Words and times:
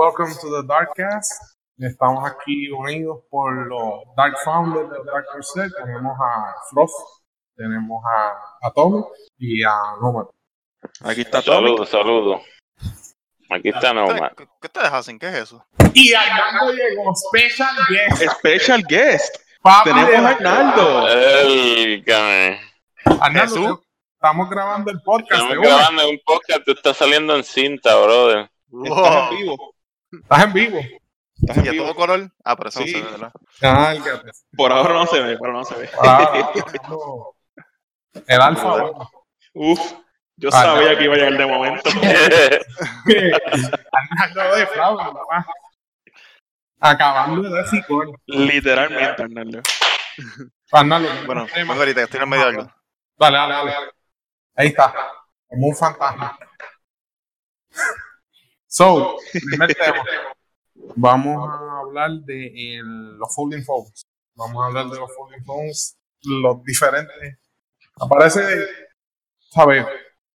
welcome 0.00 0.32
to 0.40 0.48
the 0.48 0.62
Darkcast. 0.66 1.30
Estamos 1.78 2.24
aquí 2.26 2.70
unidos 2.70 3.18
por 3.30 3.52
los 3.66 4.00
Dark 4.16 4.34
Founders 4.46 4.88
de 4.88 4.96
Dark 5.04 5.26
Set. 5.42 5.70
Tenemos 5.76 6.16
a 6.18 6.54
Frost, 6.70 6.94
tenemos 7.54 8.02
a, 8.10 8.66
a 8.66 8.72
Tommy 8.72 9.02
y 9.36 9.62
a 9.62 9.74
Nomad. 10.00 10.24
Aquí 11.04 11.20
está 11.20 11.42
Tommy. 11.42 11.66
Saludos, 11.68 11.88
saludos. 11.90 12.40
Aquí 13.50 13.68
está 13.68 13.92
Nomad. 13.92 14.30
¿Qué, 14.38 14.46
qué 14.46 14.66
ustedes 14.68 14.90
hacen? 14.90 15.18
¿Qué 15.18 15.28
es 15.28 15.34
eso? 15.34 15.62
Y 15.92 16.14
Arnaldo 16.14 16.72
llegó, 16.72 17.12
special 17.14 17.76
guest. 17.90 18.22
Special 18.38 18.82
guest. 18.88 19.36
Tenemos 19.84 20.24
a 20.24 20.28
Arnaldo. 20.30 21.08
El. 21.08 22.04
Arnaldo, 23.20 23.82
estamos 24.14 24.48
grabando 24.48 24.90
el 24.92 25.02
podcast. 25.02 25.42
Estamos 25.42 25.58
grabando 25.58 26.08
un 26.08 26.20
podcast, 26.24 26.60
tú 26.64 26.72
estás 26.72 26.96
saliendo 26.96 27.36
en 27.36 27.44
cinta, 27.44 27.94
brother. 27.96 28.50
Estás 28.84 28.98
Wow. 28.98 29.32
en 29.32 29.36
vivo. 29.36 29.74
Estás 30.12 30.44
en 30.44 30.52
vivo. 30.52 30.78
Estás 31.40 31.56
¿Y 31.56 31.60
en 31.60 31.68
a 31.68 31.70
vivo. 31.72 31.84
todo 31.84 31.94
color? 31.94 32.30
Ah, 32.44 32.56
pero 32.56 32.68
eso 32.68 32.80
Sí. 32.82 32.92
no 32.92 32.98
se 32.98 33.04
ve, 33.04 33.10
¿verdad? 33.12 33.32
Cálgate. 33.60 34.30
Por 34.56 34.72
ahora 34.72 34.94
no 34.94 35.06
se 35.06 35.20
ve, 35.20 35.36
por 35.38 35.48
ahora 35.48 35.58
no 35.60 35.64
se 35.64 35.74
ve. 35.76 35.90
Ah, 36.02 36.52
no. 36.88 37.34
El 38.26 38.40
alfa. 38.40 38.74
Uf, 39.54 39.80
yo 40.36 40.48
Ah, 40.52 40.62
sabía 40.62 40.92
no. 40.92 40.98
que 40.98 41.04
iba 41.04 41.14
a 41.14 41.16
llegar 41.18 41.36
de 41.38 41.46
momento. 41.46 41.90
Arnaldo 43.92 44.56
de 44.56 44.66
fraude, 44.66 45.04
papá. 45.04 45.46
Acabando 46.80 47.42
de 47.48 47.62
decir. 47.62 47.84
Literalmente, 48.26 49.22
Arnaldo. 49.22 49.60
Arnaldo, 50.72 51.08
Bueno, 51.26 51.46
vengo 51.54 51.72
ahorita, 51.74 52.02
estoy 52.02 52.18
en 52.18 52.22
el 52.24 52.28
medio 52.28 52.44
de 52.44 52.50
algo. 52.50 52.72
Dale, 53.18 53.36
dale, 53.36 53.54
dale. 53.54 53.90
Ahí 54.56 54.68
está. 54.68 54.94
Como 55.46 55.66
un 55.68 55.76
fantasma. 55.76 56.38
So, 58.74 59.16
primer 59.32 59.74
tema. 59.74 60.04
Vamos 60.94 61.48
a 61.50 61.78
hablar 61.80 62.10
de 62.24 62.78
el- 62.78 63.16
los 63.18 63.34
folding 63.34 63.64
phones. 63.64 64.06
Vamos 64.36 64.62
a 64.62 64.66
hablar 64.68 64.86
de 64.86 64.96
los 64.96 65.10
folding 65.16 65.44
phones, 65.44 65.98
los 66.22 66.62
diferentes. 66.62 67.36
Aparece, 68.00 68.42
¿sabes? 69.50 69.84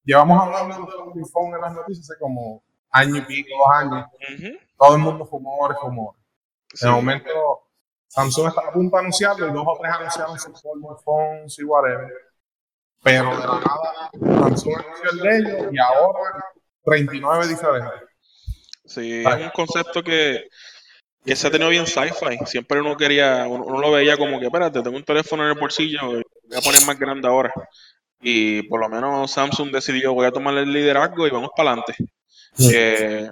Llevamos 0.03 0.42
hablando 0.42 0.75
de 0.75 0.81
los 0.81 0.94
folding 0.95 1.25
phones 1.31 1.55
en 1.55 1.61
las 1.61 1.73
noticias 1.75 2.09
hace 2.11 2.19
como 2.19 2.61
año 2.92 3.16
y 3.16 3.22
pico, 3.22 3.50
dos 3.58 3.75
años. 3.77 4.05
Ujú. 4.14 4.58
Todo 4.77 4.95
el 4.95 5.02
mundo 5.02 5.30
rumores, 5.31 5.77
rumores. 5.81 6.22
Sí. 6.73 6.86
De 6.86 6.92
momento, 6.92 7.61
Samsung 8.08 8.47
está 8.49 8.61
a 8.67 8.72
punto 8.73 8.97
de 8.97 8.99
anunciarlo 8.99 9.47
y 9.47 9.52
dos 9.53 9.64
o 9.66 9.77
tres 9.81 9.94
anunciaron 9.94 10.38
sus 10.38 10.61
folding 10.61 10.97
phones 11.05 11.58
y 11.58 11.64
whatever. 11.64 12.11
Pero 13.02 13.30
de 13.30 13.38
la 13.47 13.61
nada, 13.61 14.09
Samsung 14.11 14.73
anunció 14.77 15.11
el 15.11 15.17
de 15.20 15.38
ellos 15.38 15.73
y 15.73 15.80
ahora 15.80 16.44
39 16.83 17.47
diferentes. 17.47 18.02
Sí, 18.86 19.23
es 19.25 19.36
un 19.36 19.50
concepto 19.50 20.03
que, 20.03 20.47
que 21.25 21.36
se 21.36 21.47
ha 21.47 21.52
tenido 21.52 21.69
bien 21.69 21.88
sci-fi. 21.88 22.38
Siempre 22.45 22.80
uno 22.81 22.95
quería, 22.95 23.47
uno, 23.47 23.66
uno 23.66 23.80
lo 23.80 23.92
veía 23.92 24.17
como 24.17 24.39
que, 24.39 24.45
espérate, 24.45 24.81
tengo 24.81 24.97
un 24.97 25.03
teléfono 25.03 25.44
en 25.44 25.50
el 25.50 25.59
bolsillo, 25.59 26.08
voy 26.08 26.23
a 26.55 26.61
poner 26.61 26.86
más 26.86 27.00
grande 27.00 27.27
ahora. 27.27 27.52
Y 28.22 28.64
por 28.64 28.80
lo 28.80 28.89
menos 28.89 29.31
Samsung 29.31 29.72
decidió, 29.72 30.14
voy 30.14 30.25
a 30.25 30.31
tomar 30.31 30.58
el 30.58 30.72
liderazgo 30.72 31.27
y 31.27 31.31
vamos 31.31 31.50
para 31.55 31.72
adelante. 31.72 31.95
Eh, 32.59 33.30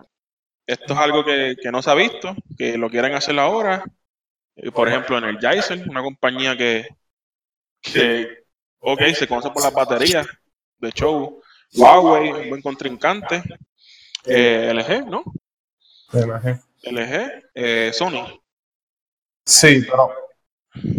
esto 0.66 0.94
es 0.94 1.00
algo 1.00 1.24
que, 1.24 1.56
que 1.62 1.72
no 1.72 1.82
se 1.82 1.92
ha 1.92 1.96
visto, 1.96 2.36
que 2.58 2.78
lo 2.78 2.90
quieren 2.90 3.14
hacer 3.14 3.38
ahora. 3.40 3.84
Por 4.74 4.88
ejemplo, 4.88 5.18
en 5.18 5.24
el 5.26 5.38
Energizer, 5.38 5.88
una 5.90 6.02
compañía 6.02 6.56
que, 6.56 6.88
que, 7.82 8.44
ok, 8.80 9.02
se 9.16 9.28
conoce 9.28 9.50
por 9.50 9.64
las 9.64 9.74
baterías 9.74 10.28
de 10.78 10.92
show. 10.92 11.42
Huawei, 11.74 12.32
un 12.32 12.50
buen 12.50 12.62
contrincante. 12.62 13.42
Eh, 14.26 14.72
LG, 14.74 15.10
¿no? 15.10 15.24
LG, 16.14 17.44
eh, 17.56 17.92
Sony. 17.94 18.26
Sí, 19.46 19.86
pero 19.90 20.12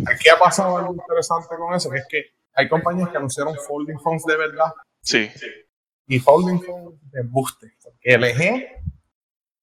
aquí 0.06 0.28
ha 0.28 0.39
pasado 0.39 0.78
algo 0.78 0.94
interesante 0.94 1.56
con 1.56 1.75
eso, 1.75 1.91
que 1.91 1.99
es 1.99 2.06
que 2.09 2.25
hay 2.55 2.69
compañías 2.69 3.09
que 3.11 3.16
anunciaron 3.16 3.55
folding 3.66 3.99
phones 3.99 4.25
de 4.25 4.37
verdad 4.37 4.72
Sí, 5.00 5.31
y 6.06 6.19
folding 6.19 6.61
phones 6.62 6.99
de 7.11 7.21
embuste. 7.21 7.75
LG 8.03 8.66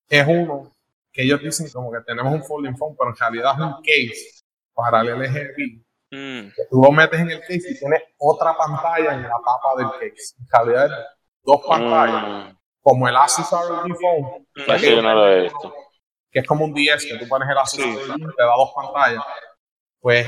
es 0.09 0.27
uno 0.27 0.75
que 1.11 1.23
ellos 1.23 1.41
dicen 1.41 1.69
como 1.69 1.91
que 1.91 2.01
tenemos 2.01 2.33
un 2.33 2.43
folding 2.43 2.75
phone, 2.77 2.95
pero 2.97 3.09
en 3.11 3.15
realidad 3.17 3.53
es 3.53 3.59
un 3.59 3.73
case 3.81 4.43
para 4.73 5.01
el 5.01 5.09
LG 5.09 5.53
V. 5.57 5.85
Mm, 6.11 6.49
que 6.53 6.63
tú 6.69 6.81
lo 6.81 6.91
metes 6.91 7.19
en 7.19 7.31
el 7.31 7.39
case 7.41 7.71
y 7.71 7.79
tienes 7.79 8.01
otra 8.17 8.55
pantalla 8.55 9.13
en 9.13 9.23
la 9.23 9.29
tapa 9.29 9.75
del 9.77 9.91
case. 9.91 10.35
En 10.39 10.47
realidad 10.51 10.85
es 10.85 11.05
dos 11.43 11.61
pantallas, 11.67 12.53
Mm, 12.53 12.57
como 12.81 13.07
el 13.07 13.15
Asus 13.15 13.49
ROG 13.51 13.95
Phone, 13.99 14.47
eso 14.55 14.77
yo 14.89 15.01
no 15.01 15.13
lo 15.15 15.31
he 15.31 15.41
visto. 15.43 15.73
que 16.31 16.39
es 16.39 16.47
como 16.47 16.65
un 16.65 16.73
10, 16.73 17.05
que 17.05 17.17
tú 17.17 17.27
pones 17.27 17.47
el 17.49 17.57
Asus 17.57 17.79
Sí. 17.83 17.91
ROG 18.07 18.17
te 18.35 18.43
da 18.43 18.55
dos 18.55 18.71
pantallas. 18.75 19.23
Pues 19.99 20.27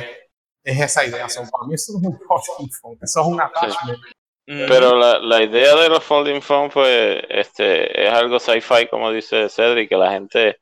es 0.64 0.80
esa 0.80 1.06
idea. 1.06 1.28
So, 1.30 1.42
para 1.50 1.68
mí 1.68 1.74
eso 1.76 1.94
es 1.98 2.04
un 2.06 2.20
folding 2.20 2.72
phone, 2.72 2.98
eso 3.02 3.22
es 3.22 3.28
un 3.28 3.42
attachment. 3.42 4.00
Pero 4.46 4.98
la, 4.98 5.20
la 5.20 5.42
idea 5.42 5.74
de 5.76 5.88
los 5.90 6.04
folding 6.04 6.42
phones, 6.42 6.74
pues, 6.74 7.24
este, 7.30 8.06
es 8.08 8.12
algo 8.14 8.40
sci-fi, 8.40 8.88
como 8.90 9.10
dice 9.12 9.48
Cedric, 9.50 9.88
que 9.90 9.96
la 9.96 10.12
gente, 10.12 10.58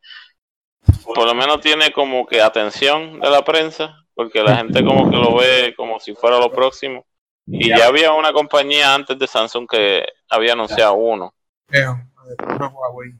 por 1.03 1.25
lo 1.25 1.33
menos 1.33 1.61
tiene 1.61 1.91
como 1.91 2.25
que 2.27 2.41
atención 2.41 3.19
de 3.19 3.29
la 3.29 3.43
prensa, 3.43 3.95
porque 4.13 4.43
la 4.43 4.55
gente 4.55 4.85
como 4.85 5.09
que 5.09 5.17
lo 5.17 5.35
ve 5.35 5.73
como 5.75 5.99
si 5.99 6.13
fuera 6.13 6.37
lo 6.37 6.51
próximo. 6.51 7.05
Y 7.47 7.69
ya 7.69 7.87
había 7.87 8.13
una 8.13 8.31
compañía 8.31 8.93
antes 8.93 9.17
de 9.17 9.25
Samsung 9.27 9.67
que 9.67 10.05
había 10.29 10.53
anunciado 10.53 10.93
uno. 10.93 11.33
Una 11.73 12.67
Huawei. 12.67 13.11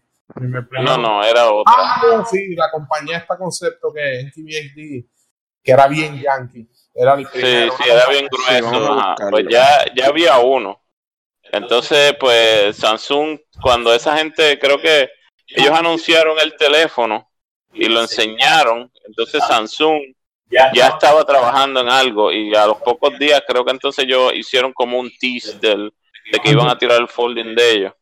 No, 0.83 0.97
no, 0.97 1.23
era 1.23 1.51
otra. 1.51 1.73
Ah, 1.75 2.25
sí, 2.29 2.55
la 2.55 2.71
compañía 2.71 3.17
esta 3.17 3.37
concepto 3.37 3.91
que 3.93 4.21
es 4.21 4.33
que 4.33 5.71
era 5.71 5.87
bien 5.87 6.19
yankee. 6.19 6.67
Era 6.93 7.13
el 7.15 7.25
Sí, 7.25 7.31
primero. 7.33 7.73
sí, 7.77 7.83
era 7.89 8.07
bien 8.07 8.27
Sí, 8.31 8.53
grueso. 8.61 8.93
ajá. 8.93 9.15
Pues 9.29 9.45
ya, 9.49 9.85
ya 9.95 10.07
había 10.07 10.39
uno. 10.39 10.81
Entonces, 11.51 12.15
pues 12.19 12.75
Samsung, 12.77 13.39
cuando 13.61 13.93
esa 13.93 14.17
gente, 14.17 14.57
creo 14.59 14.79
que 14.79 15.09
ellos 15.47 15.71
anunciaron 15.77 16.37
el 16.39 16.55
teléfono 16.55 17.29
y 17.73 17.87
lo 17.89 18.01
enseñaron, 18.01 18.89
entonces 19.05 19.43
Samsung 19.45 20.01
ya 20.49 20.87
estaba 20.87 21.25
trabajando 21.25 21.81
en 21.81 21.89
algo 21.89 22.31
y 22.31 22.53
a 22.55 22.67
los 22.67 22.77
pocos 22.77 23.17
días 23.19 23.41
creo 23.47 23.63
que 23.65 23.71
entonces 23.71 24.03
ellos 24.05 24.31
hicieron 24.33 24.71
como 24.73 24.97
un 24.99 25.11
tease 25.19 25.57
del, 25.59 25.93
de 26.31 26.39
que 26.39 26.51
iban 26.51 26.67
a 26.69 26.77
tirar 26.77 26.99
el 27.01 27.07
folding 27.07 27.55
de 27.55 27.71
ellos. 27.71 27.93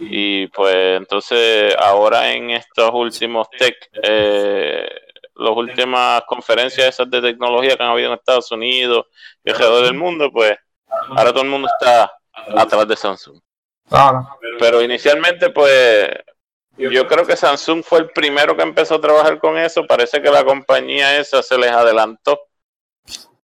Y 0.00 0.46
pues 0.48 0.74
entonces 0.96 1.74
ahora 1.78 2.32
en 2.32 2.50
estos 2.50 2.90
últimos 2.92 3.48
tech, 3.50 3.76
eh, 4.02 4.88
las 5.34 5.56
últimas 5.56 6.22
conferencias 6.26 6.88
esas 6.88 7.10
de 7.10 7.20
tecnología 7.20 7.76
que 7.76 7.82
han 7.82 7.90
habido 7.90 8.08
en 8.08 8.18
Estados 8.18 8.50
Unidos 8.50 9.06
y 9.44 9.50
alrededor 9.50 9.84
del 9.84 9.94
mundo, 9.94 10.30
pues 10.32 10.56
ahora 11.10 11.32
todo 11.32 11.42
el 11.42 11.50
mundo 11.50 11.68
está 11.68 12.12
atrás 12.56 12.88
de 12.88 12.96
Samsung. 12.96 13.38
Ah, 13.90 14.36
Pero 14.58 14.82
inicialmente, 14.82 15.50
pues 15.50 16.10
yo 16.76 17.06
creo 17.06 17.26
que 17.26 17.36
Samsung 17.36 17.82
fue 17.82 17.98
el 17.98 18.10
primero 18.10 18.56
que 18.56 18.62
empezó 18.62 18.94
a 18.94 19.00
trabajar 19.00 19.38
con 19.38 19.58
eso. 19.58 19.86
Parece 19.86 20.22
que 20.22 20.30
la 20.30 20.44
compañía 20.44 21.18
esa 21.18 21.42
se 21.42 21.58
les 21.58 21.70
adelantó. 21.70 22.40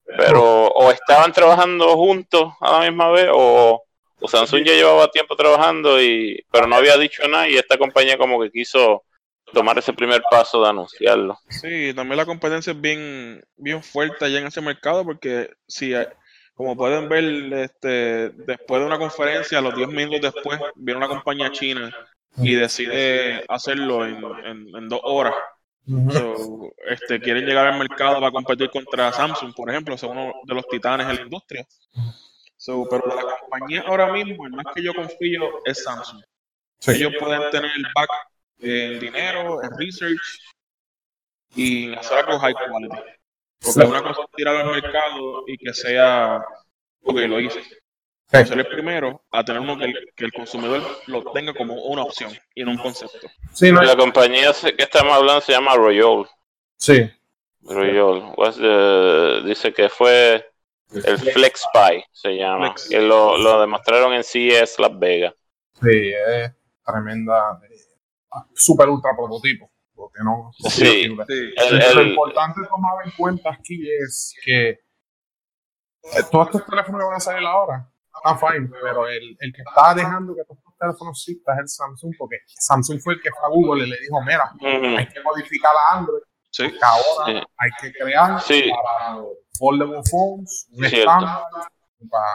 Pero 0.04 0.68
o 0.68 0.90
estaban 0.90 1.32
trabajando 1.32 1.96
juntos 1.96 2.52
a 2.60 2.72
la 2.72 2.90
misma 2.90 3.10
vez 3.10 3.28
o, 3.32 3.82
o 4.20 4.28
Samsung 4.28 4.64
ya 4.64 4.72
llevaba 4.74 5.10
tiempo 5.10 5.36
trabajando 5.36 6.00
y 6.02 6.44
pero 6.50 6.66
no 6.66 6.76
había 6.76 6.96
dicho 6.96 7.26
nada 7.28 7.48
y 7.48 7.56
esta 7.56 7.76
compañía 7.78 8.16
como 8.18 8.40
que 8.40 8.50
quiso 8.50 9.04
tomar 9.52 9.78
ese 9.78 9.92
primer 9.92 10.22
paso 10.30 10.62
de 10.62 10.68
anunciarlo. 10.70 11.38
Sí, 11.50 11.92
también 11.94 12.16
la 12.16 12.26
competencia 12.26 12.72
es 12.72 12.80
bien, 12.80 13.42
bien 13.56 13.82
fuerte 13.82 14.24
allá 14.24 14.38
en 14.40 14.46
ese 14.46 14.60
mercado 14.60 15.04
porque 15.04 15.50
si, 15.68 15.94
hay- 15.94 16.06
como 16.54 16.74
pueden 16.76 17.08
ver, 17.08 17.24
este, 17.52 18.30
después 18.30 18.80
de 18.80 18.86
una 18.86 18.98
conferencia, 18.98 19.58
a 19.58 19.60
los 19.60 19.74
10 19.76 19.88
minutos 19.88 20.32
después, 20.34 20.58
viene 20.74 20.96
una 20.98 21.08
compañía 21.08 21.52
china 21.52 21.94
y 22.38 22.54
decide 22.54 23.44
hacerlo 23.48 24.06
en, 24.06 24.16
en- 24.44 24.74
en 24.76 24.88
dos 24.88 25.00
horas. 25.04 25.34
So, 26.10 26.72
este, 26.88 27.20
quieren 27.20 27.44
llegar 27.46 27.66
al 27.66 27.78
mercado 27.78 28.14
para 28.18 28.32
competir 28.32 28.70
contra 28.70 29.12
Samsung, 29.12 29.54
por 29.54 29.70
ejemplo, 29.70 29.96
son 29.96 30.10
uno 30.18 30.32
de 30.44 30.54
los 30.54 30.66
titanes 30.66 31.08
en 31.08 31.16
la 31.16 31.22
industria. 31.22 31.66
So, 32.66 32.84
pero 32.90 33.04
de 33.08 33.14
la 33.22 33.38
compañía 33.38 33.84
ahora 33.86 34.12
mismo, 34.12 34.44
el 34.44 34.52
más 34.54 34.64
que 34.74 34.82
yo 34.82 34.92
confío 34.92 35.64
es 35.64 35.84
Samsung. 35.84 36.20
Sí. 36.80 36.90
Ellos 36.96 37.12
pueden 37.20 37.48
tener 37.50 37.70
el 37.76 37.86
back 37.94 38.10
en 38.58 38.98
dinero, 38.98 39.62
en 39.62 39.70
research 39.78 40.18
y 41.54 41.94
hacer 41.94 42.18
algo 42.18 42.40
high 42.40 42.54
quality. 42.54 42.96
Porque 43.60 43.86
una 43.88 44.02
cosa 44.02 44.22
es 44.22 44.26
tirarlo 44.34 44.72
al 44.74 44.82
mercado 44.82 45.44
y 45.46 45.56
que 45.58 45.72
sea, 45.72 46.44
ok, 47.04 47.14
lo 47.28 47.38
hice. 47.38 47.62
Sí. 47.62 48.44
Ser 48.44 48.58
el 48.58 48.66
primero 48.66 49.22
a 49.30 49.44
tener 49.44 49.60
uno 49.60 49.78
que 49.78 49.84
el, 49.84 49.94
que 50.16 50.24
el 50.24 50.32
consumidor 50.32 50.82
lo 51.06 51.22
tenga 51.30 51.54
como 51.54 51.74
una 51.84 52.02
opción 52.02 52.32
y 52.52 52.64
no 52.64 52.72
un 52.72 52.78
concepto. 52.78 53.28
Sí, 53.52 53.70
no, 53.70 53.80
La 53.80 53.96
compañía 53.96 54.50
que 54.76 54.82
estamos 54.82 55.14
hablando 55.14 55.40
se 55.40 55.52
llama 55.52 55.76
Royol. 55.76 56.28
sí. 56.76 57.08
Royol. 57.62 58.34
The- 58.56 59.42
dice 59.48 59.72
que 59.72 59.88
fue 59.88 60.52
el 60.92 61.18
FlexPy, 61.18 62.04
se 62.12 62.36
llama. 62.36 62.68
Flex. 62.72 62.88
Que 62.88 63.00
lo, 63.00 63.36
lo 63.38 63.60
demostraron 63.60 64.12
en 64.12 64.22
CES 64.24 64.78
Las 64.78 64.98
Vegas. 64.98 65.34
Sí, 65.82 66.12
es 66.28 66.52
tremenda. 66.84 67.60
super 68.54 68.88
ultra 68.88 69.10
prototipo. 69.16 69.70
Porque 69.94 70.18
no, 70.22 70.50
Sí. 70.58 70.86
sirve. 70.86 71.24
Sí. 71.26 71.54
El- 71.56 71.94
Lo 71.96 72.02
importante 72.02 72.60
tomar 72.68 73.04
en 73.04 73.10
cuenta 73.12 73.50
aquí 73.50 73.88
es 73.90 74.34
que 74.44 74.68
eh, 74.70 74.78
todos 76.30 76.46
estos 76.48 76.66
teléfonos 76.66 77.00
que 77.00 77.06
van 77.06 77.16
a 77.16 77.20
salir 77.20 77.46
ahora 77.46 77.90
están 78.14 78.38
fine, 78.38 78.70
pero 78.82 79.08
el, 79.08 79.36
el 79.40 79.52
que 79.52 79.62
está 79.62 79.94
dejando 79.94 80.34
que 80.34 80.44
todos 80.44 80.58
estos 80.58 80.74
teléfonos 80.78 81.18
existan 81.18 81.54
es 81.56 81.60
el 81.62 81.68
Samsung, 81.68 82.14
porque 82.18 82.36
Samsung 82.46 83.00
fue 83.00 83.14
el 83.14 83.20
que 83.22 83.30
fue 83.30 83.46
a 83.46 83.48
Google 83.50 83.86
y 83.86 83.90
le 83.90 83.96
dijo, 84.00 84.20
mira, 84.22 84.52
hay 84.98 85.08
que 85.08 85.22
modificar 85.22 85.72
a 85.74 85.98
Android, 85.98 86.22
Sí. 86.50 86.64
ahora 86.82 87.26
Sí. 87.40 87.46
hay 87.58 87.70
que 87.80 87.92
crear 87.98 88.40
Sí. 88.42 88.70
para 88.70 89.16
foldable 89.58 90.00
phones 90.10 90.66
un 90.72 90.84
estándar 90.84 91.42
para 92.10 92.26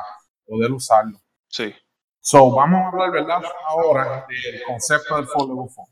poder 0.46 0.72
usarlo. 0.72 1.20
Sí. 1.48 1.74
So, 2.20 2.52
vamos 2.52 2.82
a 2.82 2.88
hablar, 2.90 3.12
¿verdad? 3.12 3.42
Ahora 3.66 4.26
del 4.28 4.64
concepto 4.64 5.16
del 5.16 5.28
foldable 5.28 5.70
phone. 5.74 5.88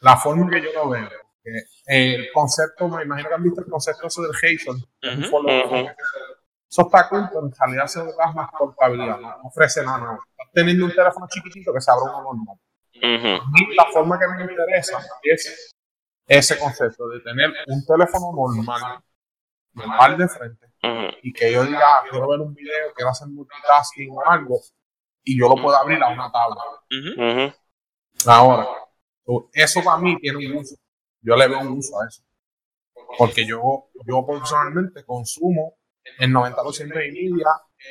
La 0.00 0.16
forma 0.16 0.50
que 0.50 0.62
yo 0.62 0.72
lo 0.72 0.88
veo. 0.90 1.08
que 1.42 1.50
el 1.86 2.28
concepto, 2.32 2.88
me 2.88 3.02
imagino 3.04 3.28
que 3.28 3.34
han 3.34 3.42
visto 3.42 3.60
el 3.62 3.66
concepto 3.68 4.06
ese 4.06 4.22
del 4.22 4.32
Hazel. 4.32 4.74
un 5.14 5.20
Ujú. 5.22 5.30
foldable 5.30 5.60
Ujú. 5.64 5.70
phone. 5.70 5.94
Eso 6.70 6.82
está 6.82 7.08
cool, 7.08 7.26
pero 7.28 7.46
en 7.46 7.52
realidad 7.58 7.86
se 7.86 8.04
da 8.04 8.32
más 8.34 8.50
portabilidad, 8.58 9.18
no 9.18 9.28
no 9.38 9.42
ofrece 9.44 9.82
nada 9.82 9.98
nuevo. 9.98 10.18
Estás 10.30 10.52
teniendo 10.52 10.84
un 10.84 10.94
teléfono 10.94 11.26
chiquitito 11.30 11.72
que 11.72 11.80
se 11.80 11.90
abre 11.90 12.02
uno 12.04 12.22
normal. 12.22 12.56
A 13.40 13.50
mí 13.52 13.74
la 13.74 13.86
forma 13.92 14.18
que 14.18 14.26
me 14.26 14.42
interesa 14.52 14.98
es 15.22 15.74
ese 16.26 16.58
concepto 16.58 17.08
de 17.08 17.20
tener 17.20 17.50
un 17.68 17.86
teléfono 17.86 18.32
normal, 18.34 19.00
normal 19.74 20.16
de 20.18 20.28
frente, 20.28 20.66
y 21.22 21.32
que 21.32 21.52
yo 21.52 21.64
diga, 21.64 21.80
"Ah, 21.82 22.04
quiero 22.10 22.28
ver 22.28 22.40
un 22.40 22.54
video, 22.54 22.92
quiero 22.94 23.10
hacer 23.10 23.28
multitasking 23.28 24.10
o 24.10 24.24
algo, 24.24 24.60
y 25.24 25.38
yo 25.38 25.48
lo 25.48 25.60
pueda 25.62 25.78
abrir 25.78 26.02
a 26.02 26.08
una 26.08 26.30
tabla. 26.32 26.56
Ahora, 28.26 28.66
so, 29.24 29.48
eso 29.52 29.82
para 29.84 29.98
mí 29.98 30.16
tiene 30.18 30.38
un 30.50 30.56
uso. 30.56 30.76
Yo 31.20 31.36
le 31.36 31.48
veo 31.48 31.60
un 31.60 31.78
uso 31.78 32.00
a 32.00 32.06
eso. 32.06 32.22
Porque 33.16 33.46
yo, 33.46 33.88
yo 34.06 34.26
personalmente 34.26 35.04
consumo 35.04 35.74
el 36.18 36.30
90% 36.32 36.94
de 36.94 37.10
mi 37.12 37.30
media 37.30 37.46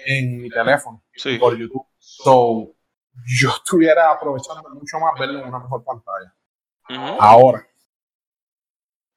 en 0.05 0.41
mi 0.41 0.49
teléfono 0.49 1.03
Sí. 1.15 1.37
por 1.37 1.57
YouTube. 1.57 1.85
So, 1.97 2.73
yo 3.39 3.49
estuviera 3.49 4.11
aprovechando 4.11 4.69
mucho 4.69 4.99
más 4.99 5.19
verlo 5.19 5.39
en 5.39 5.47
una 5.47 5.59
mejor 5.59 5.83
pantalla. 5.83 6.33
Ahora. 7.19 7.67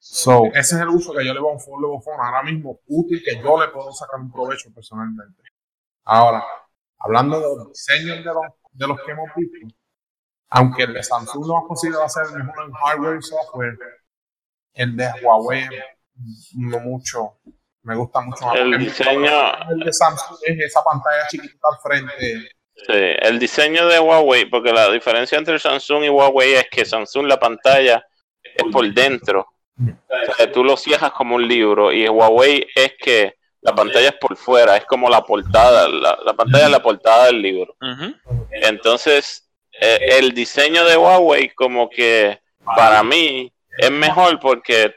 So, 0.02 0.46
ese 0.46 0.76
es 0.76 0.80
el 0.80 0.88
uso 0.88 1.12
que 1.12 1.24
yo 1.26 1.34
le 1.34 1.40
veo 1.40 1.50
a 1.50 1.52
un 1.52 1.60
foldable 1.60 2.00
phone 2.02 2.18
ahora 2.20 2.42
mismo, 2.42 2.80
útil 2.86 3.22
que 3.22 3.36
yo 3.36 3.60
le 3.60 3.68
puedo 3.68 3.92
sacar 3.92 4.18
un 4.18 4.32
provecho 4.32 4.70
personalmente. 4.74 5.42
Ahora, 6.04 6.42
hablando 6.98 7.38
de 7.38 7.56
los 7.56 7.68
diseños 7.68 8.16
de 8.18 8.24
los, 8.24 8.44
de 8.72 8.86
los 8.88 8.98
que 9.04 9.12
hemos 9.12 9.28
visto, 9.36 9.76
aunque 10.48 10.84
el 10.84 10.94
de 10.94 11.02
Samsung 11.02 11.46
no 11.46 11.58
ha 11.58 11.68
considerado 11.68 12.08
ser 12.08 12.24
el 12.34 12.44
mejor 12.44 12.64
en 12.64 12.72
hardware 12.72 13.18
y 13.18 13.22
software, 13.22 13.78
el 14.72 14.96
de 14.96 15.10
Huawei 15.22 15.68
no 16.56 16.80
mucho, 16.80 17.38
me 17.82 17.94
gusta 17.94 18.20
mucho 18.22 18.46
más. 18.46 18.56
El 18.56 18.78
diseño- 18.78 19.70
El 19.70 19.80
de 19.80 19.92
Samsung 19.92 20.38
es 20.46 20.58
esa 20.66 20.82
pantalla 20.82 21.26
chiquitita 21.28 21.68
al 21.70 21.78
frente. 21.82 22.48
Sí, 22.74 22.92
el 23.20 23.38
diseño 23.38 23.86
de 23.86 24.00
Huawei, 24.00 24.46
porque 24.48 24.72
la 24.72 24.90
diferencia 24.90 25.36
entre 25.36 25.58
Samsung 25.58 26.04
y 26.04 26.08
Huawei 26.08 26.54
es 26.54 26.68
que 26.70 26.86
Samsung 26.86 27.26
la 27.26 27.38
pantalla 27.38 28.02
es 28.42 28.64
por 28.72 28.90
dentro. 28.94 29.46
O 29.80 30.34
sea, 30.34 30.52
tú 30.52 30.64
lo 30.64 30.76
cierras 30.76 31.12
como 31.12 31.36
un 31.36 31.46
libro 31.46 31.92
y 31.92 32.08
Huawei 32.08 32.66
es 32.74 32.94
que 32.98 33.34
la 33.62 33.74
pantalla 33.74 34.08
es 34.08 34.16
por 34.16 34.36
fuera, 34.36 34.76
es 34.76 34.84
como 34.86 35.08
la 35.08 35.22
portada, 35.22 35.88
la, 35.88 36.18
la 36.24 36.34
pantalla 36.34 36.64
es 36.66 36.70
la 36.70 36.82
portada 36.82 37.26
del 37.26 37.42
libro. 37.42 37.76
Entonces, 38.50 39.50
eh, 39.80 40.18
el 40.18 40.32
diseño 40.32 40.84
de 40.84 40.96
Huawei 40.96 41.50
como 41.50 41.88
que 41.88 42.40
para 42.64 43.02
mí 43.02 43.52
es 43.78 43.90
mejor 43.90 44.38
porque 44.40 44.94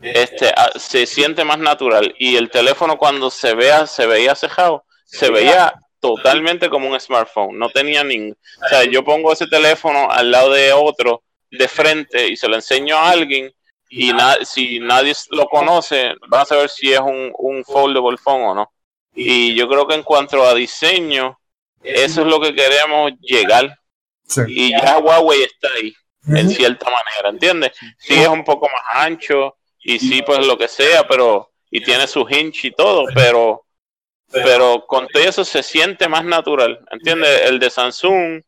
este 0.00 0.50
ah, 0.56 0.70
se 0.76 1.06
siente 1.06 1.44
más 1.44 1.58
natural 1.58 2.14
y 2.18 2.36
el 2.36 2.50
teléfono 2.50 2.96
cuando 2.96 3.30
se 3.30 3.54
vea 3.54 3.86
se 3.86 4.06
veía 4.06 4.34
cejado, 4.34 4.84
se 5.04 5.30
veía 5.30 5.74
totalmente 6.00 6.70
como 6.70 6.88
un 6.88 6.98
smartphone, 7.00 7.58
no 7.58 7.68
tenía 7.70 8.04
ningún, 8.04 8.36
o 8.64 8.68
sea, 8.68 8.84
yo 8.84 9.04
pongo 9.04 9.32
ese 9.32 9.46
teléfono 9.48 10.10
al 10.10 10.30
lado 10.30 10.52
de 10.52 10.72
otro 10.72 11.24
de 11.50 11.66
frente 11.66 12.28
y 12.28 12.36
se 12.36 12.48
lo 12.48 12.54
enseño 12.54 12.96
a 12.96 13.10
alguien 13.10 13.52
y 13.88 14.12
na- 14.12 14.44
si 14.44 14.78
nadie 14.80 15.14
lo 15.30 15.46
conoce, 15.46 16.14
van 16.28 16.42
a 16.42 16.44
saber 16.44 16.68
si 16.68 16.92
es 16.92 17.00
un, 17.00 17.32
un 17.38 17.64
foldable 17.64 18.16
phone 18.18 18.42
o 18.42 18.54
no. 18.54 18.72
Y 19.14 19.54
yo 19.54 19.68
creo 19.68 19.86
que 19.86 19.94
en 19.94 20.02
cuanto 20.02 20.42
a 20.44 20.54
diseño, 20.54 21.38
eso 21.82 22.20
es 22.22 22.26
lo 22.26 22.40
que 22.40 22.54
queremos 22.54 23.12
llegar 23.20 23.74
Sí. 24.24 24.42
y 24.48 24.70
ya 24.72 24.98
Huawei 24.98 25.42
está 25.42 25.68
ahí 25.74 25.94
en 26.26 26.50
cierta 26.50 26.84
manera, 26.84 27.30
¿entiendes? 27.30 27.72
Sí 27.98 28.14
es 28.14 28.28
un 28.28 28.44
poco 28.44 28.66
más 28.68 29.06
ancho 29.06 29.56
y 29.78 29.98
sí 29.98 30.20
pues 30.22 30.46
lo 30.46 30.58
que 30.58 30.68
sea, 30.68 31.08
pero 31.08 31.50
y 31.70 31.82
tiene 31.82 32.06
su 32.06 32.26
hinch 32.28 32.66
y 32.66 32.70
todo, 32.72 33.06
pero 33.14 33.64
pero 34.30 34.84
con 34.86 35.08
todo 35.08 35.22
eso 35.22 35.42
se 35.46 35.62
siente 35.62 36.06
más 36.08 36.22
natural, 36.24 36.78
¿entiendes? 36.90 37.40
El 37.46 37.58
de 37.58 37.70
Samsung 37.70 38.42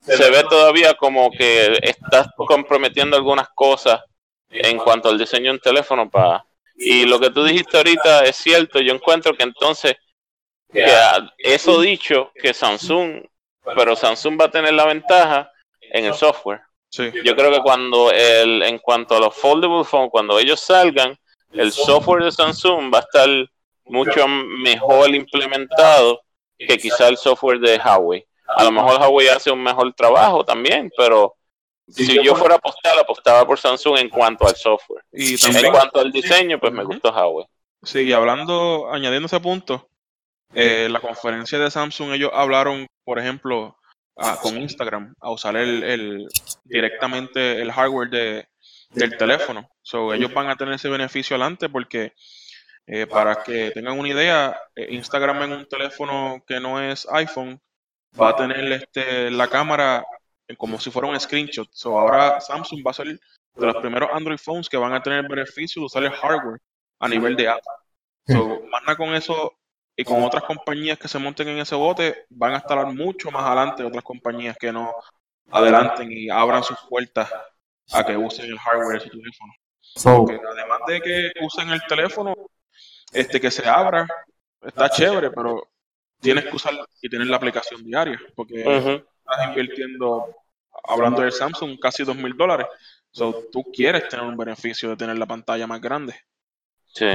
se 0.00 0.30
ve 0.30 0.44
todavía 0.48 0.94
como 0.94 1.30
que 1.32 1.78
estás 1.82 2.28
comprometiendo 2.36 3.16
algunas 3.16 3.48
cosas 3.56 4.00
en 4.52 4.78
cuanto 4.78 5.08
al 5.08 5.18
diseño 5.18 5.44
de 5.44 5.56
un 5.56 5.60
teléfono 5.60 6.10
para 6.10 6.44
y 6.76 7.04
lo 7.04 7.20
que 7.20 7.30
tú 7.30 7.44
dijiste 7.44 7.76
ahorita 7.76 8.24
es 8.24 8.36
cierto, 8.36 8.80
yo 8.80 8.94
encuentro 8.94 9.34
que 9.34 9.42
entonces 9.42 9.96
que 10.72 10.86
eso 11.38 11.80
dicho 11.80 12.32
que 12.34 12.54
Samsung 12.54 13.24
pero 13.76 13.94
Samsung 13.96 14.40
va 14.40 14.46
a 14.46 14.50
tener 14.50 14.74
la 14.74 14.86
ventaja 14.86 15.50
en 15.80 16.06
el 16.06 16.14
software. 16.14 16.60
Sí. 16.90 17.10
Yo 17.24 17.34
creo 17.34 17.50
que 17.50 17.60
cuando 17.60 18.10
el, 18.10 18.62
en 18.62 18.78
cuanto 18.78 19.16
a 19.16 19.20
los 19.20 19.34
foldable 19.34 19.84
phones, 19.84 20.10
cuando 20.10 20.38
ellos 20.38 20.60
salgan, 20.60 21.16
el 21.52 21.72
software 21.72 22.24
de 22.24 22.32
Samsung 22.32 22.92
va 22.92 22.98
a 22.98 23.02
estar 23.02 23.28
mucho 23.84 24.26
mejor 24.28 25.14
implementado 25.14 26.22
que 26.58 26.78
quizá 26.78 27.08
el 27.08 27.16
software 27.16 27.58
de 27.60 27.78
Huawei. 27.78 28.26
A 28.46 28.64
lo 28.64 28.72
mejor 28.72 29.00
Huawei 29.00 29.28
hace 29.28 29.50
un 29.50 29.62
mejor 29.62 29.92
trabajo 29.94 30.44
también, 30.44 30.92
pero 30.96 31.36
si 31.92 32.24
yo 32.24 32.34
fuera 32.34 32.54
a 32.54 32.58
apostar, 32.58 32.98
apostaba 32.98 33.46
por 33.46 33.58
Samsung 33.58 33.98
en 33.98 34.08
cuanto 34.08 34.46
al 34.46 34.56
software. 34.56 35.04
Y 35.12 35.34
En 35.34 35.38
también, 35.40 35.72
cuanto 35.72 36.00
al 36.00 36.10
diseño, 36.12 36.58
pues 36.58 36.72
me 36.72 36.82
Ujú. 36.82 36.92
gustó 36.92 37.10
Huawei. 37.10 37.46
sí, 37.82 38.00
y 38.02 38.12
hablando, 38.12 38.90
añadiendo 38.92 39.26
ese 39.26 39.40
punto, 39.40 39.88
eh, 40.54 40.88
la 40.90 41.00
conferencia 41.00 41.58
de 41.58 41.70
Samsung, 41.70 42.12
ellos 42.12 42.30
hablaron, 42.32 42.86
por 43.04 43.18
ejemplo, 43.18 43.76
a- 44.16 44.36
con 44.36 44.56
Instagram, 44.60 45.14
a 45.20 45.30
usar 45.30 45.56
el, 45.56 45.82
el- 45.82 46.28
directamente 46.64 47.60
el 47.60 47.72
hardware 47.72 48.10
de, 48.10 48.46
del 48.90 49.16
teléfono. 49.16 49.68
So, 49.82 50.12
ellos 50.12 50.32
van 50.32 50.48
a 50.48 50.56
tener 50.56 50.74
ese 50.74 50.88
beneficio 50.88 51.36
adelante 51.36 51.68
porque, 51.68 52.12
eh, 52.86 53.06
para 53.06 53.42
que 53.42 53.70
tengan 53.70 53.98
una 53.98 54.08
idea, 54.08 54.60
eh, 54.76 54.88
Instagram 54.90 55.42
en 55.44 55.52
un 55.52 55.66
teléfono 55.68 56.42
que 56.46 56.60
no 56.60 56.80
es 56.80 57.06
iPhone 57.12 57.60
va 58.20 58.30
a 58.30 58.36
tener 58.36 58.70
este, 58.72 59.30
la 59.30 59.48
cámara 59.48 60.04
como 60.56 60.78
si 60.78 60.90
fuera 60.90 61.08
un 61.08 61.18
screenshot. 61.18 61.68
So, 61.72 61.98
ahora 61.98 62.40
Samsung 62.40 62.82
va 62.86 62.90
a 62.90 62.94
ser 62.94 63.06
de 63.06 63.66
los 63.66 63.76
primeros 63.76 64.10
Android 64.12 64.38
phones 64.38 64.68
que 64.68 64.76
van 64.76 64.92
a 64.92 65.02
tener 65.02 65.20
el 65.20 65.28
beneficio 65.28 65.80
de 65.80 65.86
usar 65.86 66.04
el 66.04 66.10
hardware 66.10 66.60
a 66.98 67.08
nivel 67.08 67.36
de 67.36 67.48
app. 67.48 67.62
So, 68.26 68.62
más 68.70 68.96
con 68.96 69.14
eso 69.14 69.52
y 69.96 70.04
con 70.04 70.22
otras 70.22 70.44
compañías 70.44 70.98
que 70.98 71.08
se 71.08 71.18
monten 71.18 71.48
en 71.48 71.58
ese 71.58 71.74
bote, 71.74 72.26
van 72.30 72.54
a 72.54 72.58
estar 72.58 72.86
mucho 72.92 73.30
más 73.30 73.44
adelante 73.44 73.84
otras 73.84 74.04
compañías 74.04 74.56
que 74.56 74.72
no 74.72 74.92
adelanten 75.50 76.10
y 76.10 76.30
abran 76.30 76.62
sus 76.62 76.78
puertas 76.88 77.30
a 77.92 78.04
que 78.04 78.16
usen 78.16 78.46
el 78.46 78.58
hardware 78.58 78.98
de 78.98 79.00
su 79.00 79.10
teléfono. 79.10 79.52
So, 79.80 80.24
Porque 80.24 80.40
además 80.46 80.80
de 80.86 81.00
que 81.00 81.32
usen 81.44 81.68
el 81.70 81.82
teléfono, 81.86 82.34
este 83.12 83.40
que 83.40 83.50
se 83.50 83.68
abra, 83.68 84.06
está 84.62 84.88
chévere, 84.88 85.30
pero 85.30 85.68
tienes 86.20 86.44
que 86.44 86.56
usar 86.56 86.74
y 87.02 87.08
tener 87.08 87.26
la 87.26 87.36
aplicación 87.36 87.84
diaria, 87.84 88.18
porque. 88.34 89.04
Estás 89.24 89.48
invirtiendo, 89.48 90.34
hablando 90.88 91.22
del 91.22 91.32
Samsung, 91.32 91.78
casi 91.80 92.04
dos 92.04 92.16
mil 92.16 92.36
dólares. 92.36 92.66
So, 93.10 93.44
tú 93.52 93.64
quieres 93.72 94.08
tener 94.08 94.24
un 94.24 94.36
beneficio 94.36 94.90
de 94.90 94.96
tener 94.96 95.18
la 95.18 95.26
pantalla 95.26 95.66
más 95.66 95.80
grande. 95.80 96.14
Sí. 96.86 97.06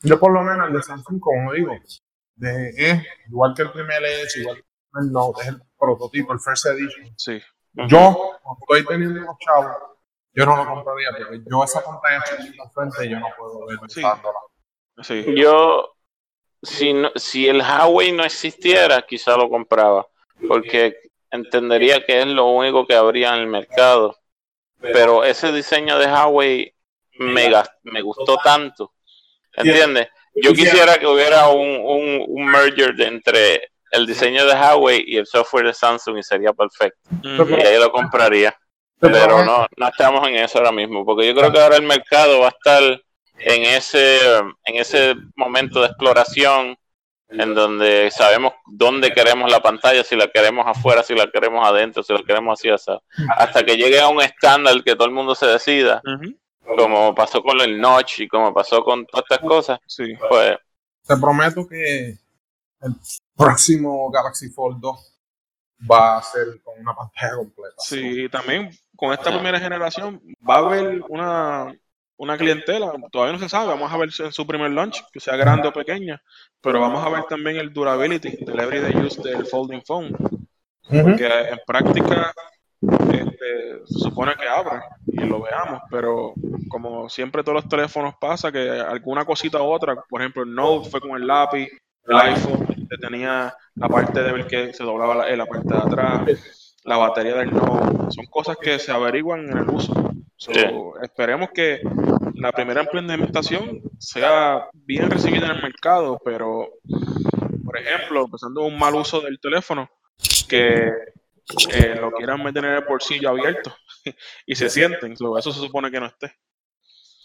Yo 0.00 0.20
por 0.20 0.32
lo 0.32 0.42
menos 0.42 0.68
el 0.68 0.74
de 0.74 0.82
Samsung, 0.82 1.20
como 1.20 1.52
digo, 1.52 1.72
de, 2.36 2.70
es 2.76 3.02
igual 3.28 3.54
que 3.54 3.62
el 3.62 3.72
primer 3.72 4.02
Edge, 4.04 4.40
igual 4.40 4.56
que 4.56 5.00
el 5.00 5.12
Note, 5.12 5.42
es 5.42 5.48
el 5.48 5.62
prototipo, 5.78 6.32
el 6.32 6.40
First 6.40 6.66
Edition. 6.66 7.12
Sí. 7.16 7.40
Yo, 7.88 8.38
como 8.42 8.58
estoy 8.60 8.84
teniendo 8.86 9.20
unos 9.20 9.36
chavos, 9.38 9.76
yo 10.32 10.46
no 10.46 10.56
lo 10.56 10.66
compraría 10.66 11.08
porque 11.16 11.42
yo 11.50 11.64
esa 11.64 11.82
pantalla 11.82 12.22
chiquita 12.24 12.62
al 12.64 12.70
frente 12.70 13.08
yo 13.08 13.18
no 13.18 13.26
puedo 13.36 13.66
ver 13.66 13.78
Sí. 13.88 14.02
Sí. 15.02 15.34
Yo, 15.36 15.94
si, 16.62 16.92
no- 16.92 17.12
si 17.16 17.48
el 17.48 17.60
Huawei 17.60 18.12
no 18.12 18.24
existiera, 18.24 19.02
quizá 19.02 19.36
lo 19.36 19.48
compraba, 19.48 20.06
porque 20.46 20.96
entendería 21.30 22.04
que 22.04 22.20
es 22.20 22.26
lo 22.26 22.46
único 22.46 22.86
que 22.86 22.94
habría 22.94 23.34
en 23.34 23.40
el 23.42 23.46
mercado. 23.48 24.16
Pero 24.80 25.24
ese 25.24 25.52
diseño 25.52 25.98
de 25.98 26.06
Huawei 26.06 26.74
me, 27.18 27.58
me 27.82 28.00
gustó 28.02 28.38
tanto, 28.38 28.94
¿entiendes? 29.54 30.08
Yo 30.34 30.52
quisiera 30.54 30.98
que 30.98 31.06
hubiera 31.06 31.48
un, 31.48 31.68
un, 31.68 32.24
un 32.28 32.46
merger 32.46 32.94
de 32.94 33.06
entre 33.06 33.70
el 33.90 34.06
diseño 34.06 34.46
de 34.46 34.54
Huawei 34.54 35.04
y 35.06 35.16
el 35.16 35.26
software 35.26 35.66
de 35.66 35.74
Samsung 35.74 36.18
y 36.18 36.22
sería 36.22 36.52
perfecto. 36.52 37.10
Y 37.56 37.64
ahí 37.66 37.78
lo 37.78 37.90
compraría. 37.90 38.54
Pero 39.10 39.42
no, 39.42 39.66
no 39.76 39.88
estamos 39.88 40.26
en 40.28 40.36
eso 40.36 40.58
ahora 40.58 40.72
mismo, 40.72 41.04
porque 41.04 41.26
yo 41.26 41.34
creo 41.34 41.52
que 41.52 41.60
ahora 41.60 41.76
el 41.76 41.82
mercado 41.82 42.40
va 42.40 42.46
a 42.46 42.50
estar 42.50 43.00
en 43.38 43.62
ese, 43.64 44.18
en 44.64 44.76
ese 44.76 45.14
momento 45.36 45.80
de 45.80 45.86
exploración 45.86 46.76
en 47.30 47.54
donde 47.54 48.10
sabemos 48.10 48.54
dónde 48.66 49.12
queremos 49.12 49.50
la 49.50 49.60
pantalla, 49.60 50.02
si 50.02 50.16
la 50.16 50.28
queremos 50.28 50.66
afuera, 50.66 51.02
si 51.02 51.14
la 51.14 51.30
queremos 51.30 51.66
adentro, 51.66 52.02
si 52.02 52.12
la 52.14 52.22
queremos 52.22 52.58
así, 52.58 52.70
así. 52.70 52.90
hasta 53.36 53.64
que 53.64 53.76
llegue 53.76 54.00
a 54.00 54.08
un 54.08 54.22
estándar 54.22 54.82
que 54.82 54.94
todo 54.96 55.06
el 55.08 55.12
mundo 55.14 55.34
se 55.34 55.44
decida, 55.46 56.00
Ujú. 56.06 56.34
como 56.76 57.14
pasó 57.14 57.42
con 57.42 57.60
el 57.60 57.78
notch 57.78 58.20
y 58.20 58.28
como 58.28 58.54
pasó 58.54 58.82
con 58.82 59.04
todas 59.06 59.24
estas 59.28 59.46
cosas, 59.46 59.78
Sí. 59.86 60.14
pues 60.30 60.56
Te 61.06 61.16
prometo 61.16 61.66
que 61.66 62.16
el 62.80 62.94
próximo 63.36 64.10
Galaxy 64.10 64.48
Fold 64.48 64.78
2 64.80 65.14
va 65.90 66.16
a 66.18 66.22
ser 66.22 66.46
con 66.62 66.80
una 66.80 66.94
pantalla 66.94 67.36
completa. 67.36 67.74
Sí, 67.78 68.24
y 68.24 68.28
también 68.28 68.70
con 68.96 69.12
esta 69.12 69.30
primera 69.30 69.60
generación 69.60 70.20
va 70.48 70.54
a 70.56 70.58
haber 70.58 71.02
una, 71.08 71.74
una 72.18 72.36
clientela, 72.36 72.92
todavía 73.10 73.32
no 73.32 73.38
se 73.38 73.48
sabe, 73.48 73.68
vamos 73.68 73.92
a 73.92 73.96
ver 73.96 74.10
en 74.18 74.32
su 74.32 74.46
primer 74.46 74.70
launch, 74.72 75.02
que 75.12 75.20
sea 75.20 75.36
grande 75.36 75.68
o 75.68 75.72
pequeña, 75.72 76.20
pero 76.60 76.80
vamos 76.80 77.04
a 77.04 77.08
ver 77.08 77.24
también 77.24 77.56
el 77.56 77.72
durability 77.72 78.44
del 78.44 78.60
everyday 78.60 78.96
use 78.96 79.22
del 79.22 79.46
folding 79.46 79.82
phone, 79.86 80.16
Ujú. 80.90 81.16
que 81.16 81.26
en 81.26 81.60
práctica 81.66 82.34
este, 82.80 83.86
se 83.86 83.98
supone 83.98 84.34
que 84.34 84.48
abre 84.48 84.80
y 85.06 85.20
lo 85.20 85.42
veamos, 85.42 85.80
pero 85.90 86.34
como 86.68 87.08
siempre 87.08 87.42
todos 87.44 87.62
los 87.62 87.68
teléfonos 87.68 88.14
pasa 88.20 88.50
que 88.50 88.68
alguna 88.68 89.24
cosita 89.24 89.62
u 89.62 89.66
otra, 89.66 89.96
por 90.08 90.20
ejemplo 90.20 90.42
el 90.42 90.54
Note 90.54 90.90
fue 90.90 91.00
con 91.00 91.12
el 91.12 91.26
lápiz, 91.26 91.68
el 92.04 92.16
iPhone 92.16 92.66
que 92.66 92.96
tenía 93.00 93.54
la 93.76 93.88
parte 93.88 94.22
débil 94.22 94.46
que 94.46 94.72
se 94.72 94.82
doblaba 94.82 95.14
la, 95.14 95.28
en 95.30 95.38
la 95.38 95.46
parte 95.46 95.72
de 95.72 95.80
atrás, 95.80 96.67
la 96.88 96.96
batería 96.96 97.34
del 97.34 97.52
Note, 97.52 98.10
son 98.10 98.26
cosas 98.26 98.56
que 98.56 98.78
se 98.78 98.90
averiguan 98.90 99.48
en 99.48 99.58
el 99.58 99.68
uso. 99.68 99.92
So, 100.36 100.52
Sí. 100.52 100.60
Esperemos 101.02 101.50
que 101.50 101.80
la 102.34 102.52
primera 102.52 102.82
implementación 102.82 103.82
sea 103.98 104.68
bien 104.72 105.10
recibida 105.10 105.46
en 105.46 105.56
el 105.56 105.62
mercado, 105.62 106.20
pero 106.24 106.68
por 107.64 107.78
ejemplo, 107.78 108.24
empezando 108.24 108.64
un 108.64 108.78
mal 108.78 108.94
uso 108.94 109.20
del 109.20 109.38
teléfono, 109.38 109.90
que 110.48 110.88
eh, 111.72 111.94
lo 112.00 112.10
quieran 112.12 112.42
meter 112.42 112.64
en 112.64 112.72
el 112.72 112.84
bolsillo 112.84 113.28
abierto 113.28 113.74
y 114.46 114.54
se 114.54 114.70
sienten, 114.70 115.16
so, 115.16 115.36
eso 115.36 115.52
se 115.52 115.60
supone 115.60 115.90
que 115.90 116.00
no 116.00 116.06
esté. 116.06 116.32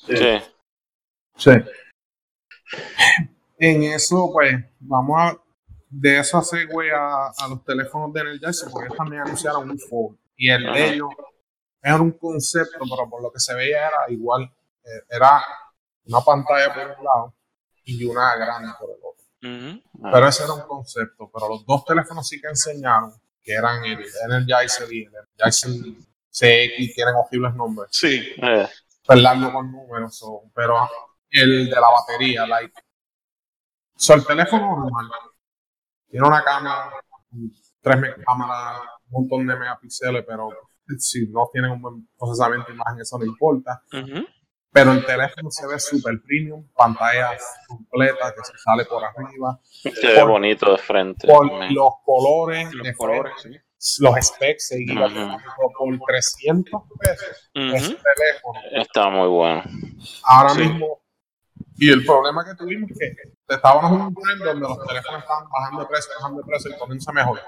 sí. 0.08 0.42
Sí. 1.36 1.52
En 3.58 3.84
eso, 3.84 4.30
pues, 4.34 4.56
vamos 4.80 5.16
a. 5.18 5.43
De 5.96 6.18
eso 6.20 6.42
segue 6.42 6.92
a, 6.92 7.28
a 7.28 7.48
los 7.50 7.64
teléfonos 7.64 8.12
de 8.14 8.22
Energizer, 8.22 8.70
porque 8.72 8.88
ellos 8.88 8.98
también 8.98 9.22
anunciaron 9.22 9.70
un 9.70 9.78
Fold. 9.80 10.18
Y 10.36 10.50
el 10.50 10.66
Ajá. 10.68 10.76
de 10.78 10.94
ellos 10.94 11.10
era 11.82 12.02
un 12.02 12.12
concepto, 12.14 12.80
pero 12.80 13.10
por 13.10 13.22
lo 13.22 13.32
que 13.32 13.40
se 13.40 13.54
veía 13.54 13.88
era 13.88 14.10
igual. 14.10 14.44
eh, 14.84 15.04
Era 15.10 15.44
una 16.06 16.22
pantalla 16.22 16.74
por 16.74 16.84
un 16.98 17.04
lado 17.06 17.36
y 17.84 18.04
una 18.06 18.36
grande 18.36 18.72
por 18.80 18.90
el 18.90 18.98
otro. 18.98 19.26
Pero 20.12 20.28
ese 20.28 20.44
era 20.46 20.54
un 20.54 20.62
concepto. 20.62 21.30
Pero 21.32 21.50
los 21.50 21.66
dos 21.66 21.86
teléfonos 21.86 22.28
sí 22.28 22.42
que 22.42 22.48
enseñaron, 22.48 23.14
que 23.44 23.54
eran 23.54 23.84
el 23.86 24.04
Energizer 24.26 24.92
y 24.92 25.04
el 25.04 25.12
Energizer 25.38 25.72
CX, 26.32 26.96
tienen 26.96 27.16
horribles 27.16 27.54
nombres. 27.54 27.90
Sí, 27.92 28.20
Eh, 28.42 28.68
con 29.06 29.72
números, 29.72 30.18
so, 30.18 30.44
pero 30.56 30.90
el 31.30 31.66
de 31.70 31.76
la 31.76 31.88
batería, 31.90 32.48
like. 32.48 32.74
So, 33.96 34.14
el 34.16 34.26
teléfono 34.26 34.76
normal 34.78 35.08
tiene 36.14 36.28
una 36.28 36.44
cámara, 36.44 36.92
tres 37.82 38.16
cámaras, 38.24 38.82
un 39.10 39.22
montón 39.22 39.48
de 39.48 39.56
megapíxeles, 39.56 40.24
pero 40.28 40.48
si 41.00 41.28
no 41.30 41.50
tienen 41.52 41.72
un 41.72 41.82
buen 41.82 42.08
procesamiento 42.20 42.68
de 42.68 42.76
imagen, 42.76 43.02
eso 43.02 43.18
no 43.18 43.26
importa. 43.26 43.82
Pero 44.72 44.92
el 44.92 45.04
teléfono 45.06 45.50
se 45.50 45.66
ve 45.66 45.80
super 45.80 46.14
premium, 46.24 46.68
pantalla 46.76 47.36
completa 47.68 48.32
que 48.36 48.44
se 48.44 48.54
sale 48.64 48.86
por 48.86 49.04
arriba, 49.04 49.60
se 49.64 50.08
ve 50.08 50.24
bonito 50.24 50.72
de 50.72 50.78
frente. 50.78 51.28
por 51.28 51.48
los 51.72 51.94
colores, 52.06 52.72
los 52.74 52.84
de 52.86 52.96
colores, 52.96 53.34
sí. 53.42 53.50
los 54.04 54.16
specs, 54.26 54.68
seguidos 54.68 55.12
por 55.14 56.00
300 56.08 56.82
pesos. 57.00 57.50
Ese 57.56 57.94
Ujú. 57.94 58.04
teléfono 58.04 58.60
Está 58.72 59.10
muy 59.10 59.28
bueno. 59.30 59.64
ahora 60.26 60.50
Sí. 60.52 60.60
mismo. 60.62 61.03
Y 61.78 61.90
el 61.90 62.06
problema 62.06 62.46
que 62.46 62.56
tuvimos 62.56 62.92
es 62.92 62.98
que 62.98 63.56
estábamos 63.56 63.92
en 63.92 64.02
un 64.08 64.16
tren 64.16 64.40
donde 64.40 64.68
los 64.68 64.88
teléfonos 64.88 65.22
estaban 65.22 65.50
bajando 65.50 65.82
de 65.82 65.88
precio, 65.88 66.12
bajando 66.20 66.42
de 66.42 66.48
precio 66.48 66.72
y 66.72 66.80
poniéndose 66.80 67.14
mejor. 67.14 67.40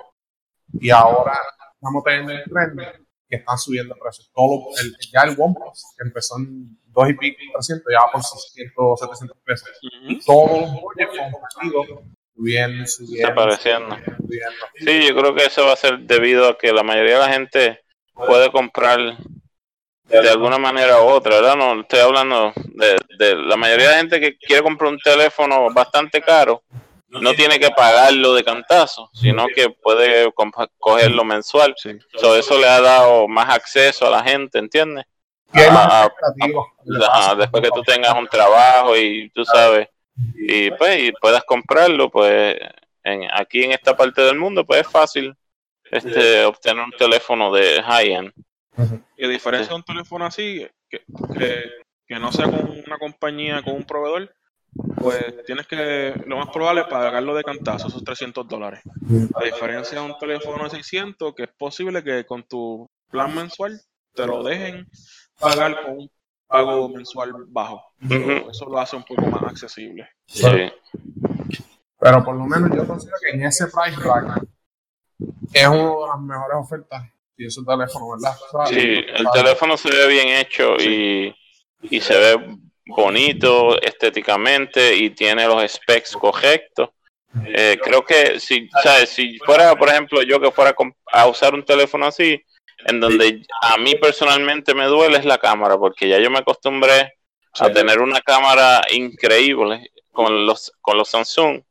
Y 0.73 0.89
ahora 0.89 1.37
estamos 1.73 2.03
teniendo 2.03 2.31
el 2.31 2.43
tren 2.43 3.05
que 3.27 3.35
están 3.37 3.57
subiendo 3.57 3.93
de 3.93 4.01
precio. 4.01 4.25
Todo, 4.33 4.69
el, 4.81 4.95
ya 5.11 5.21
el 5.21 5.35
OnePlus, 5.39 5.85
que 5.97 6.07
empezó 6.07 6.37
en 6.37 6.77
2 6.87 7.09
y 7.09 7.13
pico, 7.13 7.37
300, 7.53 7.85
ya 7.91 8.05
va 8.05 8.11
por 8.11 8.23
600, 8.23 8.99
700 8.99 9.37
pesos. 9.43 9.69
Ujú. 9.83 10.19
Todos 10.25 10.61
los 10.61 10.81
competidos 10.81 11.87
subiendo, 12.35 12.87
subiendo. 12.87 13.27
Desapareciendo. 13.27 13.95
subiendo, 13.95 14.17
subiendo. 14.17 14.65
Sí, 14.75 15.07
yo 15.07 15.15
creo 15.15 15.35
que 15.35 15.45
eso 15.45 15.65
va 15.65 15.73
a 15.73 15.77
ser 15.77 15.99
debido 15.99 16.49
a 16.49 16.57
que 16.57 16.73
la 16.73 16.83
mayoría 16.83 17.15
de 17.15 17.19
la 17.19 17.33
gente 17.33 17.85
puede 18.13 18.51
comprar 18.51 18.99
de 20.07 20.29
alguna 20.29 20.57
manera 20.57 21.01
u 21.01 21.07
otra, 21.07 21.35
¿verdad? 21.35 21.55
No 21.55 21.81
estoy 21.81 21.99
hablando 21.99 22.53
de, 22.55 22.95
de 23.17 23.35
la 23.35 23.55
mayoría 23.55 23.87
de 23.87 23.91
la 23.93 23.97
gente 23.99 24.19
que 24.19 24.37
quiere 24.37 24.61
comprar 24.63 24.91
un 24.91 24.99
teléfono 24.99 25.73
bastante 25.73 26.21
caro, 26.21 26.63
no 27.07 27.33
tiene 27.33 27.59
que 27.59 27.69
pagarlo 27.71 28.33
de 28.33 28.43
cantazo, 28.43 29.09
sino 29.13 29.47
que 29.47 29.69
puede 29.69 30.31
cogerlo 30.77 31.23
mensual. 31.23 31.73
Sí. 31.77 31.91
So, 32.15 32.35
eso 32.35 32.57
le 32.59 32.67
ha 32.67 32.81
dado 32.81 33.27
más 33.27 33.49
acceso 33.53 34.07
a 34.07 34.09
la 34.11 34.23
gente, 34.23 34.59
¿entiendes? 34.59 35.05
Más 35.53 35.87
Ah, 35.89 36.09
expectativas. 36.11 36.65
Ajá, 37.11 37.35
después 37.35 37.63
que 37.63 37.69
tú 37.69 37.81
tengas 37.83 38.13
un 38.15 38.27
trabajo 38.27 38.97
y 38.97 39.29
tú 39.29 39.45
sabes, 39.45 39.87
y 40.35 40.69
pues 40.71 40.99
y 41.03 41.11
puedas 41.13 41.43
comprarlo, 41.45 42.09
pues 42.09 42.57
en, 43.03 43.27
aquí 43.31 43.63
en 43.63 43.71
esta 43.71 43.95
parte 43.95 44.21
del 44.21 44.37
mundo, 44.37 44.65
pues 44.65 44.81
es 44.81 44.87
fácil 44.87 45.33
este 45.91 46.43
obtener 46.43 46.83
un 46.83 46.91
teléfono 46.91 47.53
de 47.53 47.81
high-end. 47.81 48.33
Y 49.17 49.25
a 49.25 49.29
diferencia 49.29 49.69
de 49.69 49.75
un 49.75 49.83
teléfono 49.83 50.25
así, 50.25 50.67
que, 50.89 51.03
que, 51.37 51.63
que 52.07 52.19
no 52.19 52.31
sea 52.31 52.45
con 52.45 52.69
una 52.85 52.97
compañía, 52.97 53.61
con 53.63 53.75
un 53.75 53.83
proveedor, 53.83 54.33
pues 54.97 55.23
tienes 55.45 55.67
que, 55.67 56.13
lo 56.25 56.37
más 56.37 56.49
probable 56.49 56.81
es 56.81 56.87
pagarlo 56.87 57.35
de 57.35 57.43
cantazo, 57.43 57.87
esos 57.87 58.03
300 58.03 58.47
dólares. 58.47 58.81
A 59.35 59.43
diferencia 59.43 59.99
de 59.99 60.05
un 60.05 60.17
teléfono 60.19 60.65
de 60.65 60.69
600, 60.71 61.33
que 61.33 61.43
es 61.43 61.49
posible 61.57 62.03
que 62.03 62.25
con 62.25 62.43
tu 62.43 62.89
plan 63.09 63.33
mensual 63.33 63.79
te 64.13 64.27
lo 64.27 64.43
dejen 64.43 64.87
pagar 65.39 65.81
con 65.83 65.97
un 65.99 66.11
pago 66.47 66.89
mensual 66.89 67.33
bajo. 67.47 67.83
Eso 68.49 68.65
lo 68.65 68.79
hace 68.79 68.95
un 68.97 69.03
poco 69.03 69.21
más 69.27 69.43
accesible. 69.43 70.09
Sí, 70.27 70.71
Pero 71.99 72.23
por 72.23 72.35
lo 72.35 72.45
menos 72.45 72.69
yo 72.75 72.85
considero 72.85 73.17
que 73.21 73.37
en 73.37 73.45
ese 73.45 73.67
price 73.67 73.99
rank 74.01 74.43
es 75.53 75.67
una 75.67 75.77
de 75.77 76.07
las 76.07 76.19
mejores 76.19 76.57
ofertas 76.57 77.14
y 77.37 77.47
ese 77.47 77.61
teléfono, 77.65 78.07
¿verdad? 78.11 78.35
Sí, 78.69 79.05
el 79.07 79.25
teléfono 79.33 79.77
se 79.77 79.89
ve 79.89 80.07
bien 80.07 80.29
hecho 80.29 80.75
y, 80.77 81.35
y 81.81 82.01
se 82.01 82.17
ve 82.17 82.57
bonito 82.85 83.81
estéticamente 83.81 84.95
y 84.95 85.09
tiene 85.09 85.45
los 85.47 85.71
specs 85.71 86.15
correctos. 86.15 86.89
Eh, 87.45 87.77
creo 87.83 88.03
que 88.03 88.39
si, 88.39 88.69
¿sabes? 88.81 89.09
si 89.09 89.37
fuera, 89.39 89.75
por 89.75 89.89
ejemplo, 89.89 90.21
yo 90.21 90.39
que 90.39 90.51
fuera 90.51 90.73
a 91.11 91.27
usar 91.27 91.53
un 91.53 91.65
teléfono 91.65 92.05
así, 92.05 92.41
en 92.85 92.99
donde 92.99 93.41
a 93.61 93.77
mí 93.77 93.95
personalmente 93.95 94.73
me 94.73 94.85
duele 94.85 95.17
es 95.17 95.25
la 95.25 95.37
cámara, 95.37 95.77
porque 95.77 96.07
ya 96.07 96.19
yo 96.19 96.29
me 96.29 96.39
acostumbré 96.39 97.13
a 97.59 97.69
tener 97.71 97.99
una 97.99 98.21
cámara 98.21 98.81
increíble 98.91 99.91
con 100.11 100.45
los, 100.45 100.71
con 100.81 100.97
los 100.97 101.09
Samsung. 101.09 101.61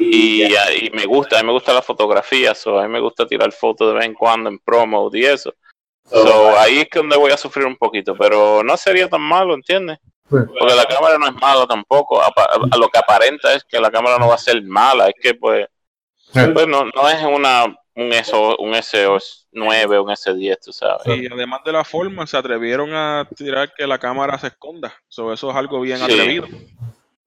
Y, 0.00 0.44
y 0.44 0.90
me 0.94 1.04
gusta, 1.04 1.38
a 1.38 1.42
mí 1.42 1.46
me 1.46 1.52
gusta 1.52 1.74
la 1.74 1.82
fotografía, 1.82 2.54
so, 2.54 2.78
a 2.78 2.84
mí 2.84 2.88
me 2.88 3.00
gusta 3.00 3.26
tirar 3.26 3.52
fotos 3.52 3.88
de 3.88 3.98
vez 3.98 4.06
en 4.06 4.14
cuando 4.14 4.48
en 4.48 4.58
promo 4.58 5.10
y 5.12 5.24
eso. 5.24 5.54
So, 6.04 6.58
ahí 6.58 6.78
es 6.78 6.88
que 6.88 6.98
donde 6.98 7.16
voy 7.16 7.30
a 7.30 7.36
sufrir 7.36 7.66
un 7.66 7.76
poquito, 7.76 8.16
pero 8.16 8.62
no 8.64 8.76
sería 8.76 9.08
tan 9.08 9.20
malo, 9.20 9.54
¿entiendes? 9.54 9.98
Porque 10.28 10.74
la 10.74 10.86
cámara 10.86 11.18
no 11.18 11.26
es 11.26 11.34
mala 11.34 11.66
tampoco. 11.66 12.20
A, 12.20 12.32
lo 12.78 12.88
que 12.88 12.98
aparenta 12.98 13.52
es 13.52 13.64
que 13.64 13.80
la 13.80 13.90
cámara 13.90 14.18
no 14.18 14.28
va 14.28 14.34
a 14.36 14.38
ser 14.38 14.62
mala, 14.62 15.08
es 15.08 15.14
que 15.20 15.34
pues, 15.34 15.66
pues 16.32 16.66
no, 16.66 16.84
no 16.84 17.08
es 17.08 17.22
una 17.22 17.66
un 17.94 18.12
SO, 18.24 18.56
un 18.58 18.72
S9 18.72 20.02
un 20.02 20.08
S10, 20.10 20.58
tú 20.64 20.72
sabes. 20.72 21.06
Y 21.06 21.26
además 21.32 21.60
de 21.64 21.72
la 21.72 21.84
forma, 21.84 22.26
se 22.26 22.36
atrevieron 22.36 22.94
a 22.94 23.28
tirar 23.36 23.72
que 23.76 23.86
la 23.86 23.98
cámara 23.98 24.38
se 24.38 24.48
esconda. 24.48 24.94
So, 25.08 25.32
eso 25.32 25.50
es 25.50 25.56
algo 25.56 25.80
bien 25.80 25.98
Sí. 25.98 26.04
atrevido. 26.04 26.46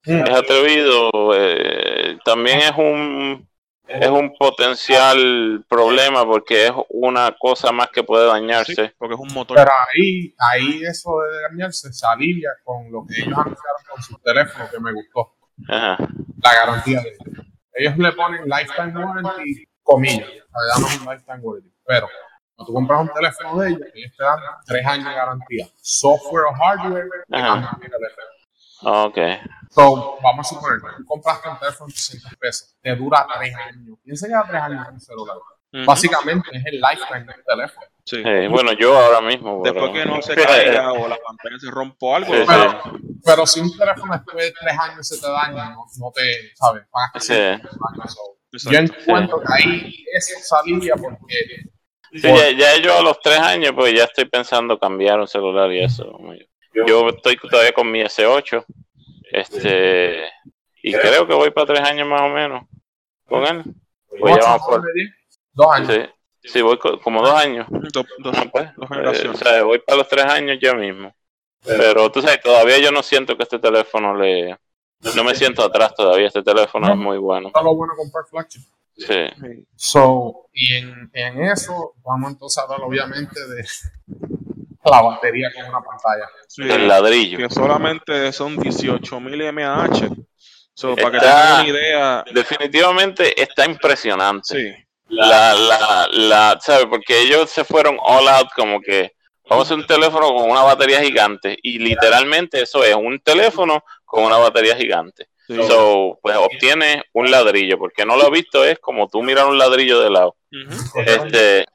Es 0.05 0.29
atrevido, 0.29 1.09
eh, 1.35 2.17
también 2.25 2.59
es 2.59 2.71
un 2.77 3.47
es 3.87 4.09
un 4.09 4.33
potencial 4.37 5.63
problema 5.67 6.25
porque 6.25 6.67
es 6.67 6.71
una 6.89 7.35
cosa 7.37 7.71
más 7.71 7.89
que 7.89 8.03
puede 8.03 8.25
Sí, 8.25 8.31
dañarse. 8.31 8.95
porque 8.97 9.13
es 9.15 9.19
un 9.19 9.33
motor. 9.33 9.57
Pero 9.57 9.71
ahí, 9.71 10.33
ahí 10.51 10.81
eso 10.83 11.11
de 11.19 11.41
dañarse 11.41 11.91
se 11.93 12.07
alivia 12.07 12.49
con 12.63 12.91
lo 12.91 13.05
que 13.05 13.15
ellos 13.21 13.33
anunciaron 13.37 13.81
con 13.89 14.01
sus 14.01 14.21
teléfonos 14.21 14.69
que 14.71 14.79
me 14.79 14.93
gustó. 14.93 15.35
Ajá. 15.69 15.97
La 16.41 16.53
garantía 16.53 17.01
de 17.01 17.09
ellos. 17.09 17.45
ellos 17.73 17.97
le 17.97 18.11
ponen 18.13 18.43
lifetime 18.45 19.05
warranty, 19.05 19.67
comillas, 19.83 20.27
le 20.29 20.41
damos 20.75 20.99
un 20.99 21.05
lifetime 21.11 21.39
warranty, 21.41 21.71
pero 21.85 22.07
cuando 22.55 22.65
tú 22.65 22.73
compras 22.73 23.01
un 23.01 23.09
teléfono 23.13 23.59
de 23.59 23.69
ellos, 23.69 23.81
ellos 23.93 24.11
te 24.17 24.23
dan 24.23 24.39
tres 24.65 24.85
años 24.85 25.07
de 25.09 25.13
garantía, 25.13 25.67
software 25.81 26.45
o 26.45 26.53
hardware, 26.53 27.09
te 27.29 27.35
Ajá. 27.35 27.77
Teléfono. 28.83 29.03
Ok. 29.05 29.17
So, 29.71 30.17
vamos 30.21 30.45
a 30.45 30.49
suponer, 30.55 30.79
tú 30.97 31.05
compraste 31.05 31.49
un 31.49 31.57
teléfono 31.59 31.87
de 31.87 31.93
300 31.93 32.35
pesos, 32.35 32.75
te 32.81 32.95
dura 32.95 33.25
tres 33.39 33.55
años. 33.55 33.97
¿Quién 34.03 34.15
se 34.15 34.27
queda 34.27 34.45
tres 34.47 34.61
años 34.61 34.87
en 34.87 34.93
un 34.93 34.99
celular? 35.01 35.37
Ujú. 35.73 35.85
Básicamente 35.85 36.49
es 36.53 36.63
el 36.67 36.79
lifetime 36.79 37.25
del 37.33 37.43
teléfono. 37.43 37.87
Sí. 38.05 38.17
Sí, 38.17 38.47
bueno, 38.49 38.73
yo 38.73 38.95
ahora 38.99 39.21
mismo. 39.21 39.61
Después 39.63 39.89
pero- 39.91 39.93
que 39.93 40.05
no 40.05 40.21
se 40.21 40.35
caiga 40.35 40.91
o 40.91 41.07
la 41.07 41.17
pantalla 41.17 41.57
se 41.59 41.71
rompa 41.71 42.17
algo, 42.17 42.33
Sí, 42.33 42.39
sí. 42.41 42.45
Pero, 42.47 42.81
pero 43.25 43.45
si 43.47 43.59
un 43.61 43.75
teléfono 43.77 44.13
después 44.13 44.45
de 44.45 44.51
tres 44.59 44.79
años 44.79 45.07
se 45.07 45.19
te 45.19 45.27
daña, 45.31 45.69
no, 45.71 45.85
no 45.99 46.11
te, 46.13 46.21
¿sabes? 46.55 46.83
Pagas 46.91 47.25
Sí. 47.25 47.33
años. 47.33 47.61
So, 48.55 48.69
yo 48.69 48.77
encuentro 48.77 49.39
que 49.39 49.53
ahí 49.53 50.05
eso 50.13 50.35
salía 50.43 50.93
porque 50.95 51.33
Sí, 52.11 52.21
ya, 52.21 52.51
ya 52.51 52.77
yo 52.79 52.95
a 52.99 53.01
los 53.01 53.19
tres 53.21 53.39
años, 53.39 53.71
pues 53.75 53.91
ya 53.95 54.03
estoy 54.03 54.25
pensando 54.25 54.77
cambiar 54.77 55.19
un 55.19 55.27
celular 55.27 55.71
y 55.71 55.83
eso. 55.83 56.15
Yo 56.87 57.09
estoy 57.09 57.37
todavía 57.37 57.73
con 57.73 57.91
mi 57.91 58.01
S8. 58.01 58.65
Este. 59.31 60.23
Y 60.81 60.93
creo 60.93 61.25
que 61.27 61.33
voy 61.33 61.51
para 61.51 61.67
tres 61.67 61.81
años 61.81 62.07
más 62.07 62.21
o 62.21 62.29
menos 62.29 62.63
con 63.25 63.43
él. 63.45 63.63
Pues 64.19 64.35
ya 64.37 64.43
vamos 64.43 64.67
por. 64.67 64.83
dos 65.53 65.67
años. 65.73 65.89
Sí, 66.41 66.49
sí, 66.49 66.61
voy 66.61 66.77
co- 66.77 66.99
como 66.99 67.21
dos 67.25 67.33
años. 67.33 67.65
Dos, 67.69 68.05
dos- 68.19 68.35
Ah, 68.37 68.45
pues, 68.51 68.75
dos 68.75 68.85
eh, 68.91 68.93
generaciones. 68.93 69.41
o 69.41 69.43
sea, 69.43 69.63
voy 69.63 69.79
para 69.79 69.97
los 69.99 70.07
tres 70.09 70.25
años 70.25 70.57
ya 70.61 70.73
mismo. 70.73 71.13
Pero 71.65 72.11
tú 72.11 72.21
sabes, 72.21 72.41
todavía 72.41 72.77
yo 72.79 72.91
no 72.91 73.01
siento 73.01 73.37
que 73.37 73.43
este 73.43 73.59
teléfono 73.59 74.15
le. 74.15 74.57
No 75.15 75.23
me 75.23 75.33
siento 75.35 75.63
atrás 75.63 75.95
todavía. 75.95 76.27
Este 76.27 76.43
teléfono 76.43 76.89
es 76.91 76.97
muy 76.97 77.17
bueno. 77.17 77.47
Está 77.47 77.61
lo 77.61 77.75
bueno 77.75 77.93
comprar 77.95 78.25
flagship. 78.29 78.61
Sí. 78.95 79.05
Sí. 79.07 79.65
So, 79.75 80.49
y 80.53 80.75
en, 80.75 81.09
en 81.13 81.43
eso 81.45 81.93
vamos 82.03 82.31
entonces 82.33 82.59
a 82.59 82.63
hablar 82.63 82.81
obviamente 82.83 83.39
de 83.47 83.65
la 84.85 85.01
batería 85.01 85.49
con 85.55 85.65
una 85.65 85.81
pantalla. 85.81 86.29
Sí. 86.47 86.61
El 86.63 86.87
ladrillo. 86.87 87.37
que 87.37 87.49
solamente 87.49 88.31
son 88.33 88.57
18.000 88.57 89.51
mAh. 89.53 89.89
So, 90.75 90.95
para 90.95 91.11
que 91.11 91.19
tengan 91.19 91.61
una 91.61 91.67
idea, 91.69 92.25
Definitivamente 92.33 93.41
está 93.41 93.65
impresionante. 93.65 94.43
sí, 94.75 94.85
La, 95.09 95.53
la, 95.53 96.07
la, 96.11 96.59
¿sabes? 96.61 96.87
Porque 96.89 97.21
ellos 97.21 97.49
se 97.49 97.63
fueron 97.63 97.97
all 98.03 98.27
out 98.27 98.47
como 98.55 98.81
que 98.81 99.11
vamos 99.47 99.65
a 99.65 99.67
hacer 99.67 99.77
un 99.77 99.85
teléfono 99.85 100.33
con 100.33 100.49
una 100.49 100.61
batería 100.63 101.01
gigante 101.01 101.57
y 101.61 101.77
literalmente 101.77 102.61
eso 102.61 102.83
es 102.83 102.95
un 102.95 103.19
teléfono 103.19 103.83
con 104.05 104.23
una 104.23 104.37
batería 104.37 104.75
gigante. 104.75 105.27
sí. 105.47 105.55
So, 105.67 106.17
pues 106.23 106.35
obtiene 106.37 107.03
un 107.13 107.29
ladrillo, 107.29 107.77
porque 107.77 108.05
no 108.05 108.15
lo 108.17 108.27
he 108.27 108.31
visto, 108.31 108.63
es 108.65 108.79
como 108.79 109.07
tú 109.07 109.21
mirar 109.21 109.45
un 109.45 109.57
ladrillo 109.59 109.99
de 109.99 110.09
lado. 110.09 110.35
Ujú. 110.51 110.99
Este, 111.05 111.65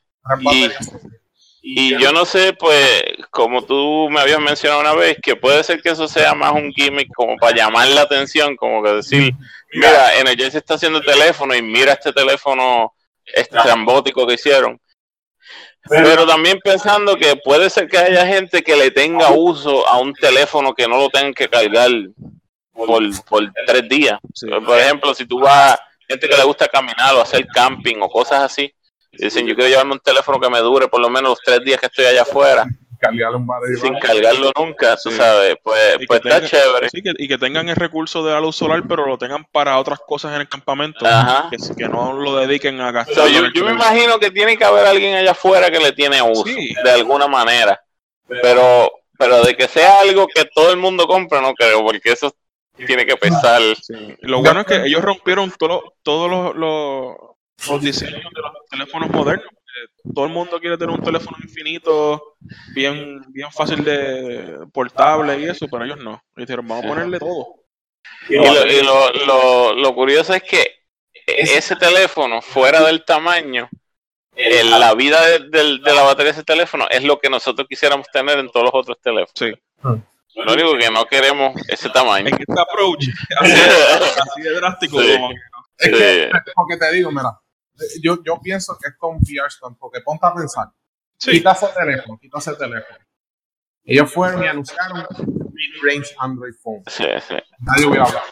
Y- 1.71 1.99
yo 1.99 2.13
no 2.13 2.25
sé, 2.25 2.55
pues, 2.55 3.05
como 3.31 3.63
tú 3.63 4.09
me 4.11 4.21
habías 4.21 4.41
mencionado 4.41 4.81
una 4.81 4.95
vez, 4.95 5.19
que 5.23 5.37
puede 5.37 5.63
ser 5.63 5.83
que 5.83 5.91
eso 5.91 6.09
sea 6.09 6.35
más 6.35 6.53
un 6.53 6.73
gimmick 6.73 7.13
como 7.15 7.37
para 7.37 7.55
llamar 7.55 7.89
la 7.89 8.03
atención, 8.03 8.57
como 8.57 8.83
que 8.83 8.93
decir, 8.93 9.35
mira, 9.75 10.19
Energize 10.19 10.57
está 10.57 10.75
haciendo 10.75 11.03
teléfono 11.03 11.55
y 11.55 11.61
mira 11.61 11.93
este 11.93 12.15
teléfono 12.15 12.95
estrambótico 13.27 14.27
que 14.27 14.35
hicieron. 14.35 14.81
Pero 15.91 16.27
también 16.27 16.59
pensando 16.65 17.17
que 17.17 17.37
puede 17.37 17.69
ser 17.69 17.87
que 17.87 17.99
haya 17.99 18.27
gente 18.27 18.63
que 18.63 18.75
le 18.75 18.91
tenga 18.91 19.31
uso 19.31 19.87
a 19.87 19.99
un 19.99 20.15
teléfono 20.15 20.75
que 20.75 20.89
no 20.89 20.97
lo 20.97 21.11
tengan 21.11 21.35
que 21.35 21.49
cargar 21.49 21.91
por, 22.73 23.03
por 23.27 23.53
tres 23.67 23.87
días. 23.91 24.19
Sí. 24.33 24.47
Por 24.65 24.79
ejemplo, 24.79 25.13
si 25.15 25.27
tú 25.27 25.41
vas, 25.41 25.79
gente 26.09 26.29
que 26.31 26.37
le 26.37 26.45
gusta 26.45 26.67
caminar 26.67 27.15
o 27.15 27.21
hacer 27.21 27.47
camping 27.49 27.97
o 28.01 28.09
cosas 28.09 28.43
así, 28.43 28.73
y 29.13 29.25
dicen, 29.25 29.47
yo 29.47 29.55
quiero 29.55 29.69
llevarme 29.71 29.93
un 29.95 30.01
teléfono 30.01 30.39
que 30.41 30.51
me 30.51 30.59
dure 30.61 30.89
por 30.89 31.01
lo 31.01 31.09
menos 31.09 31.31
los 31.31 31.41
tres 31.45 31.61
días 31.65 31.81
que 31.81 31.87
estoy 31.87 32.05
allá 32.07 32.23
afuera, 32.23 32.67
sin 33.81 33.99
cargarlo 34.01 34.53
nunca, 34.57 34.97
tú 35.03 35.11
Sí. 35.11 35.17
sabes, 35.17 35.57
pues, 35.63 35.97
pues 36.09 36.21
está 36.25 36.41
tenga- 36.41 36.47
chévere. 36.49 36.89
Sí, 36.91 37.01
que- 37.03 37.15
y 37.17 37.29
que 37.29 37.39
tengan 37.39 37.69
el 37.69 37.77
recurso 37.77 38.25
de 38.25 38.33
la 38.33 38.41
luz 38.41 38.57
solar, 38.57 38.83
pero 38.89 39.07
lo 39.07 39.17
tengan 39.17 39.45
para 39.53 39.79
otras 39.79 40.01
cosas 40.07 40.35
en 40.35 40.41
el 40.41 40.49
campamento. 40.49 41.07
Ajá. 41.07 41.49
Que, 41.51 41.57
que 41.77 41.89
no 41.89 42.13
lo 42.13 42.37
dediquen 42.37 42.81
a 42.81 42.91
gastar. 42.91 43.15
So, 43.15 43.29
yo, 43.29 43.43
yo 43.55 43.65
me 43.65 43.73
imagino 43.73 44.19
que 44.19 44.31
tiene 44.31 44.57
que 44.57 44.65
haber 44.65 44.85
alguien 44.87 45.15
allá 45.15 45.31
afuera 45.31 45.71
que 45.71 45.79
le 45.79 45.93
tiene 45.93 46.21
uso, 46.23 46.45
Sí. 46.45 46.75
de 46.83 46.91
alguna 46.91 47.29
manera. 47.29 47.81
Pero, 48.27 48.91
pero 49.19 49.43
de 49.43 49.57
que 49.57 49.69
sea 49.69 50.01
algo 50.01 50.27
que 50.27 50.45
todo 50.55 50.71
el 50.71 50.77
mundo 50.77 51.07
compra, 51.07 51.41
no 51.41 51.55
creo, 51.55 51.83
porque 51.83 52.13
eso 52.13 52.35
tiene 52.87 53.07
que 53.07 53.17
pesar. 53.17 53.61
Lo 54.21 54.41
bueno 54.43 54.61
es 54.61 54.67
que 54.67 54.85
ellos 54.87 55.03
rompieron 55.03 55.53
todo- 55.59 55.95
todos 56.03 56.31
los, 56.31 56.55
los, 56.57 57.15
los 57.69 57.81
diseños 57.81 58.31
de 58.35 58.41
los 58.41 58.53
teléfonos 58.71 59.11
modernos. 59.11 59.47
porque 59.53 60.13
Todo 60.15 60.25
el 60.27 60.33
mundo 60.33 60.61
quiere 60.61 60.77
tener 60.79 60.95
un 60.95 61.03
teléfono 61.03 61.37
infinito, 61.43 62.37
bien, 62.75 63.21
bien 63.29 63.51
fácil 63.51 63.85
de 63.85 64.59
portable 64.73 65.39
y 65.41 65.45
eso, 65.45 65.67
pero 65.71 65.85
ellos 65.85 65.99
no. 65.99 66.23
Dijeron, 66.37 66.67
vamos 66.69 66.85
a 66.85 66.89
ponerle 66.89 67.19
todo. 67.19 67.55
Y, 68.29 68.35
lo, 68.37 68.67
y 68.67 68.83
lo, 68.83 69.13
lo, 69.27 69.75
lo 69.75 69.95
curioso 69.95 70.35
es 70.35 70.43
que 70.43 70.77
ese 71.27 71.77
teléfono, 71.77 72.41
fuera 72.41 72.81
del 72.85 73.05
tamaño, 73.05 73.69
el- 74.35 74.71
la 74.71 74.95
vida 74.95 75.25
de, 75.27 75.39
del- 75.51 75.83
de 75.83 75.95
la 75.95 76.03
batería 76.03 76.33
de 76.33 76.39
ese 76.39 76.45
teléfono 76.45 76.87
es 76.91 77.03
lo 77.05 77.19
que 77.19 77.29
nosotros 77.29 77.67
quisiéramos 77.69 78.07
tener 78.13 78.39
en 78.39 78.49
todos 78.51 78.65
los 78.65 78.75
otros 78.75 78.99
teléfonos. 79.03 79.33
Sí. 79.35 79.53
Lo 80.37 80.53
único 80.53 80.77
que 80.79 80.89
no 80.91 81.05
queremos 81.07 81.55
ese 81.69 81.91
tamaño. 81.91 82.27
En 82.33 82.35
este 82.41 82.61
approach, 82.61 83.05
así 83.41 83.51
de, 83.53 83.61
así 84.23 84.43
de 84.43 84.51
drástico, 84.55 85.03
Sí. 85.03 85.13
como 85.15 85.29
que 85.31 85.35
Es 85.79 85.91
que, 85.91 86.31
Sí. 86.33 86.53
porque 86.55 86.77
te 86.77 86.93
digo, 86.93 87.11
mira, 87.11 87.31
yo, 88.03 88.23
yo 88.25 88.41
pienso 88.41 88.77
que 88.81 88.89
esto 88.89 89.09
es 89.11 89.15
un 89.17 89.21
PR 89.21 89.51
stunt, 89.51 89.79
porque 89.79 90.01
ponte 90.01 90.27
a 90.27 90.35
pensar. 90.35 90.69
Sí. 91.17 91.33
Quita 91.33 91.53
ese 91.53 91.67
teléfono, 91.69 92.19
quita 92.21 92.39
ese 92.39 92.55
teléfono. 92.55 92.99
Ellos 93.85 94.13
fueron 94.13 94.45
y 94.45 94.47
anunciaron 94.47 95.07
mid-range 95.53 96.15
Android 96.19 96.53
phone. 96.63 96.83
Sí, 96.87 97.05
sí. 97.27 97.35
Nadie 97.61 97.87
hubiera 97.87 98.05
hablado. 98.05 98.27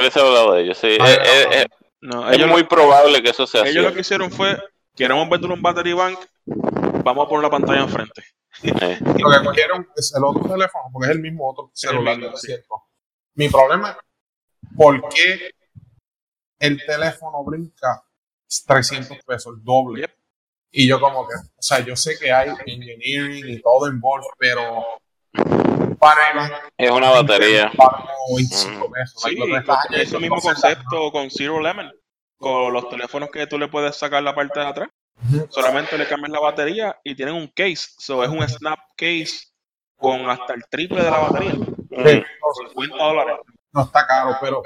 Veces 0.00 0.16
he 0.16 0.20
hablado 0.26 0.52
de 0.54 0.62
ello, 0.62 0.74
sí. 0.74 0.88
Es, 1.00 1.18
es- 1.18 1.56
es- 1.56 1.66
No, 2.00 2.28
es 2.28 2.36
ellos, 2.36 2.48
muy 2.48 2.64
probable 2.64 3.22
que 3.22 3.30
eso 3.30 3.46
sea 3.46 3.64
ellos 3.64 3.84
lo 3.84 3.92
que 3.94 4.00
hicieron 4.00 4.30
fue, 4.32 4.58
queremos 4.96 5.28
vender 5.30 5.50
un 5.52 5.62
battery 5.62 5.92
bank, 5.92 6.18
vamos 6.46 7.26
a 7.26 7.28
poner 7.28 7.42
la 7.44 7.50
pantalla 7.50 7.82
enfrente. 7.82 8.24
Lo 8.62 9.30
que 9.30 9.44
cogieron 9.44 9.88
es 9.96 10.12
el 10.16 10.24
otro 10.24 10.42
teléfono, 10.42 10.84
porque 10.92 11.08
es 11.10 11.14
el 11.16 11.22
mismo 11.22 11.48
otro 11.50 11.70
celular, 11.72 12.18
mismo, 12.18 12.36
sí. 12.36 12.54
Mi 13.34 13.48
problema 13.48 13.90
es 13.90 13.96
por 14.76 15.08
qué 15.10 15.52
el 16.58 16.84
teléfono 16.84 17.44
brinca 17.44 18.02
300 18.66 19.18
pesos, 19.24 19.54
el 19.56 19.64
doble. 19.64 20.00
Yep. 20.02 20.10
Y 20.72 20.88
yo 20.88 21.00
como 21.00 21.26
que, 21.28 21.34
o 21.34 21.62
sea, 21.62 21.80
yo 21.80 21.94
sé 21.96 22.18
que 22.18 22.32
hay 22.32 22.48
engineering 22.66 23.44
y 23.48 23.60
todo 23.60 23.88
involved, 23.88 24.26
pero 24.38 24.84
para 25.98 26.70
Es 26.76 26.90
una 26.90 27.10
batería. 27.10 27.70
para 27.76 28.04
25 28.36 28.90
pesos. 28.90 29.22
Sí, 29.22 29.30
añadiendo 29.40 29.74
ese 29.92 30.18
mismo 30.18 30.40
concepto 30.40 31.12
con 31.12 31.30
Zero 31.30 31.60
Lemon, 31.60 31.92
con 32.38 32.72
los 32.72 32.88
teléfonos 32.88 33.30
que 33.30 33.46
tú 33.46 33.58
le 33.58 33.68
puedes 33.68 33.96
sacar 33.96 34.22
la 34.22 34.34
parte 34.34 34.60
de 34.60 34.66
atrás, 34.66 34.88
solamente 35.50 35.96
le 35.98 36.08
cambias 36.08 36.32
la 36.32 36.40
batería 36.40 36.98
y 37.04 37.14
tienen 37.14 37.34
un 37.34 37.48
case, 37.48 37.88
so 37.98 38.24
es 38.24 38.30
un 38.30 38.42
snap 38.48 38.78
case 38.96 39.48
con 39.96 40.28
hasta 40.28 40.54
el 40.54 40.64
triple 40.68 41.02
de 41.04 41.10
la 41.10 41.18
batería, 41.18 41.52
Sí, 41.52 42.22
50 42.70 42.96
dólares. 42.96 43.36
no 43.72 43.82
está 43.82 44.06
caro, 44.06 44.36
pero 44.40 44.62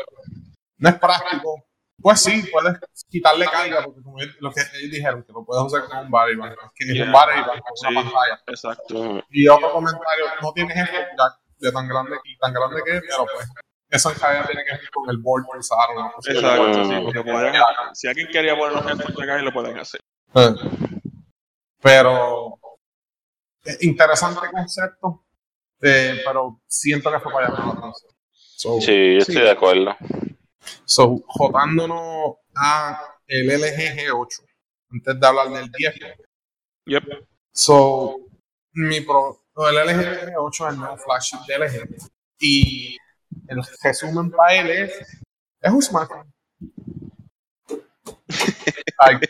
no 0.78 0.88
es 0.88 0.94
práctico. 0.98 1.64
Pues 2.00 2.20
sí, 2.20 2.44
puedes 2.52 2.78
quitarle 3.08 3.46
carga, 3.46 3.82
porque 3.84 4.02
como 4.02 4.20
ellos- 4.20 4.36
lo 4.40 4.52
que 4.52 4.60
ellos 4.60 4.90
dijeron, 4.92 5.22
que 5.24 5.32
lo 5.32 5.44
puedes 5.44 5.64
usar 5.64 5.84
con 5.88 5.98
un 5.98 6.10
bank, 6.10 6.28
que 6.74 6.84
es 6.92 7.00
un 7.00 7.12
bank 7.12 7.46
con 7.46 7.76
Sí. 7.76 7.86
una 7.88 8.02
pantalla. 8.02 8.42
Exacto. 8.46 9.24
Y 9.30 9.48
otro 9.48 9.72
comentario, 9.72 10.24
no 10.42 10.52
tienes 10.52 10.76
eso 10.76 10.92
ya 10.92 11.38
de 11.58 11.72
tan 11.72 11.88
grande 11.88 12.16
y 12.24 12.36
tan 12.38 12.52
grande 12.52 12.82
que 12.84 12.96
es, 12.98 13.02
pero 13.08 13.26
pues 13.34 13.48
eso 13.88 14.10
en 14.12 14.18
realidad 14.20 14.46
tiene 14.46 14.64
que 14.64 14.70
ver 14.72 14.90
con 14.92 15.08
el 15.10 15.16
board 15.18 15.44
que 15.50 15.58
usaron. 15.58 15.96
¿no? 15.96 16.12
Exacto, 16.26 16.84
sí, 16.84 17.00
porque 17.02 17.22
pueden- 17.22 17.54
si 17.94 18.08
alguien 18.08 18.28
quería 18.28 18.56
poner 18.56 18.74
los 18.76 18.84
headphones 18.86 19.18
acá, 19.20 19.38
lo 19.38 19.52
pueden 19.52 19.78
hacer. 19.78 20.00
Eh, 20.34 20.54
Pero 21.80 22.58
eh, 23.64 23.76
interesante 23.82 24.40
concepto, 24.50 25.24
eh, 25.82 26.20
pero 26.24 26.60
siento 26.66 27.10
que 27.10 27.20
fue 27.20 27.32
para 27.32 27.48
atención. 27.48 27.92
So, 28.32 28.80
Sí, 28.80 29.14
yo 29.14 29.18
estoy 29.18 29.34
de 29.36 29.50
acuerdo. 29.50 29.96
So, 30.84 31.22
jotándonos 31.26 32.36
a 32.54 33.00
el 33.26 33.48
LG 33.48 33.96
G8, 33.96 34.44
antes 34.90 35.20
de 35.20 35.26
hablar 35.26 35.48
del 35.50 35.70
10. 35.70 35.94
Yep. 36.86 37.04
So, 37.52 38.16
mi 38.72 39.00
pro, 39.00 39.44
el 39.56 39.76
LG 39.76 40.32
G8 40.32 40.66
es 40.66 40.72
el 40.72 40.78
nuevo 40.78 40.96
flagship 40.98 41.38
de 41.46 41.58
LG. 41.58 42.10
Y 42.38 42.96
el 43.48 43.62
resumen 43.82 44.30
para 44.30 44.54
él 44.54 44.70
es, 44.70 44.92
es 45.60 45.72
un 45.72 45.82
smartphone. 45.82 46.32
Like, 49.06 49.28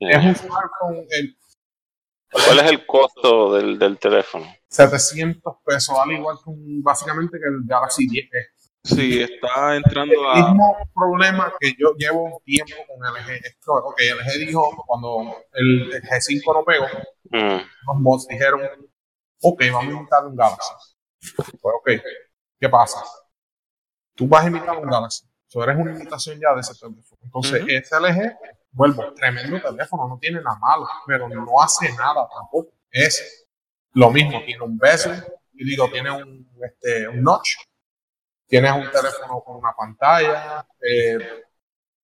es 0.00 0.24
un 0.24 0.34
smartphone, 0.34 1.06
el 1.10 1.36
¿Cuál 2.32 2.60
es 2.60 2.70
el 2.70 2.86
costo 2.86 3.54
del, 3.54 3.78
del 3.78 3.98
teléfono? 3.98 4.46
700 4.68 5.54
pesos, 5.64 5.94
al 5.98 6.12
igual 6.12 6.38
que 6.42 6.48
un, 6.48 6.82
básicamente 6.82 7.38
que 7.38 7.46
el 7.46 7.60
Galaxy 7.66 8.08
10. 8.08 8.26
Sí, 8.84 9.22
está 9.22 9.76
entrando 9.76 10.12
El 10.12 10.26
a. 10.26 10.48
mismo 10.48 10.76
problema 10.94 11.52
que 11.60 11.72
yo 11.78 11.94
llevo 11.96 12.42
tiempo 12.44 12.74
con 12.88 12.98
LG. 13.06 13.30
Es 13.30 13.54
que, 13.54 13.70
ok, 13.70 14.00
LG 14.00 14.46
dijo 14.46 14.84
cuando 14.86 15.36
el, 15.52 15.92
el 15.92 16.02
G5 16.02 16.54
no 16.54 16.64
pegó, 16.64 16.86
Mm, 17.32 17.60
los 17.86 17.96
mods 18.00 18.26
dijeron, 18.28 18.60
ok, 19.40 19.62
vamos 19.72 19.94
a 19.94 19.96
imitar 19.96 20.26
un 20.26 20.36
Galaxy. 20.36 20.74
Pues, 21.36 21.48
ok, 21.80 21.90
¿qué 22.60 22.68
pasa? 22.68 23.02
Tú 24.14 24.28
vas 24.28 24.44
a 24.44 24.48
imitar 24.48 24.76
un 24.76 24.90
Galaxy. 24.90 25.26
Tú 25.48 25.62
eres 25.62 25.76
una 25.76 25.92
imitación 25.92 26.38
ya 26.38 26.54
de 26.54 26.60
ese 26.60 26.74
teléfono. 26.74 27.20
Entonces, 27.22 27.64
ese 27.68 27.96
LG, 27.98 28.36
vuelvo, 28.72 29.12
tremendo 29.14 29.60
teléfono, 29.62 30.08
no 30.08 30.18
tiene 30.18 30.42
nada 30.42 30.58
malo, 30.58 30.86
pero 31.06 31.28
no 31.28 31.60
hace 31.60 31.90
nada 31.94 32.28
tampoco. 32.34 32.72
Es 32.90 33.46
lo 33.94 34.10
mismo, 34.10 34.42
tiene 34.44 34.62
un 34.62 34.76
bezel, 34.76 35.22
y 35.54 35.64
digo, 35.64 35.88
tiene 35.90 36.10
un, 36.10 36.50
este, 36.62 37.08
un 37.08 37.22
notch, 37.22 37.48
tienes 38.46 38.72
un 38.72 38.90
teléfono 38.90 39.40
con 39.44 39.56
una 39.56 39.72
pantalla, 39.72 40.66
eh, 40.80 41.18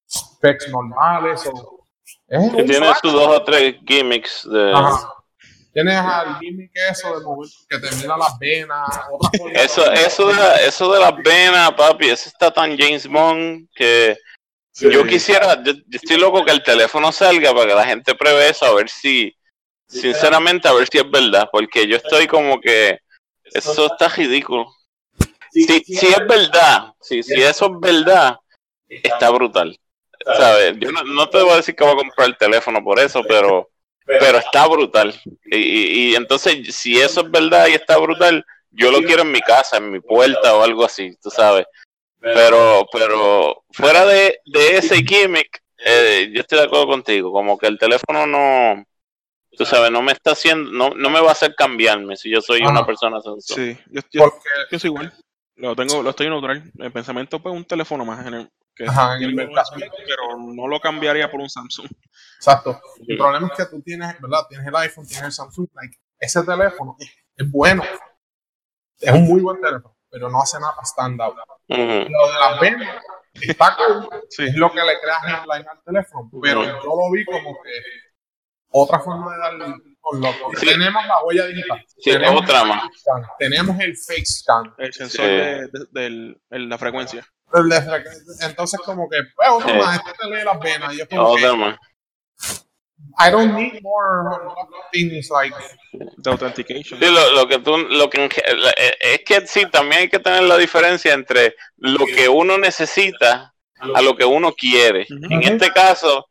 specs 0.08 0.68
normales, 0.70 1.46
o, 1.46 1.84
es 2.26 2.40
Y 2.40 2.46
un 2.48 2.54
tiene 2.56 2.76
flash. 2.86 2.98
sus 3.02 3.12
dos 3.12 3.28
o 3.28 3.44
tres 3.44 3.76
gimmicks 3.86 4.48
de... 4.50 4.72
Ajá. 4.74 5.14
Tienes 5.72 5.96
al 5.96 6.38
gimmick 6.40 6.72
eso 6.90 7.18
de 7.18 7.24
mover, 7.24 7.48
que 7.68 7.78
te 7.78 7.94
mira 7.96 8.16
las 8.16 8.36
venas. 8.38 8.88
Eso, 9.52 9.92
eso, 9.92 10.28
de 10.28 10.34
la- 10.34 10.60
eso 10.62 10.92
de 10.92 10.98
las 10.98 11.14
venas, 11.22 11.72
papi, 11.74 12.08
eso 12.08 12.28
está 12.28 12.50
tan 12.50 12.76
James 12.76 13.06
Bond 13.06 13.68
que 13.74 14.16
Sí. 14.72 14.90
yo 14.90 15.04
quisiera, 15.04 15.62
yo, 15.62 15.72
yo 15.72 15.82
estoy 16.02 16.16
loco 16.18 16.44
que 16.44 16.52
el 16.52 16.62
teléfono 16.62 17.10
salga 17.12 17.52
para 17.52 17.66
que 17.66 17.74
la 17.74 17.84
gente 17.84 18.14
pruebe 18.14 18.48
eso, 18.48 18.64
a 18.64 18.74
ver 18.74 18.88
si, 18.88 19.32
sinceramente, 19.88 20.68
a 20.68 20.72
ver 20.72 20.88
si 20.90 20.98
es 20.98 21.10
verdad, 21.10 21.48
porque 21.50 21.86
yo 21.86 21.96
estoy 21.96 22.26
como 22.26 22.60
que 22.60 22.98
eso 23.44 23.86
está 23.86 24.08
ridículo. 24.08 24.66
Si, 25.50 25.66
si 25.66 26.06
es 26.06 26.26
verdad, 26.26 26.92
si, 27.00 27.22
si 27.22 27.40
eso 27.42 27.66
es 27.66 27.80
verdad, 27.80 28.38
está 28.88 29.30
brutal. 29.30 29.78
¿Sabes? 30.24 30.74
Yo 30.78 30.92
no, 30.92 31.04
no 31.04 31.28
te 31.28 31.42
voy 31.42 31.52
a 31.52 31.56
decir 31.56 31.74
que 31.74 31.84
voy 31.84 31.94
a 31.94 31.96
comprar 31.96 32.28
el 32.28 32.36
teléfono 32.36 32.82
por 32.82 32.98
eso, 32.98 33.22
pero, 33.26 33.70
pero 34.04 34.38
está 34.38 34.66
brutal. 34.66 35.14
Y, 35.46 35.56
y, 35.56 36.10
y 36.10 36.14
entonces, 36.16 36.74
si 36.74 36.98
eso 36.98 37.22
es 37.22 37.30
verdad 37.30 37.68
y 37.68 37.74
está 37.74 37.96
brutal, 37.98 38.44
yo 38.70 38.90
lo 38.90 39.02
quiero 39.02 39.22
en 39.22 39.32
mi 39.32 39.40
casa, 39.40 39.78
en 39.78 39.90
mi 39.90 40.00
puerta 40.00 40.54
o 40.54 40.62
algo 40.62 40.84
así, 40.84 41.16
tú 41.22 41.30
sabes. 41.30 41.66
Pero, 42.20 42.86
pero 42.92 43.64
fuera 43.70 44.04
de, 44.04 44.40
de 44.44 44.76
ese 44.76 44.96
gimmick, 44.96 45.62
eh, 45.78 46.30
yo 46.32 46.40
estoy 46.40 46.58
de 46.58 46.64
acuerdo 46.64 46.88
contigo, 46.88 47.32
como 47.32 47.56
que 47.56 47.68
el 47.68 47.78
teléfono 47.78 48.26
no, 48.26 48.84
tú 49.56 49.64
sabes, 49.64 49.90
no 49.90 50.02
me 50.02 50.12
está 50.12 50.32
haciendo, 50.32 50.70
no, 50.72 50.90
no 50.90 51.10
me 51.10 51.20
va 51.20 51.28
a 51.28 51.32
hacer 51.32 51.54
cambiarme 51.54 52.16
si 52.16 52.30
yo 52.30 52.40
soy 52.40 52.62
una 52.62 52.84
persona 52.84 53.20
Samsung. 53.20 53.40
Sí, 53.56 53.78
yo, 53.90 54.00
yo, 54.10 54.22
Porque 54.22 54.48
yo 54.70 54.78
soy 54.78 54.88
igual. 54.88 55.12
Lo 55.58 55.74
tengo, 55.74 56.02
lo 56.02 56.10
estoy 56.10 56.28
neutral. 56.28 56.70
El 56.78 56.92
pensamiento, 56.92 57.40
pues, 57.42 57.54
un 57.54 57.64
teléfono 57.64 58.04
más 58.04 58.24
en 58.26 58.34
el, 58.34 58.52
que 58.74 58.84
Ajá, 58.86 59.16
en 59.16 59.24
el 59.24 59.34
pero 59.36 60.38
no 60.38 60.68
lo 60.68 60.80
cambiaría 60.80 61.30
por 61.30 61.40
un 61.40 61.50
Samsung. 61.50 61.88
Exacto. 62.36 62.80
El 63.06 63.18
problema 63.18 63.48
es 63.48 63.52
que 63.56 63.66
tú 63.66 63.82
tienes, 63.82 64.20
¿verdad? 64.20 64.46
Tienes 64.48 64.66
el 64.66 64.76
iPhone, 64.76 65.06
tienes 65.06 65.24
el 65.26 65.32
Samsung. 65.32 65.66
Like, 65.74 65.96
ese 66.20 66.42
teléfono 66.44 66.96
es, 67.36 67.50
bueno. 67.50 67.82
Es 69.00 69.12
un 69.12 69.24
muy 69.24 69.40
buen 69.40 69.60
teléfono, 69.60 69.96
pero 70.10 70.28
no 70.28 70.40
hace 70.42 70.58
nada 70.60 70.74
standout. 70.84 71.36
Ujú. 71.68 71.78
Lo 71.78 72.32
de 72.32 72.38
las 72.40 72.60
venas 72.60 73.02
está 73.34 73.76
cool, 73.76 74.08
Sí. 74.30 74.44
es 74.44 74.54
lo 74.54 74.70
que 74.72 74.80
le 74.80 75.00
crea 75.00 75.18
headline 75.26 75.66
al 75.68 75.82
teléfono, 75.84 76.30
pero 76.42 76.62
yo 76.64 76.82
lo 76.84 77.10
vi 77.12 77.24
como 77.24 77.60
que 77.62 77.70
otra 78.70 79.00
forma 79.00 79.32
de 79.34 79.38
darle 79.38 79.74
Sí. 80.58 80.66
Tenemos 80.66 81.06
la 81.06 81.14
huella 81.24 81.46
digital. 81.46 81.84
Sí, 81.98 82.10
tenemos 82.12 82.42
otra 82.42 82.62
el 82.62 82.68
más. 82.68 82.82
scan, 82.98 83.22
Tenemos 83.38 83.80
el 83.80 83.96
face 83.96 84.24
scan. 84.24 84.74
El 84.78 84.92
sensor 84.92 85.24
Sí. 85.26 85.30
de, 85.30 85.66
de- 85.68 85.86
del- 85.90 86.40
el- 86.50 86.68
la 86.68 86.78
frecuencia. 86.78 87.26
De- 87.52 88.46
Entonces, 88.46 88.80
como 88.84 89.08
que, 89.08 89.18
pues, 89.36 89.48
otro 89.50 89.68
Sí. 89.70 89.76
más, 89.78 89.96
este 89.98 90.12
te 90.18 90.26
lee 90.28 90.44
las 90.44 90.60
venas. 90.60 90.94
Y 90.94 90.98
yo 90.98 91.08
como 91.08 91.36
que, 91.36 91.44
Otra 91.44 91.56
más. 91.56 91.76
I 93.20 93.30
don't 93.30 93.54
need 93.54 93.80
more 93.82 94.38
things 94.92 95.28
like 95.30 95.54
De 96.16 96.30
authentication. 96.30 96.98
Sí, 97.00 97.06
lo, 97.06 97.32
lo 97.32 97.48
que 97.48 97.58
tú, 97.58 97.76
lo 97.78 98.08
que 98.10 98.24
eh, 98.26 98.92
es 99.00 99.20
que 99.24 99.46
sí, 99.46 99.66
también 99.70 100.02
hay 100.02 100.08
que 100.08 100.18
tener 100.18 100.42
la 100.44 100.56
diferencia 100.56 101.14
entre 101.14 101.54
lo 101.76 102.04
que 102.06 102.28
uno 102.28 102.58
necesita 102.58 103.54
a 103.94 104.02
lo 104.02 104.16
que 104.16 104.24
uno 104.24 104.52
quiere. 104.52 105.06
Ujú. 105.10 105.32
En 105.34 105.42
este 105.42 105.70
caso, 105.72 106.27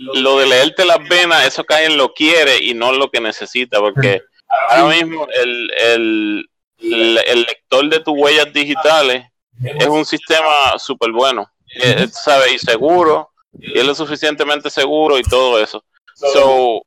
lo 0.00 0.38
de 0.38 0.46
leerte 0.46 0.84
las 0.84 1.06
venas, 1.08 1.46
eso 1.46 1.64
cae 1.64 1.86
en 1.86 1.96
lo 1.96 2.12
quiere 2.14 2.58
y 2.58 2.72
no 2.72 2.90
en 2.90 2.98
lo 2.98 3.10
que 3.10 3.20
necesita, 3.20 3.78
porque 3.78 4.22
ahora 4.70 4.96
mismo 4.96 5.28
el, 5.32 5.70
el, 5.78 6.50
el, 6.78 7.18
el 7.26 7.42
lector 7.42 7.88
de 7.88 8.00
tus 8.00 8.14
huellas 8.16 8.52
digitales 8.52 9.24
es 9.62 9.86
un 9.86 10.06
sistema 10.06 10.78
súper 10.78 11.12
bueno, 11.12 11.50
eh, 11.74 12.08
¿sabes? 12.10 12.54
Y 12.54 12.58
seguro, 12.58 13.30
y 13.52 13.78
es 13.78 13.84
lo 13.84 13.94
suficientemente 13.94 14.70
seguro 14.70 15.18
y 15.18 15.22
todo 15.22 15.62
eso. 15.62 15.84
So, 16.14 16.82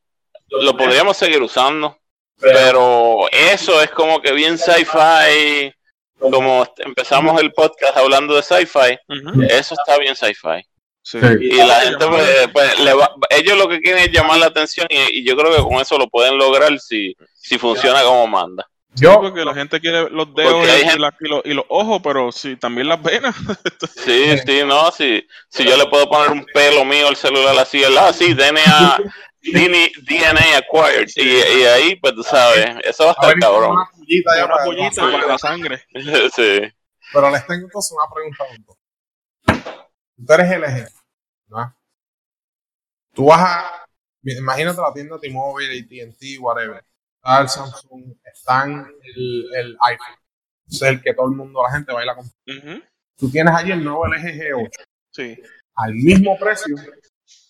lo 0.49 0.77
podríamos 0.77 1.15
seguir 1.17 1.41
usando, 1.41 1.97
pero 2.39 3.27
eso 3.31 3.81
es 3.81 3.91
como 3.91 4.21
que 4.21 4.31
bien 4.31 4.57
sci-fi, 4.57 5.71
como 6.19 6.65
empezamos 6.77 7.39
el 7.41 7.53
podcast 7.53 7.95
hablando 7.97 8.35
de 8.35 8.41
sci-fi, 8.41 8.97
eso 9.49 9.75
está 9.75 9.99
bien 9.99 10.15
sci-fi. 10.15 10.65
Sí. 11.05 11.17
Y 11.41 11.57
la 11.57 11.81
gente, 11.81 12.07
pues, 12.07 12.47
pues, 12.53 12.79
le 12.79 12.93
va- 12.93 13.13
ellos 13.29 13.57
lo 13.57 13.67
que 13.67 13.79
quieren 13.81 14.03
es 14.03 14.11
llamar 14.11 14.37
la 14.39 14.45
atención 14.47 14.87
y, 14.89 15.19
y 15.19 15.25
yo 15.27 15.35
creo 15.35 15.51
que 15.55 15.61
con 15.61 15.73
eso 15.81 15.97
lo 15.97 16.07
pueden 16.07 16.37
lograr 16.37 16.79
si, 16.79 17.13
si 17.35 17.57
funciona 17.57 18.01
como 18.03 18.25
manda. 18.25 18.65
yo. 18.95 19.19
Porque 19.19 19.43
la 19.43 19.53
gente 19.53 19.81
quiere 19.81 20.09
los 20.09 20.33
dedos 20.33 20.65
y, 20.65 20.71
gente- 20.85 20.99
la- 20.99 21.13
y 21.19 21.27
los, 21.27 21.41
y 21.45 21.53
los 21.53 21.65
ojos, 21.67 21.99
pero 22.03 22.31
sí, 22.31 22.55
también 22.55 22.87
las 22.87 23.01
venas. 23.03 23.35
Sí, 24.05 24.37
sí, 24.45 24.61
no, 24.65 24.91
si, 24.91 25.25
si 25.49 25.63
yo 25.65 25.75
le 25.77 25.85
puedo 25.87 26.09
poner 26.09 26.31
un 26.31 26.45
pelo 26.53 26.83
mío 26.85 27.07
al 27.09 27.15
celular 27.17 27.57
así, 27.59 27.83
el, 27.83 27.97
ah, 27.97 28.11
sí, 28.13 28.33
DNA, 28.33 28.97
DNA, 29.41 29.87
DNA 30.07 30.57
acquired, 30.57 31.07
y, 31.15 31.59
y 31.59 31.63
ahí, 31.65 31.95
pues 31.97 32.13
tú 32.15 32.23
sabes, 32.23 32.65
eso 32.83 33.05
va 33.05 33.11
a 33.11 33.15
A 33.23 33.27
ver, 33.27 33.35
estar 33.37 33.51
cabrón. 33.51 33.71
una 33.71 33.85
pollita 33.91 34.35
ya 34.37 34.45
Una 34.45 34.53
para- 34.55 34.65
pollita 34.65 35.01
para 35.11 35.27
la 35.27 35.37
sangre. 35.37 35.83
Sí. 36.35 36.61
Pero 37.13 37.29
les 37.29 37.45
tengo 37.45 37.65
entonces 37.65 37.91
una 37.91 38.13
pregunta. 38.13 39.82
Tú 40.15 40.33
eres 40.33 40.51
LG, 40.51 40.89
¿no? 41.47 41.75
Tú 43.13 43.25
vas 43.25 43.39
a. 43.41 43.85
Imagínate 44.23 44.79
la 44.81 44.93
tienda 44.93 45.19
T-Mobile, 45.19 45.79
ATT, 45.79 46.39
whatever. 46.39 46.83
Está 47.17 47.41
el 47.41 47.49
Samsung, 47.49 48.15
están 48.23 48.87
el, 49.15 49.49
el 49.55 49.77
iPhone. 49.81 50.15
Es 50.67 50.81
el 50.81 51.01
que 51.01 51.13
todo 51.13 51.27
el 51.27 51.35
mundo, 51.35 51.61
la 51.63 51.71
gente 51.71 51.93
baila 51.93 52.15
con. 52.15 52.25
Ujú. 52.25 52.83
Tú 53.17 53.29
tienes 53.29 53.53
allí 53.53 53.71
el 53.71 53.83
nuevo 53.83 54.05
LG 54.07 54.23
G8 54.23 54.71
Sí. 55.11 55.37
al 55.75 55.93
mismo 55.93 56.37
precio 56.39 56.75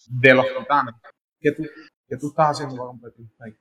de 0.08 0.34
los 0.34 0.46
titanes. 0.48 0.96
¿Qué 1.40 1.52
tú, 1.52 1.64
qué 2.08 2.18
tú 2.18 2.28
estás 2.30 2.52
haciendo 2.52 2.76
para 2.76 2.88
competir? 2.88 3.26
Like, 3.40 3.58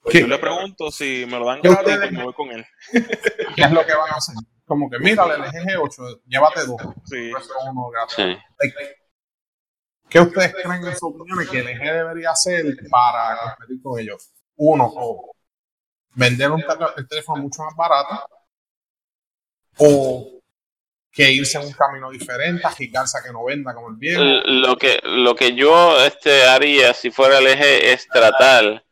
Pues 0.00 0.14
yo 0.20 0.26
le 0.28 0.38
pregunto 0.38 0.90
si 0.90 1.24
me 1.26 1.38
lo 1.38 1.46
dan 1.46 1.60
¿Qué 1.60 1.68
gratis, 1.68 1.96
pues 1.98 2.12
me 2.12 2.24
voy 2.24 2.34
con 2.34 2.50
él. 2.50 2.64
¿Qué 3.56 3.62
es 3.62 3.72
lo 3.72 3.84
que 3.84 3.94
van 3.94 4.10
a 4.12 4.16
hacer? 4.16 4.36
Como 4.72 4.88
que 4.88 4.98
mira, 5.00 5.24
el 5.26 5.42
LG 5.42 5.66
G8, 5.66 6.22
llévate 6.26 6.60
dos. 6.64 6.80
Sí. 7.04 7.30
Uno 7.70 7.90
gratis. 7.90 8.14
Sí. 8.16 8.38
¿Qué 10.08 10.18
ustedes 10.20 10.54
creen 10.54 10.86
en 10.86 10.96
su 10.96 11.08
opinión 11.08 11.46
que 11.50 11.58
el 11.58 11.68
EG 11.68 11.78
debería 11.92 12.30
hacer 12.30 12.64
para 12.90 13.38
competir 13.56 13.82
con 13.82 14.00
ellos? 14.00 14.30
Uno, 14.56 14.90
o 14.96 15.32
vender 16.14 16.50
un 16.52 16.62
tel- 16.62 16.88
el 16.96 17.06
teléfono 17.06 17.42
mucho 17.42 17.62
más 17.64 17.76
barato, 17.76 18.24
o 19.78 20.40
que 21.10 21.30
irse 21.30 21.58
en 21.58 21.66
un 21.66 21.72
camino 21.72 22.10
diferente, 22.10 22.66
agitarse 22.66 23.18
a 23.18 23.22
que 23.22 23.30
no 23.30 23.44
venda 23.44 23.74
como 23.74 23.90
el 23.90 23.96
viejo. 23.96 24.22
Lo 24.22 24.76
que, 24.76 25.00
lo 25.02 25.34
que 25.34 25.54
yo 25.54 26.02
este, 26.02 26.44
haría 26.44 26.94
si 26.94 27.10
fuera 27.10 27.38
el 27.38 27.46
eje 27.46 27.92
es 27.92 28.08
tratar 28.08 28.82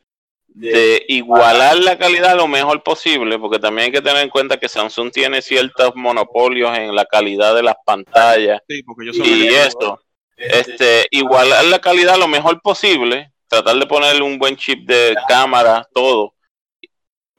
de 0.60 1.06
igualar 1.08 1.78
la 1.78 1.96
calidad 1.96 2.36
lo 2.36 2.46
mejor 2.46 2.82
posible, 2.82 3.38
porque 3.38 3.58
también 3.58 3.86
hay 3.86 3.92
que 3.92 4.02
tener 4.02 4.22
en 4.22 4.28
cuenta 4.28 4.58
que 4.58 4.68
Samsung 4.68 5.10
tiene 5.10 5.40
ciertos 5.40 5.92
monopolios 5.96 6.76
en 6.76 6.94
la 6.94 7.06
calidad 7.06 7.54
de 7.54 7.62
las 7.62 7.76
pantallas 7.84 8.60
Sí, 8.68 8.82
porque 8.82 9.06
yo 9.06 9.12
soy 9.14 9.26
y 9.26 9.48
esto. 9.48 9.98
Este, 10.36 11.06
igualar 11.10 11.64
la 11.64 11.78
calidad 11.78 12.18
lo 12.18 12.28
mejor 12.28 12.60
posible, 12.60 13.32
tratar 13.48 13.76
de 13.76 13.86
ponerle 13.86 14.22
un 14.22 14.38
buen 14.38 14.56
chip 14.56 14.86
de 14.86 15.14
cámara, 15.28 15.86
todo, 15.94 16.34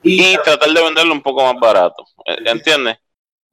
y 0.03 0.35
tratar 0.37 0.69
de 0.69 0.83
venderlo 0.83 1.13
un 1.13 1.21
poco 1.21 1.43
más 1.43 1.59
barato, 1.59 2.03
¿eh? 2.25 2.37
¿entiendes? 2.45 2.97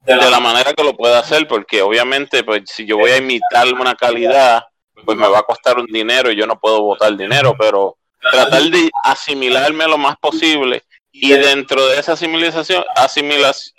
De 0.01 0.15
la 0.15 0.39
manera 0.39 0.73
que 0.73 0.83
lo 0.83 0.95
pueda 0.95 1.19
hacer, 1.19 1.47
porque 1.47 1.81
obviamente, 1.81 2.43
pues 2.43 2.63
si 2.65 2.85
yo 2.85 2.97
voy 2.97 3.11
a 3.11 3.17
imitar 3.17 3.71
una 3.73 3.93
calidad, 3.95 4.63
pues 5.05 5.17
me 5.17 5.27
va 5.27 5.39
a 5.39 5.43
costar 5.43 5.77
un 5.77 5.85
dinero 5.85 6.31
y 6.31 6.35
yo 6.35 6.47
no 6.47 6.59
puedo 6.59 6.81
botar 6.81 7.15
dinero, 7.15 7.53
pero 7.57 7.98
tratar 8.19 8.63
de 8.63 8.89
asimilarme 9.03 9.87
lo 9.87 9.97
más 9.97 10.17
posible 10.17 10.83
y 11.11 11.31
dentro 11.33 11.87
de 11.87 11.99
esa 11.99 12.13
asimilación, 12.13 12.83
asimilación, 12.95 13.75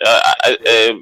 eh, 0.65 1.01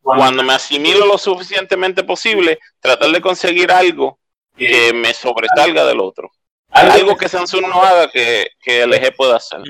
cuando 0.00 0.42
me 0.42 0.54
asimilo 0.54 1.06
lo 1.06 1.18
suficientemente 1.18 2.04
posible, 2.04 2.58
tratar 2.80 3.10
de 3.10 3.20
conseguir 3.20 3.70
algo 3.70 4.18
que 4.56 4.92
me 4.92 5.12
sobresalga 5.12 5.84
del 5.84 6.00
otro. 6.00 6.30
Algo 6.70 7.16
que 7.16 7.28
Samsung 7.28 7.66
no 7.66 7.82
haga 7.82 8.10
que, 8.10 8.48
que 8.62 8.86
LG 8.86 9.16
pueda 9.16 9.36
hacer. 9.36 9.60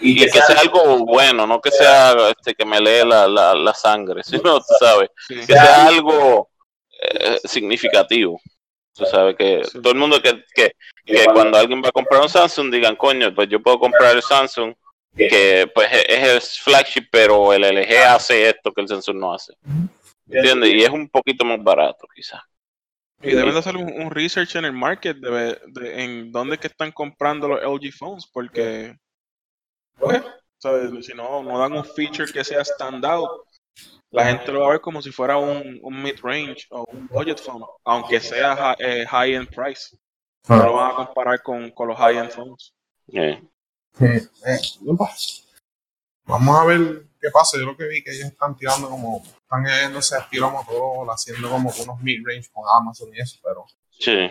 Y 0.00 0.16
que 0.16 0.28
sea 0.28 0.60
algo 0.60 1.04
bueno, 1.04 1.46
no 1.46 1.60
que 1.60 1.70
sea 1.70 2.14
este, 2.30 2.54
que 2.54 2.64
me 2.64 2.80
lee 2.80 3.06
la, 3.06 3.28
la, 3.28 3.54
la 3.54 3.74
sangre, 3.74 4.22
sino, 4.24 4.58
tú 4.58 4.74
sabes, 4.80 5.10
que 5.28 5.46
sea 5.46 5.86
algo 5.86 6.50
eh, 7.00 7.38
significativo. 7.44 8.40
Tú 8.94 9.04
sabes 9.06 9.34
que 9.36 9.62
Sí. 9.64 9.80
todo 9.82 9.92
el 9.92 9.98
mundo 9.98 10.20
que, 10.22 10.44
que, 10.54 10.72
que 11.04 11.24
cuando 11.32 11.58
alguien 11.58 11.82
va 11.82 11.88
a 11.88 11.92
comprar 11.92 12.22
un 12.22 12.28
Samsung 12.28 12.70
digan, 12.72 12.94
coño, 12.96 13.34
pues 13.34 13.48
yo 13.48 13.60
puedo 13.60 13.78
comprar 13.78 14.14
el 14.14 14.22
Samsung 14.22 14.74
que 15.16 15.70
pues 15.74 15.88
es 15.92 16.04
es 16.08 16.28
el 16.28 16.40
flagship, 16.62 17.06
pero 17.10 17.52
el 17.52 17.62
LG 17.64 17.92
hace 18.08 18.48
esto 18.48 18.72
que 18.72 18.80
el 18.82 18.88
Samsung 18.88 19.16
no 19.16 19.34
hace. 19.34 19.54
¿Entiendes? 20.28 20.70
Y 20.74 20.82
es 20.82 20.90
un 20.90 21.08
poquito 21.08 21.44
más 21.44 21.62
barato, 21.62 22.06
quizás. 22.14 22.40
Y 23.22 23.30
deben 23.30 23.52
de 23.52 23.58
hacer 23.60 23.76
un, 23.76 23.84
un 24.02 24.10
research 24.10 24.56
en 24.56 24.64
el 24.66 24.72
market 24.72 25.16
de, 25.16 25.58
de- 25.66 26.04
en 26.04 26.30
dónde 26.32 26.54
es 26.54 26.60
que 26.60 26.66
están 26.68 26.92
comprando 26.92 27.48
los 27.48 27.62
LG 27.62 27.92
phones, 27.92 28.26
porque 28.26 28.96
pues, 29.98 30.22
¿sabes? 30.58 30.90
si 31.06 31.14
no, 31.14 31.42
no 31.42 31.58
dan 31.58 31.72
un 31.72 31.84
feature 31.84 32.30
que 32.32 32.42
sea 32.44 32.64
standout, 32.64 33.28
la 34.10 34.26
gente 34.26 34.52
lo 34.52 34.60
va 34.60 34.66
a 34.68 34.70
ver 34.70 34.80
como 34.80 35.02
si 35.02 35.10
fuera 35.10 35.36
un, 35.36 35.80
un 35.82 36.02
mid-range 36.02 36.66
o 36.70 36.84
un 36.92 37.08
budget 37.08 37.40
phone, 37.40 37.64
aunque 37.84 38.20
sea 38.20 38.76
eh, 38.78 39.04
high-end 39.06 39.48
price. 39.54 39.96
No 40.48 40.56
lo 40.56 40.72
van 40.74 40.92
a 40.92 40.94
comparar 40.96 41.42
con, 41.42 41.70
con 41.70 41.88
los 41.88 41.96
high-end 41.98 42.30
phones. 42.30 42.74
Eh, 43.12 43.42
Eh, 44.00 44.58
Vamos 46.26 46.58
a 46.58 46.64
ver 46.64 47.06
qué 47.20 47.30
pasa. 47.32 47.58
Yo 47.58 47.64
lo 47.66 47.76
que 47.76 47.86
vi 47.86 48.02
que 48.02 48.10
ellos 48.10 48.26
están 48.26 48.56
tirando 48.56 48.88
como, 48.88 49.22
están 49.24 49.64
yendo 49.64 49.98
ese 49.98 50.18
estilo 50.18 50.50
Motorola, 50.50 51.12
haciendo 51.14 51.50
como 51.50 51.70
unos 51.70 52.00
mid-range 52.00 52.50
con 52.52 52.64
Amazon 52.80 53.10
y 53.14 53.20
eso, 53.20 53.38
pero 53.42 53.66
sí, 53.90 54.30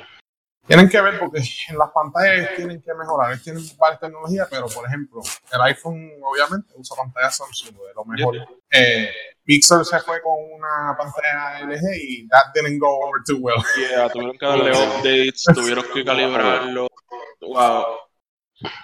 tienen 0.65 0.88
que 0.89 1.02
ver 1.02 1.19
porque 1.19 1.39
en 1.69 1.78
las 1.78 1.91
pantallas 1.91 2.56
tienen 2.56 2.82
que 2.82 2.93
mejorar. 2.93 3.32
Ellos 3.32 3.43
tienen 3.43 3.63
varias 3.78 3.99
tecnologías, 3.99 4.47
pero 4.49 4.67
por 4.67 4.86
ejemplo, 4.88 5.21
el 5.52 5.62
iPhone 5.62 6.10
obviamente 6.21 6.73
usa 6.76 6.95
pantalla 6.95 7.30
Samsung, 7.30 7.76
de 7.76 7.93
lo 7.93 8.06
mejor. 8.06 8.38
Eh, 8.71 9.12
Pixel 9.43 9.84
se 9.84 9.99
fue 9.99 10.21
con 10.21 10.34
una 10.54 10.95
pantalla 10.97 11.65
LG 11.65 11.82
y 12.02 12.28
that 12.30 12.54
didn't 12.56 12.80
go 12.80 12.88
over 12.88 13.21
too 13.28 13.38
well. 13.39 13.62
Yeah, 13.78 14.10
tuvieron 14.10 14.38
que 14.38 14.45
darle 14.45 14.71
updates, 14.71 15.43
tuvieron 15.54 15.86
que 15.93 16.06
calibrarlo. 16.06 16.88
Wow. 17.41 17.86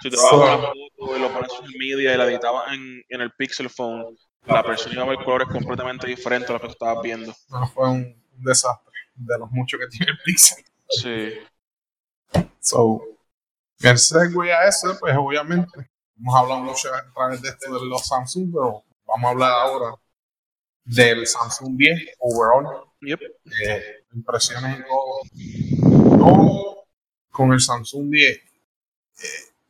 Si 0.02 0.10
te 0.10 0.16
vas 0.16 0.32
a 0.32 0.36
una 0.36 0.58
foto 0.58 1.16
y 1.16 1.18
lo 1.18 1.32
pones 1.32 1.50
en 1.62 1.78
media 1.78 2.12
y 2.12 2.16
la 2.18 2.24
editabas 2.26 2.74
en, 2.74 3.02
en 3.08 3.20
el 3.22 3.32
Pixel 3.32 3.70
Phone, 3.70 4.04
la 4.44 4.62
persona 4.62 4.94
iba 4.96 5.04
a 5.04 5.08
ver 5.08 5.24
colores 5.24 5.48
completamente 5.48 6.06
diferentes 6.06 6.50
a 6.50 6.54
los 6.54 6.62
que 6.62 6.68
tú 6.68 6.72
estabas 6.72 7.02
viendo. 7.02 7.34
No, 7.48 7.66
fue 7.68 7.88
un, 7.88 8.22
un 8.36 8.44
desastre 8.44 8.92
de 9.14 9.38
los 9.38 9.50
muchos 9.50 9.80
que 9.80 9.86
tiene 9.86 10.12
el 10.12 10.18
Pixel. 10.22 10.62
Sí. 10.90 11.40
So, 12.60 13.02
el 13.80 13.98
segue 13.98 14.52
a 14.52 14.68
eso, 14.68 14.96
pues 15.00 15.16
obviamente, 15.16 15.90
hemos 16.18 16.34
hablado 16.36 16.60
mucho 16.62 16.88
a 16.94 17.12
través 17.14 17.42
de 17.42 17.48
esto 17.48 17.72
de 17.80 17.86
los 17.86 18.06
Samsung, 18.06 18.50
pero 18.52 18.84
vamos 19.06 19.24
a 19.26 19.30
hablar 19.30 19.52
ahora 19.52 19.94
del 20.84 21.26
Samsung 21.26 21.76
10 21.76 22.14
overall, 22.18 22.84
Yep. 23.02 23.20
eh, 23.66 24.04
impresiones 24.12 24.78
y 24.78 24.82
todo. 24.82 26.18
Yo, 26.18 26.84
con 27.30 27.52
el 27.52 27.60
Samsung 27.60 28.10
10, 28.10 28.36
eh, 28.36 28.42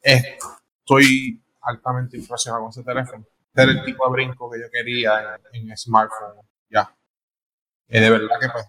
eh, 0.02 0.38
estoy 0.80 1.40
altamente 1.62 2.16
impresionado 2.16 2.62
con 2.64 2.70
ese 2.70 2.82
teléfono. 2.82 3.24
Este 3.48 3.62
era 3.62 3.72
el 3.72 3.84
tipo 3.84 4.04
de 4.06 4.12
brinco 4.12 4.50
que 4.50 4.60
yo 4.60 4.66
quería 4.70 5.38
en, 5.52 5.68
en 5.70 5.76
smartphone, 5.76 6.40
ya. 6.70 6.94
Eh, 7.88 8.00
de 8.00 8.10
verdad 8.10 8.36
que 8.40 8.48
pues, 8.48 8.66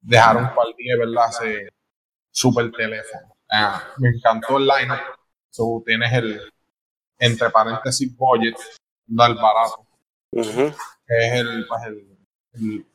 dejaron 0.00 0.54
para 0.54 0.70
el 0.70 0.76
10, 0.76 0.98
¿verdad? 0.98 1.30
Ese 1.30 1.68
super 2.30 2.70
teléfono. 2.72 3.35
Ah, 3.58 3.82
me 3.98 4.08
encantó 4.10 4.58
el 4.58 4.66
lineup. 4.66 5.00
So, 5.50 5.82
tienes 5.84 6.12
el, 6.12 6.52
entre 7.18 7.50
paréntesis, 7.50 8.14
budget, 8.16 8.56
¿verdad? 9.06 9.30
el 9.30 9.42
barato 9.42 9.86
que 11.06 11.26
es 11.26 11.32
el, 11.32 11.66
pues 11.66 11.82
el, 11.84 12.18
el, 12.52 12.86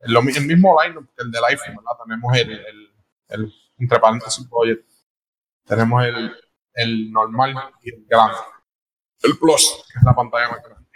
el, 0.00 0.36
el 0.36 0.46
mismo 0.46 0.76
lineup 0.82 1.08
que 1.16 1.22
el 1.22 1.30
del 1.30 1.44
iPhone, 1.44 1.76
¿verdad? 1.76 2.04
Tenemos 2.04 2.36
el, 2.36 3.50
entre 3.78 4.00
paréntesis 4.00 4.48
budget, 4.48 4.84
tenemos 5.64 6.04
el, 6.04 6.36
el 6.74 7.12
normal 7.12 7.54
y 7.82 7.94
el 7.94 8.04
grande. 8.06 8.36
El 9.22 9.38
Plus, 9.38 9.84
que 9.92 9.98
es 9.98 10.04
la 10.04 10.14
pantalla 10.14 10.50
más 10.50 10.62
grande. 10.62 10.88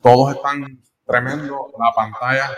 Todos 0.00 0.36
están 0.36 0.82
tremendo, 1.06 1.72
la 1.78 1.92
pantalla 1.94 2.50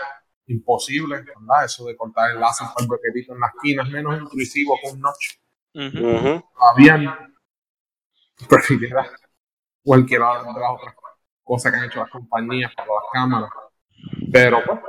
imposible, 0.47 1.17
¿verdad? 1.17 1.65
Eso 1.65 1.85
de 1.85 1.95
cortar 1.95 2.31
el 2.31 2.39
láser 2.39 2.67
por 2.73 2.83
el 2.83 2.87
boquetito 2.87 3.33
en 3.33 3.39
las 3.39 3.53
esquinas, 3.55 3.89
menos 3.89 4.21
intrusivo 4.21 4.77
con 4.81 4.93
un 4.93 5.01
notch. 5.01 5.37
Habían 6.59 7.35
prefiriera 8.49 9.09
cualquiera 9.83 10.39
de 10.39 10.59
las 10.59 10.71
otras 10.71 10.95
cosas 11.43 11.71
que 11.71 11.77
han 11.77 11.85
hecho 11.85 11.99
las 11.99 12.09
compañías 12.09 12.73
para 12.75 12.87
las 12.87 13.03
cámaras. 13.11 13.49
Pero 14.31 14.63
pues, 14.65 14.79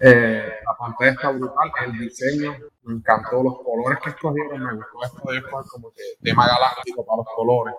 eh, 0.00 0.52
la 0.64 0.76
pantalla 0.78 1.12
está 1.12 1.30
brutal, 1.30 1.72
el 1.86 1.98
diseño, 1.98 2.56
me 2.82 2.94
encantó 2.94 3.42
los 3.42 3.58
colores 3.58 3.98
que 4.02 4.10
escogieron, 4.10 4.62
me 4.62 4.74
gustó 4.74 5.04
esto 5.04 5.30
de 5.30 5.38
escoger 5.38 5.64
como 5.70 5.92
que 5.92 6.02
tema 6.22 6.46
galáctico 6.46 7.04
para 7.06 7.18
los 7.18 7.26
colores. 7.34 7.74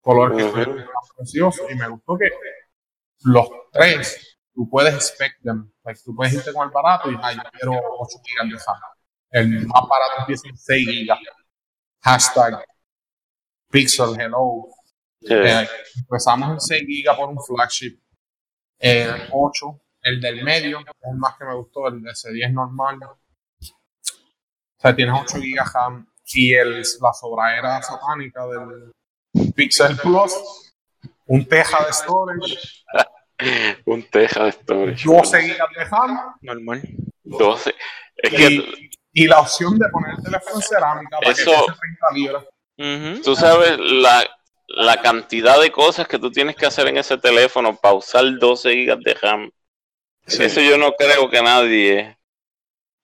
Colores 0.00 0.36
que 0.36 0.44
Ujú. 0.44 0.58
escogieron 0.60 0.78
están 0.78 1.16
preciosos 1.16 1.70
y 1.70 1.74
me 1.74 1.88
gustó 1.88 2.16
que 2.16 2.30
los 3.24 3.48
tres, 3.72 4.38
tú 4.54 4.68
puedes 4.70 4.94
spec 4.94 5.40
them, 5.42 5.70
like, 5.84 6.00
tú 6.04 6.14
puedes 6.14 6.32
irte 6.34 6.52
con 6.52 6.68
el 6.68 6.72
barato 6.72 7.10
y 7.10 7.16
ay, 7.22 7.36
yo 7.36 7.42
quiero 7.52 7.72
8 7.98 8.18
GB 8.18 8.50
de 8.50 8.56
RAM. 8.56 8.95
El 9.30 9.66
más 9.66 9.82
barato 9.88 10.20
empieza 10.20 10.48
en 10.48 10.56
6 10.56 10.86
GB. 10.86 11.18
Hashtag 12.02 12.64
Pixel 13.70 14.20
Hello. 14.20 14.68
Sí. 15.20 15.34
Eh, 15.34 15.68
empezamos 15.96 16.50
en 16.50 16.60
6 16.60 16.82
GB 16.86 17.16
por 17.16 17.28
un 17.28 17.42
flagship. 17.42 17.98
El 18.78 19.28
8, 19.32 19.80
el 20.02 20.20
del 20.20 20.44
medio, 20.44 20.80
es 20.80 21.10
el 21.10 21.16
más 21.16 21.36
que 21.36 21.44
me 21.44 21.54
gustó, 21.54 21.88
el 21.88 22.02
de 22.02 22.10
S10 22.10 22.52
normal. 22.52 22.98
O 23.02 23.18
sea, 24.78 24.94
tienes 24.94 25.14
8 25.18 25.38
GB 25.38 25.72
RAM 25.72 26.06
y 26.34 26.52
el, 26.52 26.82
la 27.00 27.12
sobraera 27.12 27.82
satánica 27.82 28.46
del 28.46 28.92
Pixel 29.54 29.96
Plus, 29.96 30.74
un 31.26 31.46
teja 31.46 31.84
de 31.84 31.92
storage, 31.92 32.84
Un 33.84 34.02
teja 34.02 34.44
de 34.44 34.52
storage. 34.52 35.04
12 35.04 35.42
GB 35.42 35.76
de 35.76 35.84
RAM 35.84 36.36
Normal. 36.40 36.82
12. 37.24 37.74
Es 38.16 38.30
que 38.30 38.85
y, 39.22 39.26
la 39.26 39.40
opción 39.40 39.78
de 39.78 39.88
poner 39.90 40.14
el 40.18 40.22
teléfono 40.24 40.56
en 40.56 40.62
cerámica 40.62 41.18
para 41.18 41.30
Eso- 41.32 41.50
que 41.50 41.56
pese 41.56 41.78
30 41.80 42.12
libras. 42.14 43.22
Tú 43.24 43.34
sabes 43.36 43.78
la, 43.78 44.24
la 44.68 45.00
cantidad 45.00 45.60
de 45.60 45.70
cosas 45.72 46.06
que 46.06 46.18
tú 46.18 46.30
tienes 46.30 46.56
que 46.56 46.66
hacer 46.66 46.86
en 46.88 46.98
ese 46.98 47.16
teléfono 47.16 47.74
para 47.76 47.94
usar 47.94 48.24
12 48.38 48.72
gigas 48.74 48.98
de 49.02 49.14
RAM. 49.14 49.50
Sí. 50.26 50.42
Eso 50.44 50.60
yo 50.60 50.76
no 50.76 50.92
creo 50.92 51.30
que 51.30 51.40
nadie 51.42 52.18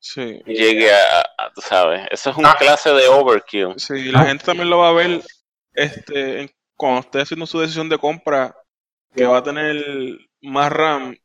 Sí. 0.00 0.42
llegue 0.46 0.92
a, 0.92 1.20
a- 1.38 1.52
tú 1.54 1.60
sabes, 1.60 2.06
eso 2.10 2.30
es 2.30 2.36
un 2.36 2.44
Ah. 2.46 2.56
clase 2.58 2.90
de 2.90 3.06
overkill. 3.08 3.74
Sí, 3.78 4.10
la 4.10 4.24
gente 4.24 4.44
también 4.44 4.68
lo 4.68 4.78
va 4.78 4.88
a 4.88 4.92
ver 4.92 5.22
este, 5.74 6.54
cuando 6.76 7.00
esté 7.00 7.20
haciendo 7.22 7.46
su 7.46 7.58
decisión 7.60 7.88
de 7.88 7.96
compra, 7.98 8.54
que 9.14 9.24
va 9.24 9.38
a 9.38 9.42
tener 9.42 10.18
más 10.42 10.70
RAM 10.72 11.16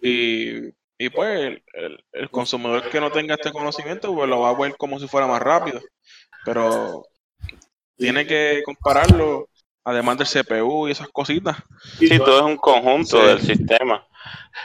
y, 0.00 0.68
y 0.98 1.10
pues 1.10 1.38
el, 1.40 1.62
el- 1.74 2.04
el 2.12 2.30
consumidor 2.30 2.88
que 2.90 3.00
no 3.00 3.10
tenga 3.10 3.34
este 3.34 3.52
conocimiento, 3.52 4.14
pues 4.14 4.28
lo 4.28 4.40
va 4.40 4.50
a 4.50 4.54
ver 4.54 4.76
como 4.76 4.98
si 4.98 5.06
fuera 5.08 5.26
más 5.26 5.42
rápido. 5.42 5.80
Pero 6.44 7.04
tiene 7.96 8.26
que 8.26 8.62
compararlo, 8.64 9.48
además 9.84 10.18
del 10.18 10.26
CPU 10.26 10.88
y 10.88 10.92
esas 10.92 11.08
cositas. 11.08 11.56
Sí, 11.98 12.18
todo 12.18 12.38
es 12.38 12.42
un 12.44 12.56
conjunto 12.56 13.20
Sí. 13.20 13.26
del 13.26 13.40
sistema. 13.40 14.06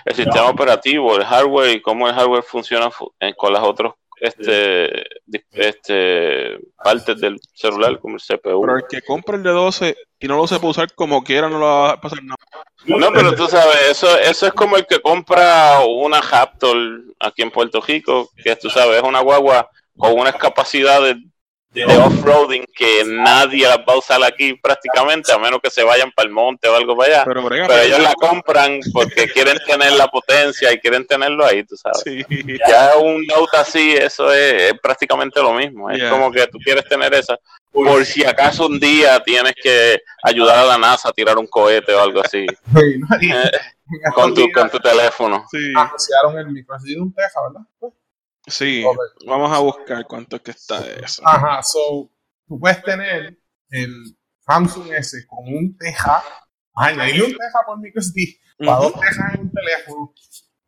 El 0.05 0.15
sistema 0.15 0.49
operativo, 0.49 1.15
el 1.15 1.23
hardware 1.25 1.75
y 1.75 1.81
cómo 1.81 2.07
el 2.07 2.13
hardware 2.15 2.43
funciona 2.43 2.89
fu- 2.89 3.13
eh, 3.19 3.33
con 3.35 3.53
las 3.53 3.63
otras 3.63 3.93
este, 4.21 5.03
este, 5.51 6.59
partes 6.83 7.19
del 7.19 7.39
celular, 7.55 7.99
como 7.99 8.17
el 8.17 8.21
CPU. 8.21 8.61
Pero 8.61 8.77
el 8.77 8.83
que 8.87 9.01
compra 9.01 9.35
el 9.35 9.41
de 9.41 9.49
12 9.49 9.95
y 10.19 10.27
no 10.27 10.37
lo 10.37 10.45
sepa 10.45 10.67
usar 10.67 10.93
como 10.93 11.23
quiera, 11.23 11.49
no 11.49 11.57
lo 11.57 11.65
va 11.65 11.91
a 11.93 12.01
pasar 12.01 12.23
nada. 12.23 12.37
No, 12.85 13.11
pero 13.11 13.33
tú 13.33 13.47
sabes, 13.47 13.89
eso, 13.89 14.15
eso 14.19 14.45
es 14.45 14.53
como 14.53 14.77
el 14.77 14.85
que 14.85 15.01
compra 15.01 15.79
una 15.87 16.21
Raptor 16.21 16.77
aquí 17.19 17.41
en 17.41 17.49
Puerto 17.49 17.81
Rico, 17.81 18.29
que 18.43 18.55
tú 18.55 18.69
sabes, 18.69 18.97
es 18.97 19.03
una 19.03 19.21
guagua 19.21 19.67
con 19.97 20.13
unas 20.19 20.35
capacidades 20.35 21.17
de 21.71 21.85
off-roading 21.85 22.65
que 22.75 23.03
nadie 23.05 23.65
las 23.65 23.77
va 23.79 23.93
a 23.93 23.97
usar 23.97 24.21
aquí 24.25 24.55
prácticamente, 24.55 25.31
a 25.31 25.37
menos 25.37 25.61
que 25.63 25.69
se 25.69 25.83
vayan 25.83 26.11
para 26.11 26.27
el 26.27 26.33
monte 26.33 26.67
o 26.67 26.75
algo 26.75 26.97
para 26.97 27.13
allá. 27.13 27.23
Pero, 27.25 27.43
brega, 27.43 27.67
Pero 27.67 27.81
ellos 27.81 27.99
la 27.99 28.13
compran 28.15 28.79
porque 28.91 29.29
quieren 29.29 29.57
tener 29.65 29.93
la 29.93 30.07
potencia 30.07 30.71
y 30.73 30.79
quieren 30.79 31.07
tenerlo 31.07 31.45
ahí, 31.45 31.63
tú 31.63 31.77
sabes. 31.77 32.01
Sí. 32.03 32.25
Ya 32.67 32.95
un 32.97 33.25
Note 33.25 33.55
así, 33.57 33.93
eso 33.93 34.33
es, 34.33 34.71
es 34.73 34.79
prácticamente 34.81 35.41
lo 35.41 35.53
mismo. 35.53 35.89
Es 35.89 35.97
Yeah. 35.99 36.09
como 36.09 36.29
que 36.31 36.45
tú 36.47 36.57
quieres 36.63 36.83
tener 36.85 37.13
esa. 37.13 37.37
Por 37.71 38.05
si 38.05 38.25
acaso 38.25 38.65
un 38.65 38.77
día 38.79 39.21
tienes 39.23 39.53
que 39.61 40.01
ayudar 40.23 40.57
a 40.59 40.65
la 40.65 40.77
NASA 40.77 41.07
a 41.09 41.13
tirar 41.13 41.37
un 41.37 41.47
cohete 41.47 41.93
o 41.93 42.01
algo 42.01 42.19
así 42.21 42.45
Y- 42.45 42.47
Eh, 43.93 44.11
con 44.15 44.33
tu, 44.33 44.49
con 44.53 44.69
tu 44.69 44.79
teléfono. 44.79 45.45
Sí. 45.51 45.57
anunciaron 45.75 46.37
el 46.37 46.47
micro 46.47 46.77
SD 46.79 46.95
de 46.95 47.01
un 47.01 47.13
teja, 47.13 47.41
¿verdad? 47.45 47.91
Sí, 48.47 48.83
vamos 49.27 49.51
a 49.51 49.59
buscar 49.59 50.05
cuánto 50.07 50.37
es 50.37 50.41
que 50.41 50.51
está 50.51 50.85
eso. 50.91 51.21
Ajá, 51.25 51.61
so, 51.61 52.11
tú 52.47 52.59
puedes 52.59 52.81
tener 52.83 53.37
el 53.69 54.17
Samsung 54.39 54.91
S 54.93 55.25
con 55.27 55.47
un 55.47 55.77
teja, 55.77 56.23
añadirle 56.73 57.25
un 57.25 57.31
teja 57.31 57.59
por 57.65 57.79
micro 57.79 58.01
SD, 58.01 58.39
para 58.57 58.77
dos 58.77 58.93
tejas 58.99 59.35
en 59.35 59.41
un 59.41 59.51
teléfono. 59.51 60.13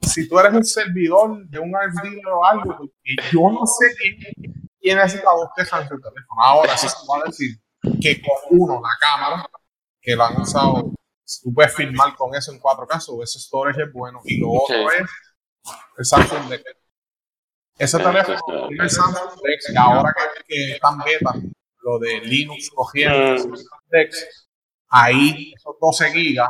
Si 0.02 0.28
tú 0.28 0.38
eres 0.38 0.54
un 0.54 0.64
servidor 0.64 1.48
de 1.48 1.60
un 1.60 1.74
RFD 1.74 2.28
o 2.32 2.46
algo, 2.46 2.78
porque 2.78 3.16
yo 3.32 3.50
no 3.50 3.66
sé 3.66 3.96
quién, 3.98 4.54
quién 4.80 4.98
necesita 4.98 5.32
dos 5.32 5.50
tejas 5.56 5.82
en 5.82 5.90
su 5.90 6.02
teléfono. 6.02 6.42
Ahora 6.44 6.78
sí 6.78 6.88
se 6.88 6.96
va 7.10 7.24
a 7.24 7.28
decir 7.28 7.58
que 8.02 8.22
con 8.22 8.60
uno, 8.60 8.82
la 8.82 8.90
cámara, 9.00 9.50
que 10.02 10.16
la 10.16 10.28
han 10.28 10.42
usado, 10.42 10.92
tú 11.42 11.54
puedes 11.54 11.74
filmar 11.74 12.16
con 12.16 12.36
eso 12.36 12.52
en 12.52 12.60
4K, 12.60 13.00
so 13.00 13.24
ese 13.24 13.40
storage 13.40 13.82
es 13.82 13.94
bueno. 13.94 14.22
Y 14.26 14.40
lo 14.40 14.52
otro 14.52 14.92
es 14.92 15.10
el 15.98 16.06
Samsung 16.06 16.50
Dex. 16.50 16.64
Ese 17.78 17.98
Sí, 17.98 18.04
teléfono 18.04 18.68
Samsung 18.90 19.42
Dex 19.44 19.70
y 19.74 19.78
ahora 19.78 20.14
que, 20.16 20.44
que 20.56 20.72
están 20.74 21.00
beta, 21.00 21.34
lo 21.82 22.00
de 22.00 22.22
Linux 22.22 22.70
cogiendo 22.70 23.44
Mm. 23.44 23.56
Dex, 23.90 24.48
ahí 24.90 25.54
esos 25.56 25.76
12 25.82 26.12
gigas 26.12 26.50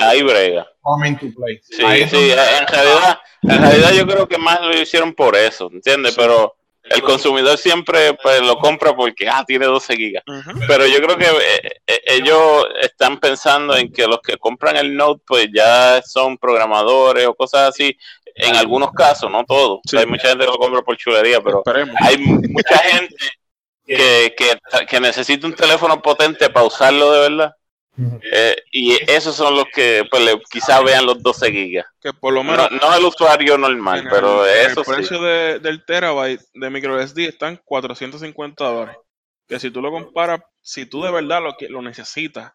Ahí 0.00 0.22
brega. 0.22 0.66
come 0.80 1.08
into 1.08 1.26
play. 1.36 1.60
Sí, 1.62 1.82
Ahí 1.84 2.08
sí, 2.08 2.16
en 2.32 2.66
realidad, 2.66 3.18
en 3.42 3.62
realidad 3.62 3.92
yo 3.92 4.06
creo 4.06 4.26
que 4.26 4.38
más 4.38 4.60
lo 4.60 4.76
hicieron 4.76 5.14
por 5.14 5.36
eso, 5.36 5.70
¿entiendes? 5.72 6.14
Pero 6.16 6.56
el 6.82 7.00
consumidor 7.02 7.56
siempre 7.56 8.14
pues, 8.20 8.42
lo 8.42 8.56
compra 8.58 8.94
porque, 8.96 9.28
ah, 9.28 9.44
tiene 9.46 9.66
12 9.66 9.94
gigas. 9.96 10.24
Pero 10.66 10.86
yo 10.86 10.96
creo 11.00 11.16
que 11.16 11.26
eh, 11.26 11.80
eh, 11.86 12.00
ellos 12.08 12.66
están 12.82 13.20
pensando 13.20 13.76
en 13.76 13.92
que 13.92 14.06
los 14.08 14.18
que 14.20 14.36
compran 14.36 14.76
el 14.76 14.96
Note 14.96 15.22
pues 15.24 15.48
ya 15.54 16.02
son 16.02 16.36
programadores 16.38 17.26
o 17.26 17.34
cosas 17.34 17.68
así. 17.70 17.96
En 18.34 18.56
algunos 18.56 18.90
casos, 18.92 19.30
no 19.30 19.44
todos. 19.44 19.80
Sí. 19.88 19.96
Hay 19.96 20.06
mucha 20.06 20.28
gente 20.28 20.44
que 20.44 20.50
lo 20.50 20.58
compra 20.58 20.82
por 20.82 20.96
chulería, 20.96 21.40
pero 21.40 21.58
Esperemos. 21.58 21.94
hay 22.00 22.18
mu- 22.18 22.40
mucha 22.48 22.78
gente 22.78 23.14
que, 23.86 24.34
que, 24.36 24.58
que 24.86 25.00
necesita 25.00 25.46
un 25.46 25.54
teléfono 25.54 26.00
potente 26.02 26.50
para 26.50 26.66
usarlo 26.66 27.12
de 27.12 27.20
verdad. 27.28 27.52
Eh, 28.32 28.56
y 28.72 28.98
esos 29.08 29.36
son 29.36 29.54
los 29.54 29.66
que 29.72 30.02
pues 30.10 30.20
le, 30.24 30.40
quizás 30.50 30.82
vean 30.82 31.06
los 31.06 31.22
12 31.22 31.52
gigas. 31.52 31.86
Que 32.00 32.12
por 32.12 32.32
lo 32.34 32.42
No, 32.42 32.50
menos 32.50 32.70
no 32.72 32.92
el 32.92 33.04
usuario 33.04 33.56
normal, 33.56 34.00
en 34.00 34.08
pero 34.10 34.44
el, 34.44 34.66
eso 34.66 34.80
el 34.80 34.86
sí. 34.86 34.92
precio 34.92 35.22
de- 35.22 35.60
del 35.60 35.84
terabyte 35.84 36.40
de 36.54 36.70
microSD 36.70 37.18
están 37.20 37.60
450 37.64 38.64
dólares. 38.64 38.96
Que 39.46 39.60
si 39.60 39.70
tú 39.70 39.80
lo 39.80 39.92
comparas, 39.92 40.40
si 40.60 40.86
tú 40.86 41.04
de 41.04 41.12
verdad 41.12 41.40
lo, 41.40 41.54
que- 41.56 41.68
lo 41.68 41.82
necesitas 41.82 42.52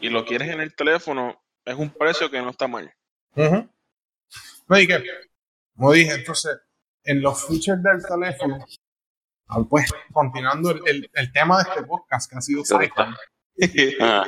y 0.00 0.08
lo 0.08 0.24
quieres 0.24 0.48
en 0.48 0.62
el 0.62 0.74
teléfono, 0.74 1.38
es 1.66 1.74
un 1.74 1.90
precio 1.90 2.30
que 2.30 2.40
no 2.40 2.48
está 2.48 2.66
mal. 2.66 2.90
Ujú. 3.36 3.68
No, 4.70 4.78
y 4.80 4.86
que, 4.86 5.04
como 5.76 5.92
dije, 5.92 6.14
entonces, 6.14 6.58
en 7.04 7.20
los 7.20 7.44
features 7.46 7.82
del 7.82 8.00
teléfono, 8.08 8.64
pues, 9.68 9.92
continuando 10.12 10.70
el, 10.70 10.80
el- 10.86 11.10
el 11.12 11.32
tema 11.32 11.62
de 11.62 11.68
este 11.68 11.82
podcast 11.82 12.30
que 12.30 12.38
ha 12.38 12.40
sido 12.40 12.62
Ah, 14.00 14.24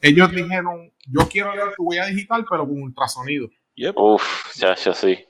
ellos 0.00 0.30
dijeron, 0.32 0.92
yo 1.06 1.28
quiero 1.28 1.54
leer 1.54 1.74
tu 1.76 1.84
huella 1.84 2.06
digital, 2.06 2.44
pero 2.48 2.66
con 2.66 2.82
ultrasonido. 2.82 3.48
Yep. 3.74 3.94
uf, 3.96 4.54
ya, 4.56 4.74
ya 4.74 4.94
sí. 4.94 5.24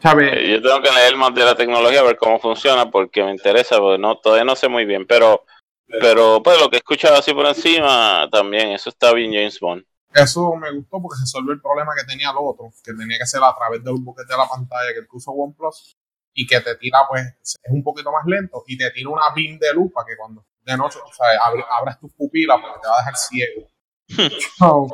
¿Sabes? 0.00 0.32
Eh, 0.32 0.50
Yo 0.52 0.62
tengo 0.62 0.80
que 0.82 0.90
leer 0.90 1.16
más 1.16 1.34
de 1.34 1.44
la 1.44 1.54
tecnología, 1.54 2.00
a 2.00 2.04
ver 2.04 2.16
cómo 2.16 2.40
funciona, 2.40 2.90
porque 2.90 3.22
me 3.22 3.30
interesa, 3.30 3.78
porque 3.78 4.00
no, 4.00 4.16
todavía 4.18 4.44
no 4.44 4.56
sé 4.56 4.68
muy 4.68 4.84
bien, 4.86 5.06
pero, 5.06 5.44
pero 5.86 6.42
pues 6.42 6.58
lo 6.60 6.68
que 6.70 6.76
he 6.76 6.78
escuchado 6.78 7.16
así 7.16 7.32
por 7.34 7.46
encima, 7.46 8.28
también, 8.32 8.70
eso 8.70 8.88
está 8.90 9.12
bien 9.12 9.32
James 9.32 9.60
Bond. 9.60 9.84
Eso 10.14 10.54
me 10.56 10.72
gustó 10.72 11.00
porque 11.02 11.18
resolvió 11.20 11.52
el 11.52 11.60
problema 11.60 11.92
que 11.96 12.04
tenía 12.04 12.30
el 12.30 12.36
otro, 12.38 12.70
que 12.82 12.92
tenía 12.94 13.18
que 13.18 13.26
ser 13.26 13.40
a 13.42 13.54
través 13.54 13.84
de 13.84 13.90
un 13.90 14.04
buquete 14.04 14.32
de 14.32 14.38
la 14.38 14.48
pantalla 14.48 14.92
que 14.94 15.02
puso 15.02 15.30
OnePlus 15.32 15.96
y 16.34 16.46
que 16.46 16.60
te 16.60 16.76
tira, 16.76 17.00
pues, 17.08 17.26
es 17.44 17.56
un 17.70 17.82
poquito 17.82 18.10
más 18.10 18.24
lento 18.26 18.64
y 18.66 18.76
te 18.78 18.90
tira 18.90 19.10
una 19.10 19.30
beam 19.34 19.58
de 19.58 19.72
luz 19.74 19.92
para 19.92 20.06
que 20.06 20.16
cuando 20.16 20.44
de 20.62 20.76
noche, 20.76 20.98
o 21.04 21.12
sea, 21.12 21.26
abre- 21.44 21.64
abras 21.70 21.98
tus 22.00 22.12
pupilas 22.14 22.58
porque 22.60 22.80
te 22.80 22.88
va 22.88 22.94
a 22.94 22.98
dejar 22.98 23.16
ciego. 23.16 23.68
so, 24.58 24.86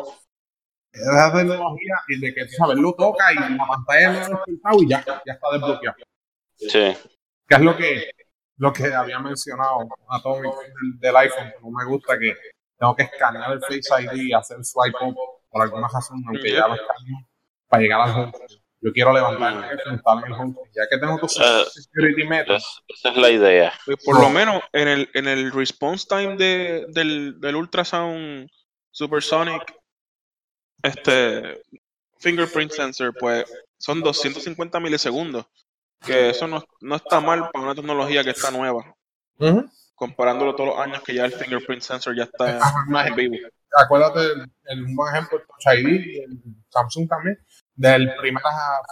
esa 0.92 1.32
tecnología 1.32 1.94
y 2.08 2.20
de 2.20 2.34
que, 2.34 2.44
tú 2.46 2.52
sabes, 2.56 2.76
lo 2.78 2.94
toca 2.94 3.32
y 3.32 3.36
la 3.36 3.66
pantalla 3.66 4.26
ha 4.64 4.74
y 4.76 4.88
ya, 4.88 5.04
ya 5.04 5.32
está 5.32 5.46
desbloqueado. 5.52 5.96
Sí, 6.56 6.96
Que 7.48 7.54
es 7.56 7.60
lo 7.60 7.76
que, 7.76 8.10
lo 8.58 8.72
que 8.72 8.94
había 8.94 9.18
mencionado 9.18 9.88
a 10.08 10.22
Tommy 10.22 10.48
del, 10.48 10.98
del 11.00 11.16
iPhone, 11.16 11.52
no 11.62 11.70
me 11.70 11.84
gusta 11.84 12.18
que 12.18 12.34
tengo 12.78 12.94
que 12.96 13.04
escanear 13.04 13.52
el 13.52 13.60
Face 13.60 14.02
ID 14.02 14.12
y 14.28 14.32
hacer 14.32 14.64
swipe 14.64 14.96
up 15.04 15.16
por 15.50 15.62
alguna 15.62 15.88
razón, 15.92 16.22
aunque 16.26 16.52
ya 16.52 16.66
lo 16.68 16.74
escaneo, 16.74 17.28
para 17.68 17.82
llegar 17.82 18.00
al 18.02 18.10
home. 18.10 18.32
Yo 18.80 18.92
quiero 18.92 19.12
levantar 19.14 19.54
el 19.54 19.60
teléfono, 19.78 19.96
estar 19.96 20.18
en 20.18 20.24
el 20.24 20.32
home, 20.32 20.54
ya 20.74 20.82
que 20.90 20.98
tengo 20.98 21.18
tu 21.18 21.26
Eh, 21.26 21.64
security 21.70 22.24
method. 22.26 22.56
es- 22.56 22.80
esa 22.88 23.08
es 23.10 23.16
la 23.16 23.30
idea. 23.30 23.72
Pues 23.86 23.96
por 24.04 24.20
lo 24.20 24.28
menos 24.28 24.62
en 24.72 24.88
el, 24.88 25.10
en 25.14 25.26
el 25.28 25.50
response 25.52 26.06
time 26.08 26.36
de, 26.36 26.84
del, 26.88 27.40
del 27.40 27.56
ultrasound 27.56 28.48
supersonic 28.90 29.74
este 30.82 31.62
fingerprint 32.18 32.70
sensor 32.72 33.14
pues 33.18 33.44
son 33.78 34.02
250 34.02 34.78
milisegundos 34.80 35.46
que 36.04 36.30
eso 36.30 36.46
no, 36.46 36.62
no 36.80 36.96
está 36.96 37.20
mal 37.20 37.50
para 37.50 37.64
una 37.64 37.74
tecnología 37.74 38.22
que 38.22 38.30
está 38.30 38.50
nueva 38.50 38.94
Ujú. 39.38 39.68
Comparándolo 39.94 40.54
todos 40.54 40.70
los 40.70 40.78
años 40.78 41.02
que 41.02 41.14
ya 41.14 41.24
el 41.24 41.32
fingerprint 41.32 41.82
sensor 41.82 42.16
ya 42.16 42.24
está 42.24 42.58
Ajá, 42.58 43.08
en 43.08 43.14
vivo 43.14 43.36
Acuérdate, 43.76 44.20
el, 44.64 44.84
un 44.84 44.94
buen 44.94 45.12
ejemplo, 45.12 45.40
Touch 45.40 45.74
ID 45.76 45.88
y 45.88 46.18
el 46.20 46.40
Samsung 46.68 47.08
también, 47.08 47.36
del 47.74 48.14
primer, 48.16 48.42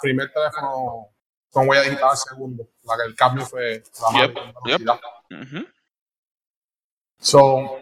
primer 0.01 0.33
teléfono 0.33 1.09
con 1.51 1.69
huella 1.69 1.83
digital 1.83 2.11
al 2.11 2.17
segundo. 2.17 2.69
La 2.83 2.97
que 2.97 3.09
el 3.09 3.15
cambio 3.15 3.47
fue 3.47 3.75
en 3.75 3.85
yep. 4.67 4.81
Ujú. 5.31 5.67
So, 7.19 7.81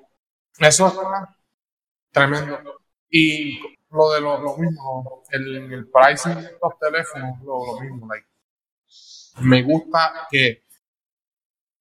eso 0.58 0.86
está 0.88 1.36
tremendo. 2.10 2.80
Y 3.08 3.58
lo 3.90 4.10
de 4.12 4.20
lo, 4.20 4.38
lo 4.38 4.56
mismo, 4.58 5.22
el, 5.30 5.72
el 5.72 5.88
pricing 5.88 6.34
de 6.34 6.58
los 6.62 6.78
teléfonos, 6.78 7.40
lo, 7.42 7.64
lo 7.66 7.80
mismo. 7.80 8.06
Like, 8.08 8.26
me 9.40 9.62
gusta 9.62 10.28
que 10.30 10.64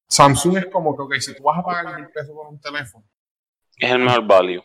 Samsung 0.09 0.57
es 0.57 0.65
como 0.67 0.95
que, 0.95 1.03
ok, 1.03 1.13
si 1.19 1.35
tú 1.35 1.43
vas 1.43 1.59
a 1.59 1.63
pagar 1.63 1.95
mil 1.95 2.09
pesos 2.09 2.31
por 2.33 2.47
un 2.47 2.59
teléfono, 2.59 3.05
Es 3.77 3.91
el 3.91 3.99
mejor 3.99 4.25
value. 4.25 4.63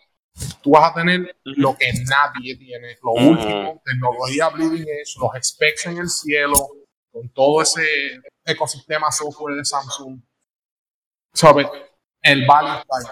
tú 0.63 0.71
vas 0.71 0.91
a 0.91 0.95
tener 0.95 1.37
lo 1.45 1.77
que 1.77 1.93
nadie 2.09 2.57
tiene, 2.57 2.97
lo 3.03 3.13
Ujú. 3.13 3.29
último, 3.31 3.83
tecnología 3.85 4.49
bleeding 4.49 4.89
edge, 4.89 5.15
los 5.21 5.31
specs 5.47 5.87
en 5.87 5.99
el 5.99 6.09
cielo, 6.09 6.57
con 7.13 7.29
todo 7.29 7.63
ese 7.63 7.85
ecosistema 8.45 9.13
software 9.13 9.57
de 9.57 9.65
Samsung. 9.65 10.21
¿Sabes? 11.35 11.69
El 12.23 12.47
value 12.47 12.79
está 12.79 12.97
ahí. 12.99 13.05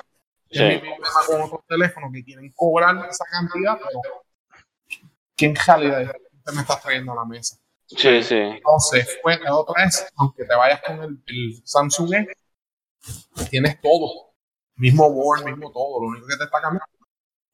Es 0.48 0.58
Sí. 0.58 0.64
mi 0.64 0.78
problema 0.78 1.20
con 1.26 1.42
otros 1.42 1.60
teléfonos 1.66 2.10
que 2.12 2.24
quieren 2.24 2.50
cobrar 2.54 3.08
esa 3.10 3.24
cantidad, 3.26 3.78
pero 3.78 4.00
¿qué 5.36 5.46
en 5.46 5.56
realidad 5.56 6.12
te 6.44 6.52
me 6.52 6.60
estás 6.62 6.82
trayendo 6.82 7.12
a 7.12 7.16
la 7.16 7.24
mesa? 7.24 7.56
Sí, 7.96 8.22
sí. 8.22 8.36
Entonces, 8.36 9.18
pues, 9.22 9.40
la 9.40 9.56
otra 9.56 9.84
es, 9.84 10.06
aunque 10.16 10.44
te 10.44 10.54
vayas 10.54 10.82
con 10.82 11.02
el, 11.02 11.22
el 11.26 11.62
Samsung 11.64 12.14
E, 12.14 12.26
tienes 13.50 13.80
todo. 13.80 14.34
Mismo 14.76 15.10
board, 15.10 15.44
mismo 15.44 15.70
todo. 15.70 16.00
Lo 16.02 16.08
único 16.08 16.26
que 16.26 16.36
te 16.36 16.44
está 16.44 16.60
cambiando 16.60 16.86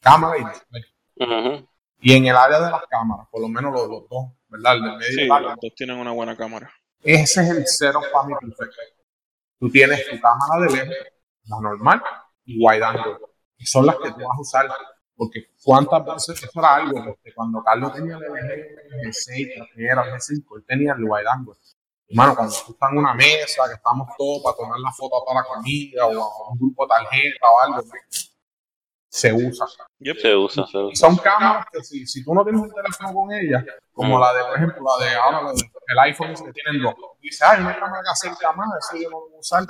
cámara 0.01 0.39
y 0.39 0.45
display. 0.45 0.83
Ujú. 1.17 1.69
Y 2.01 2.15
en 2.15 2.27
el 2.27 2.37
área 2.37 2.61
de 2.61 2.71
las 2.71 2.83
cámaras, 2.89 3.27
por 3.31 3.41
lo 3.41 3.49
menos 3.49 3.73
los, 3.73 3.89
los 3.89 4.09
dos, 4.09 4.27
¿verdad? 4.49 4.77
El 4.77 4.83
del 4.83 4.97
medio 4.97 5.11
y 5.11 5.15
sí 5.15 5.21
el 5.23 5.29
los 5.29 5.57
dos 5.61 5.75
tienen 5.75 5.99
una 5.99 6.13
buena 6.13 6.37
cámara 6.37 6.73
ese 7.03 7.43
es 7.43 7.51
el 7.51 7.65
cero 7.67 8.01
mí 8.27 8.35
perfecto. 8.35 9.03
Tú 9.59 9.71
tienes 9.71 10.09
tu 10.09 10.21
cámara 10.21 10.67
de 10.67 10.77
lejos, 10.77 10.97
la 11.45 11.61
normal, 11.61 12.03
y 12.45 12.65
wide 12.65 12.85
angle, 12.85 13.19
que 13.57 13.67
son 13.67 13.87
las 13.87 13.97
que 13.97 14.11
tú 14.11 14.19
vas 14.19 14.37
a 14.37 14.41
usar. 14.41 14.69
Porque 15.19 15.51
cuántas 15.65 16.05
veces, 16.29 16.45
eso 16.45 16.61
era 16.61 16.77
algo, 16.77 17.05
porque 17.05 17.35
cuando 17.35 17.61
Carlos 17.65 17.93
tenía 17.93 18.17
el 18.17 18.23
LG 18.23 19.09
G6, 19.09 19.53
creo 19.53 19.67
que 19.75 19.85
era 19.85 20.03
el 20.05 20.13
G5, 20.13 20.57
él 20.59 20.65
tenía 20.65 20.93
el 20.93 21.03
wide 21.03 21.29
angle. 21.29 21.55
Hermano, 22.09 22.37
cuando 22.37 22.55
tú 22.65 22.73
estás 22.73 22.91
en 22.93 22.99
una 22.99 23.15
mesa, 23.15 23.65
que 23.67 23.75
estamos 23.75 24.09
todos 24.17 24.43
para 24.45 24.57
tomar 24.57 24.79
la 24.79 24.93
foto 24.93 25.17
a 25.21 25.25
toda 25.27 25.43
la 25.43 25.45
comida, 25.49 26.07
o 26.07 26.23
a 26.23 26.53
un 26.53 26.59
grupo 26.59 26.85
de 26.85 26.89
tarjeta 26.91 27.51
o 27.51 27.61
algo, 27.61 27.83
se 29.11 29.33
usa. 29.33 29.67
Yep. 29.99 30.17
Se 30.19 30.37
usa, 30.37 30.67
se 30.67 30.79
Y 30.79 30.85
usa. 30.93 31.09
son 31.09 31.17
cámaras 31.17 31.67
que 31.73 31.83
si, 31.83 32.07
si 32.07 32.23
tú 32.25 32.33
no 32.35 32.45
tienes 32.45 32.61
un 32.63 32.71
teléfono 32.73 33.13
con 33.15 33.33
ellas, 33.33 33.65
como 33.93 34.17
Mm. 34.19 34.21
la 34.21 34.35
de, 34.35 34.45
por 34.45 34.57
ejemplo, 34.57 34.85
la 34.99 35.05
de 35.05 35.15
ahora, 35.17 35.43
la 35.43 35.53
de- 35.53 35.73
el 35.89 35.99
iPhone 35.99 36.35
que 36.35 36.53
tienen 36.53 36.83
dos, 36.83 36.95
y 37.21 37.29
dices, 37.29 37.43
ay, 37.43 37.61
una 37.63 37.75
cámara 37.79 38.03
que 38.05 38.11
acerca 38.11 38.53
más, 38.53 38.69
eso 38.79 39.03
yo 39.03 39.11
no 39.11 39.19
lo 39.19 39.29
voy 39.31 39.37
a 39.37 39.41
usar. 39.41 39.65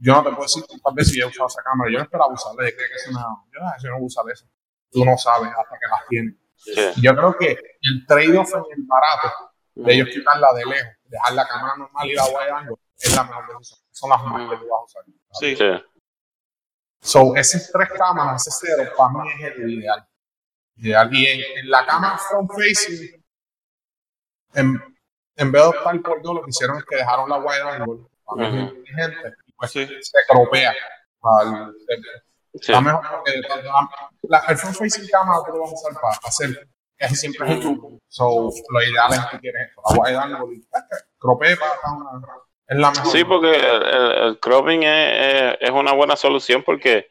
Yo 0.00 0.12
no 0.14 0.22
te 0.22 0.30
puedo 0.30 0.42
decir 0.42 0.64
cuántas 0.68 0.94
veces 0.94 1.16
yo 1.16 1.26
he 1.26 1.28
usado 1.28 1.48
esa 1.48 1.62
cámara, 1.62 1.90
yo 1.90 1.98
no 1.98 2.04
esperaba 2.04 2.32
usarla, 2.32 2.62
yo 2.70 2.74
creía 2.76 2.88
que 2.88 2.94
es 2.94 3.08
una, 3.08 3.20
yo, 3.52 3.60
ah, 3.62 3.74
yo 3.82 3.88
no 3.90 3.94
voy 3.96 4.04
a 4.04 4.06
usar 4.06 4.24
eso. 4.32 4.46
Tú 4.90 5.04
no 5.04 5.16
sabes 5.18 5.50
hasta 5.50 5.78
que 5.78 5.86
las 5.90 6.06
tienes. 6.08 6.34
Sí. 6.56 7.00
Yo 7.02 7.14
creo 7.14 7.36
que 7.38 7.50
el 7.82 8.06
trade-off 8.06 8.52
en 8.54 8.62
el 8.76 8.84
barato 8.86 9.52
de 9.74 9.94
ellos 9.94 10.08
quitarla 10.12 10.52
de 10.54 10.66
lejos, 10.66 10.92
dejar 11.04 11.32
la 11.34 11.46
cámara 11.46 11.76
normal 11.76 12.08
y 12.08 12.14
la 12.14 12.24
wide 12.26 12.50
angle, 12.50 12.74
es 12.98 13.14
la 13.14 13.24
mejor 13.24 13.46
decisión. 13.58 13.80
Son 13.92 14.10
las 14.10 14.22
más 14.24 14.50
que 14.50 14.56
tú 14.56 14.68
vas 14.68 14.80
a 14.80 14.84
usar. 14.84 15.04
sí 15.40 15.56
Sí. 15.56 15.84
So, 17.00 17.36
esas 17.36 17.70
tres 17.72 17.88
cámaras, 17.96 18.44
ese 18.46 18.66
cero, 18.76 18.90
para 18.96 19.10
mí 19.10 19.30
es 19.40 19.56
el 19.56 19.70
ideal. 19.72 20.08
ideal. 20.76 21.14
Y 21.14 21.26
en, 21.26 21.40
en 21.58 21.70
la 21.70 21.86
cámara 21.86 22.18
front 22.18 22.50
facing, 22.50 23.24
en, 24.54 24.82
en 25.36 25.52
vez 25.52 25.62
de 25.62 25.68
optar 25.68 26.00
por 26.02 26.20
dos, 26.22 26.34
lo 26.34 26.42
que 26.42 26.50
hicieron 26.50 26.76
es 26.78 26.84
que 26.84 26.96
dejaron 26.96 27.28
la 27.30 27.38
wide 27.38 27.60
angle. 27.62 28.04
Para 28.24 28.50
mí 28.50 28.58
es 28.58 28.64
Ujú. 28.64 28.76
inteligente. 28.78 29.34
Y 29.46 29.52
pues 29.52 29.70
Sí. 29.70 29.86
se 29.86 30.18
cropea. 30.28 30.74
al- 31.22 31.74
Sí. 32.54 32.72
Está 32.72 32.80
mejor 32.80 33.02
porque 33.10 33.40
la- 34.22 34.44
el 34.48 34.56
front 34.56 34.76
facing 34.76 35.06
camera 35.08 35.38
tú 35.46 35.52
lo 35.52 35.60
vas 35.62 35.70
a 35.70 35.74
usar 35.74 35.92
para 36.00 36.16
hacer 36.24 36.68
casi 36.96 37.14
siempre 37.14 37.46
es 37.46 37.52
en 37.54 37.60
grupo. 37.60 37.98
So, 38.08 38.50
lo 38.70 38.82
ideal 38.82 39.12
es 39.12 39.20
que 39.30 39.38
quieres 39.38 39.68
esto. 39.68 39.82
La 39.94 40.00
wide 40.02 40.16
angle 40.16 40.54
y 40.56 40.68
cropé 41.18 41.56
para 41.56 41.72
una. 41.92 42.26
Es 42.66 42.76
la 42.78 42.90
mejor. 42.90 43.06
Sí, 43.12 43.24
porque 43.24 43.50
el, 43.56 43.82
el- 43.82 44.12
el 44.28 44.40
cropping 44.40 44.82
es, 44.82 45.18
es- 45.18 45.56
es 45.60 45.70
una 45.70 45.92
buena 45.92 46.16
solución 46.16 46.62
porque 46.64 47.08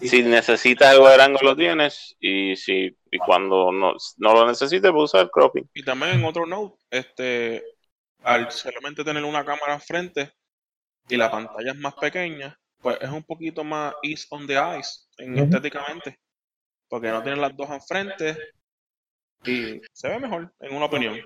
si 0.00 0.22
necesitas 0.22 0.94
el 0.94 1.00
wide 1.00 1.22
angle 1.22 1.40
lo 1.42 1.56
tienes 1.56 2.16
y 2.20 2.56
si 2.56 2.96
y 3.10 3.18
cuando 3.18 3.72
no, 3.72 3.94
no 4.18 4.32
lo 4.34 4.46
necesites 4.46 4.90
puedes 4.90 5.12
usar 5.14 5.30
cropping. 5.30 5.68
Y 5.74 5.84
también 5.84 6.12
en 6.12 6.24
otro 6.24 6.44
note, 6.46 6.76
este, 6.90 7.64
al 8.22 8.50
solamente 8.50 9.04
tener 9.04 9.24
una 9.24 9.44
cámara 9.44 9.74
al 9.74 9.80
frente 9.80 10.32
y 11.08 11.16
la 11.16 11.30
pantalla 11.30 11.70
es 11.72 11.78
más 11.78 11.94
pequeña, 11.94 12.58
pues 12.86 12.98
es 13.00 13.10
un 13.10 13.24
poquito 13.24 13.64
más 13.64 13.94
ease 14.00 14.28
on 14.30 14.46
the 14.46 14.54
eyes 14.54 15.08
en 15.18 15.36
estéticamente. 15.36 16.20
Porque 16.88 17.08
no 17.08 17.20
tienen 17.20 17.40
las 17.40 17.56
dos 17.56 17.68
al 17.68 17.82
frente 17.82 18.38
y 19.44 19.80
se 19.92 20.08
ve 20.08 20.20
mejor, 20.20 20.54
en 20.60 20.76
una 20.76 20.86
opinión. 20.86 21.16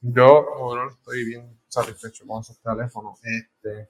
Yo, 0.00 0.46
estoy 0.92 1.24
bien 1.24 1.60
satisfecho 1.66 2.24
con 2.24 2.40
esos 2.40 2.60
teléfonos. 2.60 3.18
Este, 3.24 3.88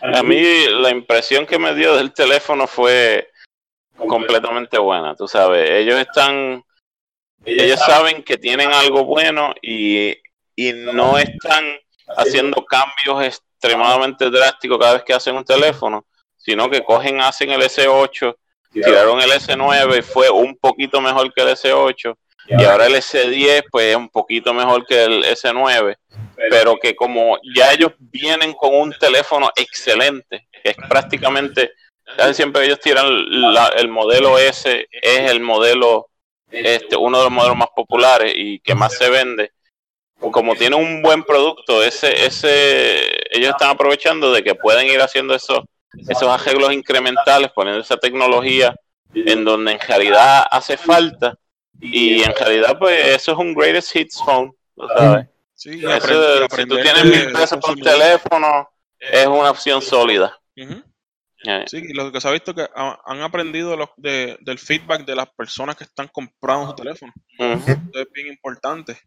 A 0.00 0.22
mí 0.22 0.40
la 0.80 0.90
impresión 0.90 1.44
que 1.44 1.58
me 1.58 1.74
dio 1.74 1.96
del 1.96 2.12
teléfono 2.12 2.68
fue 2.68 3.32
completamente 3.96 4.78
buena, 4.78 5.16
tú 5.16 5.26
sabes, 5.26 5.68
ellos 5.70 5.98
están, 5.98 6.62
ellos 7.44 7.80
saben 7.80 8.22
que 8.22 8.36
tienen 8.36 8.70
algo 8.70 9.04
bueno 9.04 9.56
y, 9.60 10.16
y 10.54 10.72
no 10.72 11.18
están 11.18 11.64
haciendo 12.16 12.64
cambios 12.64 13.40
extremadamente 13.62 14.30
drásticos 14.30 14.78
cada 14.78 14.94
vez 14.94 15.02
que 15.04 15.12
hacen 15.14 15.36
un 15.36 15.44
teléfono, 15.44 16.04
sino 16.36 16.70
que 16.70 16.82
cogen, 16.84 17.20
hacen 17.20 17.50
el 17.50 17.60
S8, 17.62 18.36
tiraron 18.84 19.20
el 19.20 19.30
S9 19.32 19.98
y 19.98 20.02
fue 20.02 20.30
un 20.30 20.56
poquito 20.56 21.00
mejor 21.00 21.32
que 21.34 21.42
el 21.42 21.48
S8 21.48 22.14
y 22.60 22.64
ahora 22.64 22.86
el 22.86 22.94
S10 22.94 23.64
pues 23.70 23.86
es 23.86 23.96
un 23.96 24.08
poquito 24.08 24.54
mejor 24.54 24.86
que 24.86 25.04
el 25.04 25.24
S9 25.24 25.96
pero 26.50 26.76
que 26.78 26.94
como 26.94 27.36
ya 27.54 27.72
ellos 27.72 27.92
vienen 27.98 28.52
con 28.54 28.74
un 28.74 28.92
teléfono 28.98 29.50
excelente, 29.56 30.46
que 30.62 30.70
es 30.70 30.76
prácticamente, 30.88 31.72
casi 32.16 32.34
siempre 32.34 32.64
ellos 32.64 32.78
tiran 32.80 33.06
la- 33.52 33.72
el 33.76 33.88
modelo 33.88 34.38
S, 34.38 34.86
es 34.90 35.30
el 35.30 35.40
modelo, 35.40 36.08
este, 36.50 36.96
uno 36.96 37.18
de 37.18 37.24
los 37.24 37.32
modelos 37.32 37.56
más 37.56 37.68
populares 37.74 38.32
y 38.36 38.60
que 38.60 38.74
más 38.74 38.96
se 38.96 39.10
vende. 39.10 39.52
Como 40.20 40.54
tiene 40.56 40.76
un 40.76 41.00
buen 41.02 41.22
producto, 41.22 41.82
ese, 41.82 42.26
ese, 42.26 42.98
ellos 43.30 43.50
están 43.50 43.70
aprovechando 43.70 44.32
de 44.32 44.42
que 44.42 44.54
pueden 44.54 44.86
ir 44.88 45.00
haciendo 45.00 45.34
esos, 45.34 45.60
esos 46.08 46.28
arreglos 46.28 46.72
incrementales, 46.72 47.50
poniendo 47.54 47.80
esa 47.80 47.96
tecnología 47.96 48.74
en 49.14 49.44
donde 49.44 49.72
en 49.72 49.80
realidad 49.80 50.46
hace 50.50 50.76
falta 50.76 51.34
y 51.80 52.22
en 52.22 52.34
realidad 52.34 52.76
pues 52.78 53.06
eso 53.06 53.32
es 53.32 53.38
un 53.38 53.54
greatest 53.54 53.94
hits 53.96 54.22
phone, 54.22 54.52
¿tú 54.76 54.86
¿sabes? 54.88 55.26
Sí, 55.54 55.80
Eso, 55.96 56.48
si 56.56 56.66
tú 56.66 56.76
tienes 56.82 57.04
mil 57.04 57.32
pesos 57.32 57.58
por 57.60 57.74
teléfono, 57.98 58.70
es 58.98 59.26
una 59.26 59.50
opción 59.50 59.80
sólida. 59.82 60.38
Eh, 61.44 61.64
Sí, 61.68 61.80
y 61.88 61.92
lo 61.94 62.10
que 62.10 62.20
se 62.20 62.26
ha 62.28 62.32
visto 62.32 62.50
es 62.50 62.56
que 62.56 62.68
ha- 62.74 63.00
han 63.06 63.22
aprendido 63.22 63.76
los- 63.76 63.90
de- 63.96 64.36
del 64.40 64.58
feedback 64.58 65.04
de 65.04 65.14
las 65.14 65.28
personas 65.30 65.76
que 65.76 65.84
están 65.84 66.08
comprando 66.08 66.66
su 66.70 66.74
teléfono. 66.74 67.12
Esto 67.68 68.00
es 68.00 68.06
bien 68.12 68.26
importante. 68.26 68.98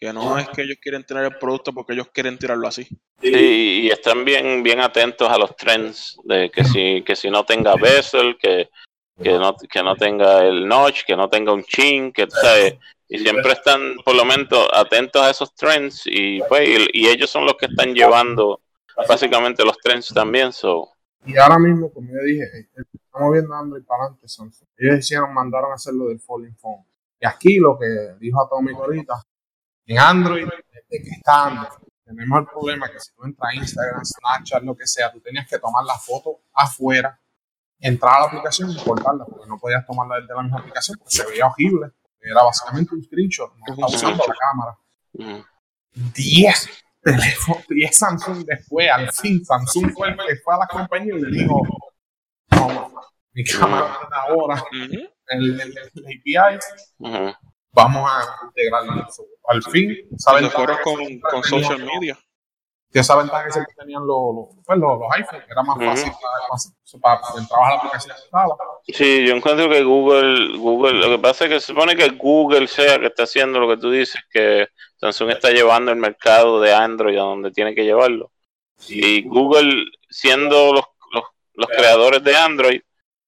Que 0.00 0.12
no 0.12 0.38
es 0.38 0.48
que 0.48 0.62
ellos 0.62 0.78
quieren 0.80 1.04
tener 1.04 1.24
el 1.24 1.36
producto 1.38 1.72
porque 1.72 1.92
ellos 1.92 2.08
quieren 2.12 2.38
tirarlo 2.38 2.66
así. 2.66 2.88
Sí, 3.20 3.82
y 3.82 3.90
están 3.90 4.24
bien, 4.24 4.62
bien 4.62 4.80
atentos 4.80 5.28
a 5.28 5.36
los 5.36 5.54
trends 5.56 6.16
de 6.24 6.50
que 6.50 6.64
si, 6.64 7.02
que 7.02 7.14
si 7.14 7.30
no 7.30 7.44
tenga 7.44 7.76
bezel, 7.76 8.38
que, 8.38 8.70
que 9.22 9.32
no, 9.32 9.54
que 9.56 9.82
no 9.82 9.94
tenga 9.96 10.42
el 10.46 10.66
notch, 10.66 11.04
que 11.04 11.14
no 11.14 11.28
tenga 11.28 11.52
un 11.52 11.62
chin, 11.64 12.12
que 12.12 12.26
tú 12.26 12.36
sabes, 12.40 12.76
y 13.08 13.18
siempre 13.18 13.52
están 13.52 13.96
por 14.04 14.16
lo 14.16 14.24
menos 14.24 14.48
atentos 14.72 15.20
a 15.20 15.30
esos 15.30 15.54
trends 15.54 16.02
y 16.06 16.40
pues 16.48 16.66
y, 16.66 17.02
y 17.02 17.08
ellos 17.08 17.28
son 17.28 17.44
los 17.44 17.56
que 17.56 17.66
están 17.66 17.92
llevando 17.92 18.62
básicamente 19.06 19.64
los 19.64 19.76
trends 19.78 20.08
también, 20.14 20.52
so 20.52 20.88
y 21.24 21.36
ahora 21.36 21.58
mismo, 21.58 21.92
como 21.92 22.10
yo 22.10 22.22
dije, 22.24 22.44
eh, 22.44 22.82
estamos 22.94 23.32
viendo 23.32 23.54
Android 23.54 23.84
para 23.84 24.04
adelante. 24.04 24.28
Samsung. 24.28 24.68
Ellos 24.76 24.98
hicieron, 24.98 25.34
mandaron 25.34 25.72
a 25.72 25.74
hacer 25.74 25.94
lo 25.94 26.08
del 26.08 26.20
Folding 26.20 26.56
Phone. 26.56 26.84
Y 27.20 27.26
aquí 27.26 27.58
lo 27.58 27.78
que 27.78 28.14
dijo 28.18 28.42
Atomic 28.42 28.76
ahorita, 28.76 29.14
en 29.86 29.98
Android, 29.98 30.46
desde 30.46 31.04
que 31.04 31.10
está 31.10 31.46
Android, 31.46 31.68
tenemos 32.04 32.40
el 32.40 32.46
problema 32.46 32.88
que 32.90 32.98
si 33.00 33.12
tú 33.14 33.24
entras 33.24 33.52
a 33.52 33.54
Instagram, 33.56 34.04
Snapchat, 34.04 34.62
lo 34.64 34.76
que 34.76 34.86
sea, 34.86 35.12
tú 35.12 35.20
tenías 35.20 35.46
que 35.48 35.58
tomar 35.58 35.84
la 35.84 35.94
foto 35.98 36.40
afuera, 36.54 37.18
entrar 37.78 38.16
a 38.16 38.20
la 38.20 38.26
aplicación 38.26 38.70
y 38.70 38.76
cortarla, 38.82 39.24
porque 39.24 39.48
no 39.48 39.58
podías 39.58 39.86
tomarla 39.86 40.20
desde 40.20 40.34
la 40.34 40.42
misma 40.42 40.58
aplicación, 40.58 40.98
porque 40.98 41.14
se 41.14 41.26
veía 41.26 41.46
horrible. 41.46 41.90
Era 42.20 42.42
básicamente 42.42 42.94
un 42.94 43.02
screenshot, 43.02 43.50
no 43.56 43.64
estaba 43.72 43.88
usando 43.88 44.24
la 44.26 44.34
cámara. 44.34 44.78
ujú. 45.14 45.44
10 46.14 46.68
teléfonos, 47.02 47.64
10 47.68 47.96
Samsung 47.96 48.44
después, 48.44 48.88
al 48.90 49.10
fin, 49.12 49.44
Samsung 49.44 49.92
fue 49.92 50.08
el 50.10 50.16
que 50.16 50.36
fue 50.44 50.54
a 50.54 50.58
la 50.58 50.66
compañía 50.66 51.14
y 51.16 51.20
le 51.20 51.30
dijo, 51.42 51.62
no, 52.50 52.92
mi 53.32 53.44
cámara 53.44 53.86
de 54.10 54.16
ahora, 54.16 54.54
Ujú. 54.56 55.08
el, 55.28 55.60
el- 55.60 55.78
el 55.78 56.04
API, 56.04 56.58
Ujú. 56.98 57.34
Vamos 57.72 58.10
a 58.10 58.46
integrarlo. 58.46 59.06
So, 59.10 59.24
Al 59.48 59.62
fin, 59.62 59.88
que 59.88 60.80
con, 60.82 61.20
con 61.20 61.42
social 61.44 61.84
media. 61.84 62.18
que 62.92 62.98
esa 62.98 63.16
ventaja 63.16 63.44
que 63.46 63.52
siempre 63.52 63.74
tenían 63.78 64.06
los, 64.06 64.34
los, 64.34 64.64
pues, 64.64 64.78
los, 64.78 64.98
los 64.98 65.08
iPhones, 65.12 65.44
que 65.46 65.52
era 65.52 65.62
más 65.62 65.76
Ujú. 65.76 65.86
fácil 65.86 66.12
para, 67.00 67.20
para, 67.20 67.66
a 67.66 67.70
la 67.70 67.76
aplicación 67.76 68.16
que 68.16 68.22
estaba. 68.22 68.56
Sí, 68.88 69.26
yo 69.26 69.34
encuentro 69.36 69.68
que 69.68 69.82
Google, 69.84 70.58
Google, 70.58 70.94
lo 70.94 71.08
que 71.10 71.18
pasa 71.18 71.44
es 71.44 71.50
que 71.50 71.60
se 71.60 71.66
supone 71.68 71.94
que 71.96 72.08
Google 72.10 72.66
sea 72.66 72.98
que 72.98 73.06
está 73.06 73.22
haciendo 73.24 73.60
lo 73.60 73.68
que 73.68 73.76
tú 73.76 73.90
dices, 73.90 74.20
que 74.30 74.68
Samsung 74.96 75.30
está 75.30 75.50
llevando 75.50 75.92
el 75.92 75.98
mercado 75.98 76.60
de 76.60 76.74
Android 76.74 77.16
a 77.16 77.22
donde 77.22 77.52
tiene 77.52 77.74
que 77.74 77.84
llevarlo. 77.84 78.32
Y 78.88 79.22
Google, 79.28 79.84
siendo 80.08 80.72
los, 80.72 80.84
los, 81.12 81.24
los 81.54 81.68
creadores 81.68 82.24
de 82.24 82.36
Android, 82.36 82.80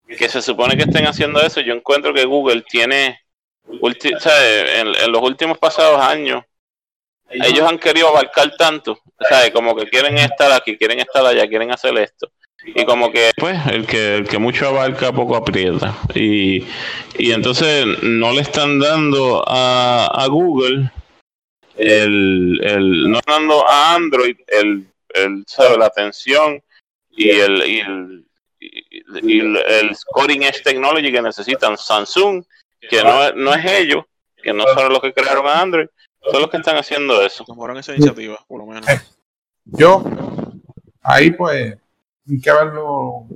que 0.06 0.28
se 0.28 0.42
supone 0.42 0.76
que 0.76 0.82
estén 0.82 1.06
haciendo 1.06 1.40
eso, 1.40 1.60
yo 1.60 1.72
encuentro 1.74 2.12
que 2.12 2.24
Google 2.24 2.62
tiene, 2.68 3.20
En, 3.68 5.12
los 5.12 5.22
últimos 5.22 5.58
pasados 5.58 6.00
años, 6.00 6.44
ellos 7.30 7.66
han 7.66 7.78
querido 7.78 8.08
abarcar 8.08 8.54
tanto, 8.56 8.98
¿sabe? 9.28 9.52
Como 9.52 9.74
que 9.74 9.88
quieren 9.88 10.18
estar 10.18 10.52
aquí, 10.52 10.76
quieren 10.76 10.98
estar 11.00 11.24
allá, 11.24 11.48
quieren 11.48 11.70
hacer 11.70 11.96
esto. 11.98 12.30
Y 12.64 12.84
como 12.84 13.10
que, 13.10 13.32
pues, 13.36 13.58
el 13.66 13.86
que, 13.86 14.16
el 14.16 14.28
que 14.28 14.38
mucho 14.38 14.68
abarca, 14.68 15.12
poco 15.12 15.36
aprieta. 15.36 15.96
Y, 16.14 16.64
y 17.18 17.32
entonces 17.32 17.86
no 18.02 18.32
le 18.32 18.42
están 18.42 18.78
dando 18.78 19.42
a, 19.46 20.06
a 20.06 20.26
Google 20.26 20.90
el, 21.76 22.60
el, 22.62 23.10
no 23.10 23.18
están 23.18 23.48
dando 23.48 23.68
a 23.68 23.94
Android 23.94 24.36
el, 24.46 24.86
el 25.14 25.44
¿sabe? 25.46 25.78
la 25.78 25.86
atención 25.86 26.62
y 27.10 27.30
el, 27.30 27.66
y 27.66 27.80
el, 27.80 28.26
y 28.60 29.40
el, 29.40 29.56
el 29.56 29.96
scoring 29.96 30.42
edge 30.42 30.62
technology 30.62 31.10
que 31.10 31.22
necesitan 31.22 31.76
Samsung, 31.76 32.44
que 32.98 33.02
no, 33.04 33.22
es- 33.24 33.34
no 33.36 33.54
es 33.54 33.64
ellos, 33.64 34.04
que 34.42 34.52
no 34.52 34.64
son 34.74 34.92
los 34.92 35.00
que 35.00 35.12
crearon 35.14 35.46
a 35.46 35.60
Android, 35.60 35.86
son 36.30 36.40
los 36.42 36.50
que 36.50 36.56
están 36.58 36.76
haciendo 36.76 37.22
eso. 37.22 37.44
Tomaron 37.44 37.76
esa 37.78 37.94
iniciativa, 37.94 38.38
por 38.46 38.58
lo 38.60 38.66
menos. 38.66 38.86
Yo, 39.64 40.02
ahí 41.02 41.30
pues, 41.30 41.76
hay 42.28 42.40
que 42.40 42.52
ver 42.52 42.66
lo, 42.66 43.26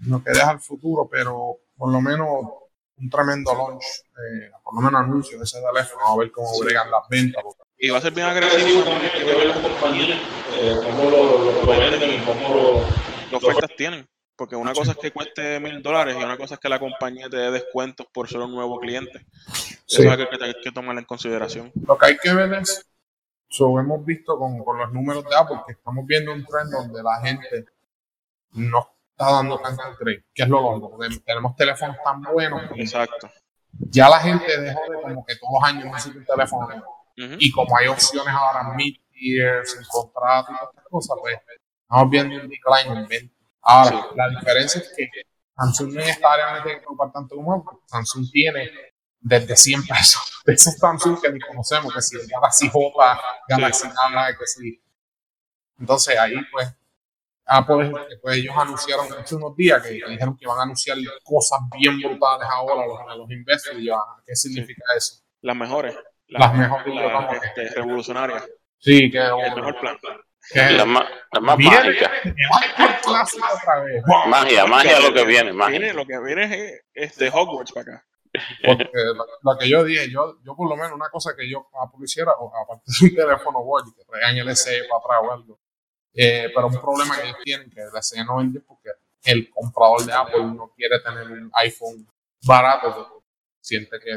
lo 0.00 0.22
que 0.22 0.30
deja 0.32 0.50
el 0.52 0.60
futuro, 0.60 1.08
pero 1.10 1.56
por 1.76 1.90
lo 1.90 2.00
menos 2.00 2.28
un 2.98 3.08
tremendo 3.08 3.54
launch, 3.54 3.82
eh, 3.82 4.50
por 4.62 4.74
lo 4.74 4.80
menos 4.82 5.00
anuncio 5.00 5.38
de 5.38 5.44
ese 5.44 5.58
teléfono, 5.62 6.06
a 6.06 6.16
ver 6.18 6.30
cómo 6.30 6.48
bregan 6.60 6.90
las 6.90 7.08
ventas. 7.08 7.42
Y 7.78 7.88
va 7.88 7.96
a 7.96 8.00
ser 8.02 8.12
bien 8.12 8.26
agresivo 8.26 8.82
también 8.82 9.10
que 9.12 9.24
ver 9.24 9.46
las 9.46 9.58
compañías, 9.58 10.18
eh, 10.58 10.76
cómo 10.84 11.10
lo, 11.10 11.38
lo, 11.38 11.62
lo 11.64 11.66
venden 11.80 12.20
y 12.20 12.24
cómo 12.26 12.54
lo, 12.54 12.84
qué 13.30 13.36
ofertas 13.36 13.70
tienen. 13.76 14.06
Porque 14.40 14.56
una 14.56 14.72
cosa 14.72 14.92
es 14.92 14.96
que 14.96 15.12
cueste 15.12 15.60
mil 15.60 15.82
dólares 15.82 16.16
y 16.18 16.24
una 16.24 16.38
cosa 16.38 16.54
es 16.54 16.60
que 16.60 16.70
la 16.70 16.78
compañía 16.78 17.28
te 17.28 17.36
dé 17.36 17.50
descuentos 17.50 18.06
por 18.10 18.26
ser 18.26 18.40
un 18.40 18.52
nuevo 18.52 18.80
cliente. 18.80 19.26
Sí. 19.52 19.74
Eso 19.86 20.02
es 20.02 20.08
algo 20.08 20.30
que 20.30 20.42
hay 20.42 20.54
que 20.64 20.72
tomar 20.72 20.96
en 20.96 21.04
consideración. 21.04 21.70
Lo 21.86 21.98
que 21.98 22.06
hay 22.06 22.16
que 22.16 22.32
ver 22.32 22.50
es, 22.54 22.88
so, 23.50 23.78
hemos 23.78 24.02
visto 24.02 24.38
con, 24.38 24.64
con 24.64 24.78
los 24.78 24.90
números 24.94 25.24
de 25.28 25.36
Apple 25.36 25.58
que 25.66 25.74
estamos 25.74 26.06
viendo 26.06 26.32
un 26.32 26.42
tren 26.46 26.70
donde 26.70 27.02
la 27.02 27.20
gente 27.20 27.66
no 28.52 28.78
está 29.10 29.30
dando 29.30 29.58
tanto 29.58 29.82
crédito, 29.98 30.26
que 30.32 30.42
es 30.44 30.48
lo 30.48 30.62
lógico, 30.62 30.90
porque 30.90 31.18
tenemos 31.18 31.54
teléfonos 31.54 31.96
tan 32.02 32.22
buenos 32.22 32.62
Exacto. 32.76 33.30
ya 33.72 34.08
la 34.08 34.20
gente 34.20 34.58
dejó 34.58 34.80
de 34.90 35.02
como 35.02 35.26
que 35.26 35.36
todos 35.36 35.52
los 35.52 35.68
años 35.68 35.84
necesita 35.84 36.18
un 36.18 36.24
teléfono 36.24 36.66
nuevo. 36.66 37.06
Ujú. 37.18 37.36
Y 37.38 37.50
como 37.52 37.76
hay 37.76 37.88
opciones 37.88 38.32
ahora 38.34 38.72
mid-tier, 38.74 39.66
sin 39.66 39.82
contrato 39.86 40.50
y 40.50 40.56
todas 40.56 40.70
estas 40.70 40.84
cosas, 40.88 41.16
pues 41.20 41.38
estamos 41.82 42.10
viendo 42.10 42.36
un 42.36 42.48
decline 42.48 43.00
en 43.00 43.06
venta. 43.06 43.39
Ahora, 43.62 43.90
Sí. 43.90 44.16
la 44.16 44.28
diferencia 44.28 44.80
es 44.80 44.92
que 44.96 45.08
Samsung 45.56 45.94
no 45.94 46.00
tiene 46.00 46.62
que 46.62 46.76
preocupar 46.78 47.12
tanto 47.12 47.36
como. 47.36 47.82
Samsung 47.86 48.30
tiene 48.30 48.70
desde 49.20 49.56
100 49.56 49.86
pesos. 49.86 50.22
De 50.44 50.54
esos 50.54 50.74
Samsung 50.74 51.20
que 51.20 51.30
ni 51.30 51.40
conocemos, 51.40 51.92
que 51.92 52.00
si 52.00 52.16
el 52.16 52.26
Galaxy 52.26 52.68
J, 52.68 53.20
Galaxy 53.48 53.88
A, 53.88 54.26
que 54.38 54.46
si. 54.46 54.82
Entonces 55.78 56.18
ahí 56.18 56.34
pues 56.50 56.74
Apple, 57.52 57.86
es 58.08 58.18
pues, 58.22 58.36
ellos 58.36 58.54
anunciaron 58.56 59.12
hace 59.12 59.34
unos 59.34 59.56
días 59.56 59.82
que, 59.82 59.94
dijeron 59.94 60.36
que 60.36 60.46
van 60.46 60.60
a 60.60 60.62
anunciar 60.62 60.96
cosas 61.24 61.58
bien 61.76 61.98
brutales 61.98 62.48
ahora 62.48 62.84
a 62.84 62.86
los, 62.86 63.00
a 63.08 63.16
los 63.16 63.30
investors. 63.30 63.76
Y 63.78 63.86
yo, 63.86 63.96
ah, 63.96 64.22
¿qué 64.24 64.36
significa 64.36 64.84
eso? 64.96 65.20
Las 65.40 65.56
mejores. 65.56 65.96
Las 66.28 66.54
mejores, 66.54 66.94
las, 66.94 67.42
este, 67.42 67.68
revolucionarias. 67.70 68.48
Sí, 68.78 69.10
que, 69.10 69.18
El 69.18 69.54
mejor 69.56 69.80
plan. 69.80 69.98
La, 70.54 70.84
ma- 70.84 71.08
la 71.32 71.40
más 71.40 71.56
Viene- 71.56 71.76
mágica. 71.76 72.10
Michael 72.24 73.00
Clásico 73.02 73.46
otra 73.54 73.80
vez. 73.84 74.02
Magia, 74.28 74.66
magia 74.66 75.00
lo 75.00 75.12
que 75.14 75.24
viene, 75.24 75.52
magia. 75.52 75.78
Viene, 75.78 75.94
lo 75.94 76.06
que 76.06 76.18
viene 76.20 76.44
es 76.54 76.82
este 76.94 77.28
Hogwarts 77.32 77.72
para 77.72 77.82
acá. 77.94 78.06
Porque 78.64 78.88
lo, 78.94 79.26
lo 79.42 79.58
que 79.58 79.68
yo 79.68 79.82
dije, 79.84 80.08
yo, 80.10 80.36
yo 80.44 80.54
por 80.54 80.68
lo 80.68 80.76
menos 80.76 80.92
una 80.92 81.08
cosa 81.10 81.32
que 81.36 81.50
yo 81.50 81.68
Apple 81.82 82.00
hiciera, 82.04 82.30
aparte 82.32 82.84
de 83.00 83.06
un 83.08 83.14
teléfono 83.16 83.58
Word, 83.60 83.86
que 83.96 84.04
traigan 84.04 84.36
el 84.38 84.56
SE 84.56 84.84
para 84.88 84.98
atrás 85.00 85.18
o 85.28 85.32
algo, 85.32 85.60
eh, 86.14 86.50
pero 86.54 86.66
un 86.68 86.80
problema 86.80 87.16
que 87.16 87.24
ellos 87.28 87.38
tienen 87.44 87.70
que 87.70 87.80
el 87.80 87.88
SE 88.02 88.24
no 88.24 88.36
vende 88.36 88.60
porque 88.60 88.90
el 89.24 89.50
comprador 89.50 90.04
de 90.04 90.12
Apple 90.12 90.44
no 90.44 90.72
quiere 90.76 91.00
tener 91.00 91.26
un 91.26 91.50
iPhone 91.54 92.06
barato 92.46 93.22
siente 93.60 93.98
que. 94.00 94.16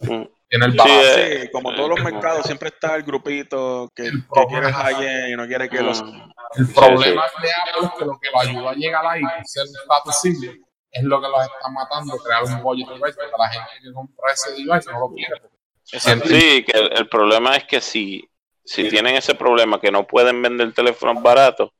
Tiene 0.00 0.66
el 0.66 0.72
Sí, 0.72 0.78
eh, 0.88 1.40
Sí, 1.42 1.50
como 1.52 1.74
todos 1.74 1.88
los 1.90 2.00
mercados, 2.02 2.46
siempre 2.46 2.68
está 2.68 2.96
el 2.96 3.02
grupito 3.02 3.90
que, 3.94 4.06
El 4.06 4.22
que 4.22 4.46
quiere 4.48 4.68
problema- 4.68 4.72
high 4.72 5.32
y 5.32 5.36
no 5.36 5.46
quiere 5.46 5.68
que 5.68 5.82
los... 5.82 6.02
Mm. 6.02 6.30
El 6.56 6.72
problema 6.72 7.26
de 7.42 7.48
Apple 7.52 7.86
es 7.86 7.90
que 7.98 8.04
lo 8.06 8.18
que 8.18 8.28
lo 8.32 8.40
ayuda 8.40 8.70
a 8.70 8.74
llegar 8.74 9.06
ahí 9.06 9.20
y 9.20 9.44
ser 9.46 9.64
status 9.66 10.20
symbol 10.22 10.58
es 10.90 11.02
lo 11.04 11.20
que 11.20 11.28
los 11.28 11.42
está 11.42 11.68
matando, 11.68 12.16
crear 12.16 12.44
un 12.44 12.62
budget 12.62 12.88
device, 12.88 13.12
porque 13.14 13.36
la 13.38 13.48
gente 13.50 13.70
que 13.82 13.92
compra 13.92 14.32
ese 14.32 14.50
device 14.52 14.90
no 14.90 15.00
lo 15.00 15.08
quiere. 15.14 15.42
Sí, 15.84 16.64
que 16.64 16.78
el, 16.78 16.92
el 16.98 17.08
problema 17.08 17.54
es 17.56 17.64
que 17.64 17.80
si, 17.82 18.26
si 18.64 18.88
tienen 18.88 19.16
ese 19.16 19.34
problema 19.34 19.78
que 19.78 19.90
no 19.92 20.06
pueden 20.06 20.40
vender 20.40 20.72
teléfonos 20.72 21.22
baratos, 21.22 21.70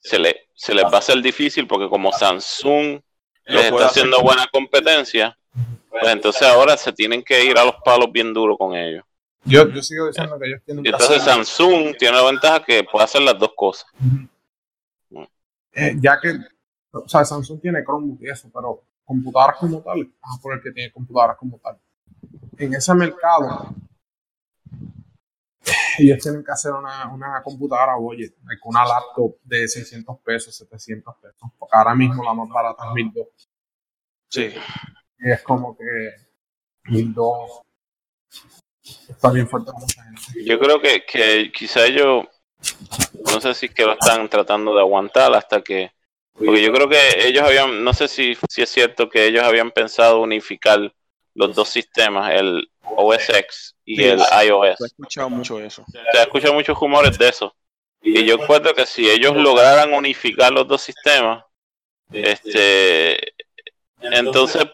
se, 0.00 0.18
le, 0.18 0.48
se 0.54 0.74
les 0.74 0.84
va 0.84 0.94
a 0.94 0.98
hacer 0.98 1.20
difícil 1.22 1.66
porque 1.68 1.88
como 1.88 2.12
Samsung 2.12 3.00
les 3.44 3.64
está 3.66 3.86
haciendo 3.86 4.20
buena 4.22 4.46
competencia, 4.52 5.38
pues 6.00 6.12
entonces 6.12 6.42
ahora 6.42 6.76
se 6.76 6.92
tienen 6.92 7.22
que 7.22 7.44
ir 7.44 7.56
a 7.58 7.64
los 7.64 7.74
palos 7.84 8.10
bien 8.12 8.32
duros 8.32 8.56
con 8.58 8.74
ellos. 8.74 9.04
Yo, 9.44 9.68
yo 9.68 9.80
sigo 9.82 10.08
diciendo 10.08 10.38
que 10.38 10.46
ellos 10.48 10.60
tienen 10.64 10.80
Y 10.84 10.88
que 10.88 10.90
entonces 10.90 11.20
hacer- 11.22 11.34
Samsung 11.34 11.96
tiene 11.96 12.16
la 12.16 12.24
ventaja 12.24 12.64
que 12.64 12.82
puede 12.84 13.04
hacer 13.04 13.22
las 13.22 13.38
dos 13.38 13.50
cosas. 13.56 13.86
eh, 15.72 15.94
ya 16.00 16.18
que, 16.20 16.36
o 16.92 17.08
sea, 17.08 17.24
Samsung 17.24 17.60
tiene 17.60 17.84
Chromebook 17.84 18.18
y 18.22 18.30
eso, 18.30 18.50
pero 18.52 18.82
computadoras 19.04 19.58
como 19.58 19.80
tal, 19.82 20.10
vamos 20.20 20.38
a 20.38 20.42
poner 20.42 20.60
que 20.62 20.72
tiene 20.72 20.90
computadoras 20.92 21.36
como 21.36 21.58
tal. 21.58 21.78
En 22.58 22.74
ese 22.74 22.92
mercado, 22.94 23.74
ellos 25.98 26.18
tienen 26.22 26.44
que 26.44 26.52
hacer 26.52 26.72
una, 26.72 27.12
una 27.12 27.42
computadora 27.42 27.96
budget, 27.96 28.34
like 28.44 28.60
una 28.64 28.84
laptop 28.84 29.36
de 29.44 29.68
600 29.68 30.18
pesos, 30.20 30.56
700 30.56 31.14
pesos, 31.16 31.50
porque 31.58 31.76
ahora 31.76 31.94
mismo 31.94 32.22
la 32.24 32.34
más 32.34 32.48
barata 32.48 32.84
es 32.88 32.94
1200. 32.94 33.48
Sí. 34.28 34.54
Y 35.18 35.30
es 35.30 35.42
como 35.42 35.76
que 35.76 35.84
1200 36.84 37.62
está 39.08 39.30
bien 39.30 39.48
fuerte 39.48 39.72
para 39.72 39.80
mucha 39.80 40.02
gente. 40.02 40.44
Yo 40.44 40.58
creo 40.58 40.80
que, 40.80 41.04
que 41.04 41.50
quizá 41.52 41.86
ellos, 41.86 42.26
no 43.32 43.40
sé 43.40 43.54
si 43.54 43.66
es 43.66 43.74
que 43.74 43.84
lo 43.84 43.92
están 43.92 44.28
tratando 44.28 44.74
de 44.74 44.80
aguantar 44.80 45.34
hasta 45.34 45.62
que, 45.62 45.92
porque 46.32 46.62
yo 46.62 46.72
creo 46.72 46.88
que 46.88 47.26
ellos 47.26 47.42
habían, 47.42 47.82
no 47.82 47.92
sé 47.94 48.08
si, 48.08 48.36
si 48.48 48.62
es 48.62 48.68
cierto 48.70 49.08
que 49.08 49.26
ellos 49.26 49.42
habían 49.42 49.70
pensado 49.70 50.20
unificar 50.20 50.92
los 51.34 51.54
dos 51.54 51.68
sistemas, 51.68 52.32
el 52.32 52.70
OS 52.82 53.28
X 53.30 53.76
y 53.84 53.96
Sí. 53.96 54.04
el 54.04 54.20
iOS. 54.46 54.80
He 54.80 54.86
escuchado 54.86 55.30
mucho 55.30 55.60
eso. 55.60 55.84
Se 56.12 56.22
escuchan 56.22 56.54
muchos 56.54 56.78
rumores 56.78 57.18
de 57.18 57.28
eso. 57.28 57.54
Y 58.02 58.24
yo 58.24 58.36
encuentro 58.36 58.74
que 58.74 58.86
si 58.86 59.08
ellos 59.10 59.34
lograran 59.36 59.92
unificar 59.92 60.52
los 60.52 60.68
dos 60.68 60.80
sistemas, 60.82 61.44
este, 62.12 63.34
entonces 64.00 64.64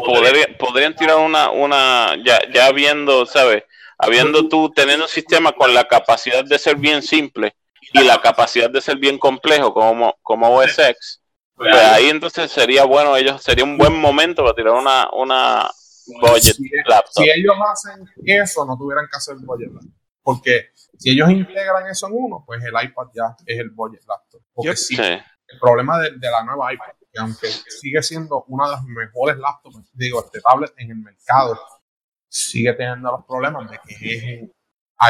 podría- 0.00 0.56
podrían 0.58 0.94
tirar 0.96 1.16
una, 1.16 1.50
una, 1.50 2.16
ya, 2.24 2.40
ya 2.52 2.70
viendo, 2.72 3.26
¿sabes? 3.26 3.64
Habiendo 3.98 4.48
tú 4.48 4.70
teniendo 4.74 5.04
un 5.04 5.10
sistema 5.10 5.52
con 5.52 5.72
la 5.74 5.84
capacidad 5.86 6.44
de 6.44 6.58
ser 6.58 6.76
bien 6.76 7.02
simple 7.02 7.54
y 7.92 8.02
la 8.02 8.20
capacidad 8.20 8.70
de 8.70 8.80
ser 8.80 8.96
bien 8.96 9.18
complejo 9.18 9.72
como, 9.72 10.16
como 10.22 10.48
OS 10.56 10.78
X, 10.78 11.22
pues 11.54 11.72
ahí 11.74 12.08
entonces 12.08 12.50
sería 12.50 12.84
bueno, 12.84 13.16
ellos 13.16 13.42
sería 13.42 13.64
un 13.64 13.76
buen 13.78 13.94
momento 14.00 14.42
para 14.42 14.54
tirar 14.54 14.72
una, 14.74 15.08
una 15.12 15.70
budget 16.20 16.54
Si, 16.56 16.68
laptop. 16.86 17.12
si 17.24 17.30
ellos 17.30 17.54
hacen 17.70 18.04
eso, 18.24 18.64
no 18.64 18.76
tuvieran 18.76 19.06
que 19.10 19.16
hacer 19.16 19.36
budget 19.40 19.70
laptop. 19.72 19.92
Porque 20.24 20.70
si 20.98 21.10
ellos 21.10 21.30
integran 21.30 21.86
eso 21.88 22.06
en 22.06 22.12
uno, 22.16 22.42
pues 22.46 22.62
el 22.64 22.70
iPad 22.70 23.08
ya 23.14 23.36
es 23.46 23.58
el 23.58 23.70
budget 23.70 24.02
laptop. 24.08 24.40
Porque 24.54 24.74
sí, 24.76 24.96
Sí. 24.96 25.02
el 25.02 25.58
problema 25.60 25.98
de, 26.00 26.12
de 26.16 26.30
la 26.30 26.42
nueva 26.44 26.72
iPad, 26.72 26.92
que 27.12 27.20
aunque 27.20 27.46
sigue 27.48 28.02
siendo 28.02 28.44
una 28.48 28.66
de 28.66 28.72
las 28.72 28.84
mejores 28.84 29.36
laptops, 29.36 29.78
digo, 29.92 30.24
este 30.24 30.40
tablet 30.40 30.72
en 30.78 30.90
el 30.90 30.96
mercado, 30.96 31.60
sigue 32.28 32.72
teniendo 32.74 33.10
los 33.12 33.24
problemas 33.26 33.70
de 33.70 33.78
que 33.86 33.94
es 34.14 34.42
un 34.42 34.52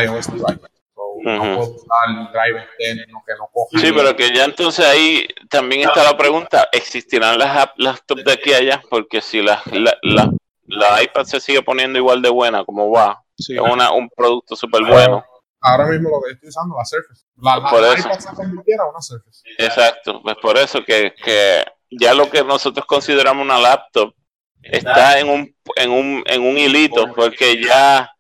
iOS 0.03 0.27
device. 0.29 0.61
So, 0.95 1.03
No 1.23 1.57
puedo 1.57 1.71
usar 1.77 2.33
driver 2.33 2.63
externo 2.63 3.23
que 3.27 3.33
no 3.39 3.49
coja. 3.53 3.79
Sí, 3.79 3.93
pero 3.95 4.17
que 4.17 4.35
ya 4.35 4.45
entonces 4.45 4.85
ahí 4.85 5.27
también 5.49 5.89
está 5.89 6.03
la 6.03 6.17
pregunta, 6.17 6.69
¿existirán 6.73 7.39
las 7.39 7.71
laptops 7.77 8.25
de 8.25 8.33
aquí 8.33 8.53
a 8.53 8.57
allá? 8.59 8.83
Porque 8.91 9.21
si 9.21 9.41
la, 9.43 9.63
la, 9.73 9.97
la, 10.03 10.33
la 10.65 11.03
iPad 11.03 11.25
se 11.25 11.41
sigue 11.41 11.63
poniendo 11.63 11.99
igual 11.99 12.21
de 12.23 12.31
buena 12.31 12.65
como 12.65 12.91
va, 12.91 13.19
Sí. 13.39 13.55
es 13.55 13.61
una, 13.61 13.93
un 13.93 14.09
producto 14.11 14.55
súper 14.57 14.85
bueno, 14.85 15.25
Ahora 15.65 15.87
mismo 15.87 16.11
lo 16.11 16.21
que 16.27 16.33
estoy 16.35 16.49
usando 16.49 16.77
la 16.77 16.85
Surface. 16.85 17.25
La, 17.37 17.57
la- 17.57 17.71
Por 17.71 17.81
la 17.83 17.93
eso. 17.95 18.09
iPad 18.09 18.19
se 18.19 18.35
convirtiera 18.35 18.83
en 18.85 18.91
una 18.91 19.01
Surface. 19.01 19.43
exacto, 19.59 20.21
pues 20.23 20.37
por 20.43 20.59
eso 20.59 20.85
que, 20.85 21.15
que 21.25 21.65
ya 21.99 22.15
lo 22.15 22.31
que 22.31 22.43
nosotros 22.43 22.87
consideramos 22.87 23.45
una 23.45 23.59
laptop 23.59 24.15
está 24.63 25.19
en 25.19 25.29
un, 25.29 25.57
en 25.77 25.91
un, 25.91 26.23
en 26.27 26.43
un 26.43 26.59
hilito, 26.59 27.13
porque 27.15 27.63
ya 27.63 28.11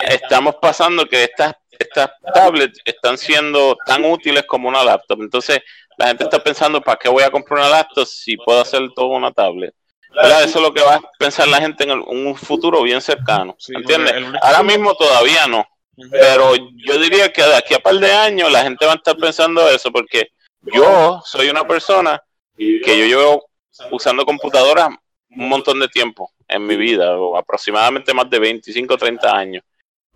estamos 0.00 0.56
pasando 0.60 1.06
que 1.06 1.24
estas, 1.24 1.54
estas 1.70 2.10
tablets 2.34 2.80
están 2.84 3.16
siendo 3.16 3.76
tan 3.86 4.04
útiles 4.04 4.44
como 4.46 4.68
una 4.68 4.84
laptop. 4.84 5.20
Entonces, 5.22 5.60
la 5.96 6.08
gente 6.08 6.24
está 6.24 6.42
pensando, 6.42 6.80
¿para 6.80 6.98
qué 6.98 7.08
voy 7.08 7.22
a 7.22 7.30
comprar 7.30 7.60
una 7.60 7.70
laptop 7.70 8.06
si 8.06 8.36
puedo 8.36 8.60
hacer 8.60 8.80
todo 8.94 9.06
una 9.08 9.32
tablet? 9.32 9.74
¿Verdad? 10.10 10.44
Eso 10.44 10.58
es 10.58 10.64
lo 10.64 10.72
que 10.72 10.82
va 10.82 10.94
a 10.96 11.00
pensar 11.18 11.46
la 11.48 11.60
gente 11.60 11.84
en 11.84 11.90
el- 11.90 12.00
un 12.00 12.34
futuro 12.34 12.82
bien 12.82 13.00
cercano. 13.00 13.56
¿Entiendes? 13.68 14.14
Ahora 14.42 14.62
mismo 14.62 14.94
todavía 14.94 15.46
no. 15.46 15.66
Pero 16.10 16.54
yo 16.56 16.98
diría 16.98 17.32
que 17.32 17.42
de 17.42 17.56
aquí 17.56 17.74
a 17.74 17.78
par 17.80 17.96
de 17.96 18.10
años 18.12 18.50
la 18.50 18.62
gente 18.62 18.86
va 18.86 18.92
a 18.92 18.96
estar 18.96 19.16
pensando 19.16 19.68
eso, 19.68 19.90
porque 19.90 20.28
yo 20.62 21.20
soy 21.24 21.50
una 21.50 21.66
persona 21.66 22.22
que 22.58 22.98
yo 22.98 23.06
llevo 23.06 23.48
usando 23.90 24.24
computadoras 24.24 24.88
un 25.30 25.48
montón 25.48 25.78
de 25.80 25.88
tiempo 25.88 26.32
en 26.48 26.66
mi 26.66 26.76
vida, 26.76 27.16
o 27.16 27.36
aproximadamente 27.36 28.14
más 28.14 28.28
de 28.30 28.38
25 28.38 28.94
o 28.94 28.98
30 28.98 29.36
años. 29.36 29.64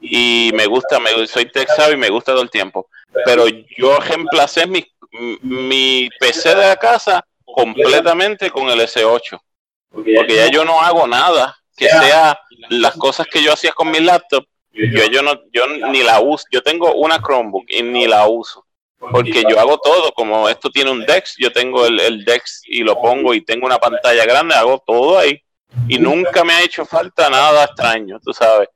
Y 0.01 0.51
me 0.55 0.66
gusta, 0.66 0.99
me, 0.99 1.26
soy 1.26 1.47
tech 1.47 1.68
savvy 1.68 1.95
y 1.95 1.99
me 1.99 2.09
gusta 2.09 2.32
todo 2.32 2.43
el 2.43 2.51
tiempo. 2.51 2.88
Pero 3.24 3.47
yo 3.76 3.99
reemplacé 4.01 4.66
mi, 4.66 4.84
mi 5.43 6.09
PC 6.18 6.55
de 6.55 6.66
la 6.68 6.76
casa 6.76 7.24
completamente 7.45 8.51
con 8.51 8.68
el 8.68 8.80
S8. 8.80 9.40
Porque 9.90 10.34
ya 10.34 10.51
yo 10.51 10.64
no 10.64 10.80
hago 10.80 11.07
nada 11.07 11.57
que 11.76 11.88
sea 11.88 12.38
las 12.70 12.97
cosas 12.97 13.26
que 13.26 13.43
yo 13.43 13.53
hacía 13.53 13.72
con 13.72 13.90
mi 13.90 14.01
laptop. 14.01 14.45
Yo, 14.72 15.05
yo 15.07 15.22
no, 15.22 15.38
yo 15.53 15.66
ni 15.66 16.03
la 16.03 16.20
uso. 16.20 16.47
Yo 16.51 16.62
tengo 16.62 16.95
una 16.95 17.20
Chromebook 17.20 17.64
y 17.68 17.82
ni 17.82 18.07
la 18.07 18.26
uso. 18.26 18.64
Porque 19.11 19.44
yo 19.48 19.59
hago 19.59 19.78
todo, 19.78 20.12
como 20.12 20.48
esto 20.48 20.70
tiene 20.70 20.90
un 20.90 21.05
Dex, 21.05 21.34
yo 21.38 21.53
tengo 21.53 21.86
el, 21.86 21.98
el 22.00 22.24
Dex 22.24 22.62
y 22.66 22.82
lo 22.82 23.00
pongo 23.00 23.34
y 23.34 23.44
tengo 23.44 23.66
una 23.66 23.78
pantalla 23.78 24.24
grande, 24.24 24.55
hago 24.55 24.82
todo 24.86 25.18
ahí. 25.18 25.42
Y 25.88 25.98
nunca 25.98 26.44
me 26.44 26.53
ha 26.53 26.62
hecho 26.62 26.84
falta 26.84 27.28
nada 27.30 27.64
extraño, 27.64 28.18
tú 28.24 28.32
sabes. 28.32 28.68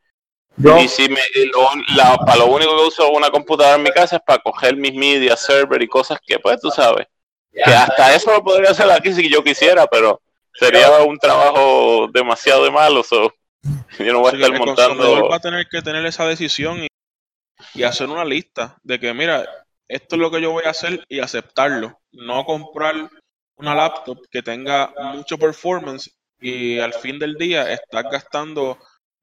Yo, 0.56 0.78
Y 0.78 0.88
si 0.88 1.08
me, 1.08 1.20
lo, 1.52 1.68
la- 1.94 2.16
para 2.16 2.38
lo 2.38 2.46
único 2.46 2.74
que 2.76 2.84
uso 2.84 3.10
una 3.10 3.30
computadora 3.30 3.76
en 3.76 3.82
mi 3.82 3.90
casa 3.90 4.16
es 4.16 4.22
para 4.26 4.42
coger 4.42 4.74
mis 4.76 4.94
media 4.94 5.36
server 5.36 5.82
y 5.82 5.86
cosas 5.88 6.18
que, 6.26 6.38
pues, 6.38 6.58
tú 6.60 6.70
sabes. 6.70 7.06
Que 7.52 7.70
hasta 7.70 8.14
eso 8.14 8.32
lo 8.32 8.42
podría 8.42 8.70
hacer 8.70 8.90
aquí 8.90 9.12
si 9.12 9.30
yo 9.30 9.44
quisiera, 9.44 9.86
pero 9.86 10.20
sería 10.54 10.90
un 11.02 11.18
trabajo 11.18 12.08
demasiado 12.12 12.64
de 12.64 12.70
malo. 12.70 13.02
so, 13.02 13.32
yo 13.98 14.12
no 14.12 14.20
voy 14.20 14.32
a 14.32 14.34
estar 14.36 14.52
el 14.52 14.58
montando. 14.58 15.28
va 15.28 15.36
a 15.36 15.40
tener 15.40 15.66
que 15.70 15.82
tener 15.82 16.04
esa 16.06 16.26
decisión 16.26 16.82
y, 16.82 16.86
y 17.74 17.82
hacer 17.82 18.08
una 18.08 18.24
lista 18.24 18.76
de 18.82 18.98
que, 18.98 19.12
mira, 19.12 19.44
esto 19.88 20.16
es 20.16 20.20
lo 20.20 20.30
que 20.30 20.40
yo 20.40 20.50
voy 20.52 20.64
a 20.64 20.70
hacer 20.70 21.04
y 21.08 21.20
aceptarlo. 21.20 22.00
No 22.12 22.44
comprar 22.44 23.10
una 23.56 23.74
laptop 23.74 24.18
que 24.30 24.42
tenga 24.42 24.92
mucho 25.14 25.38
performance 25.38 26.10
y 26.40 26.78
al 26.78 26.92
fin 26.92 27.18
del 27.18 27.34
día 27.36 27.72
estás 27.72 28.04
gastando 28.10 28.78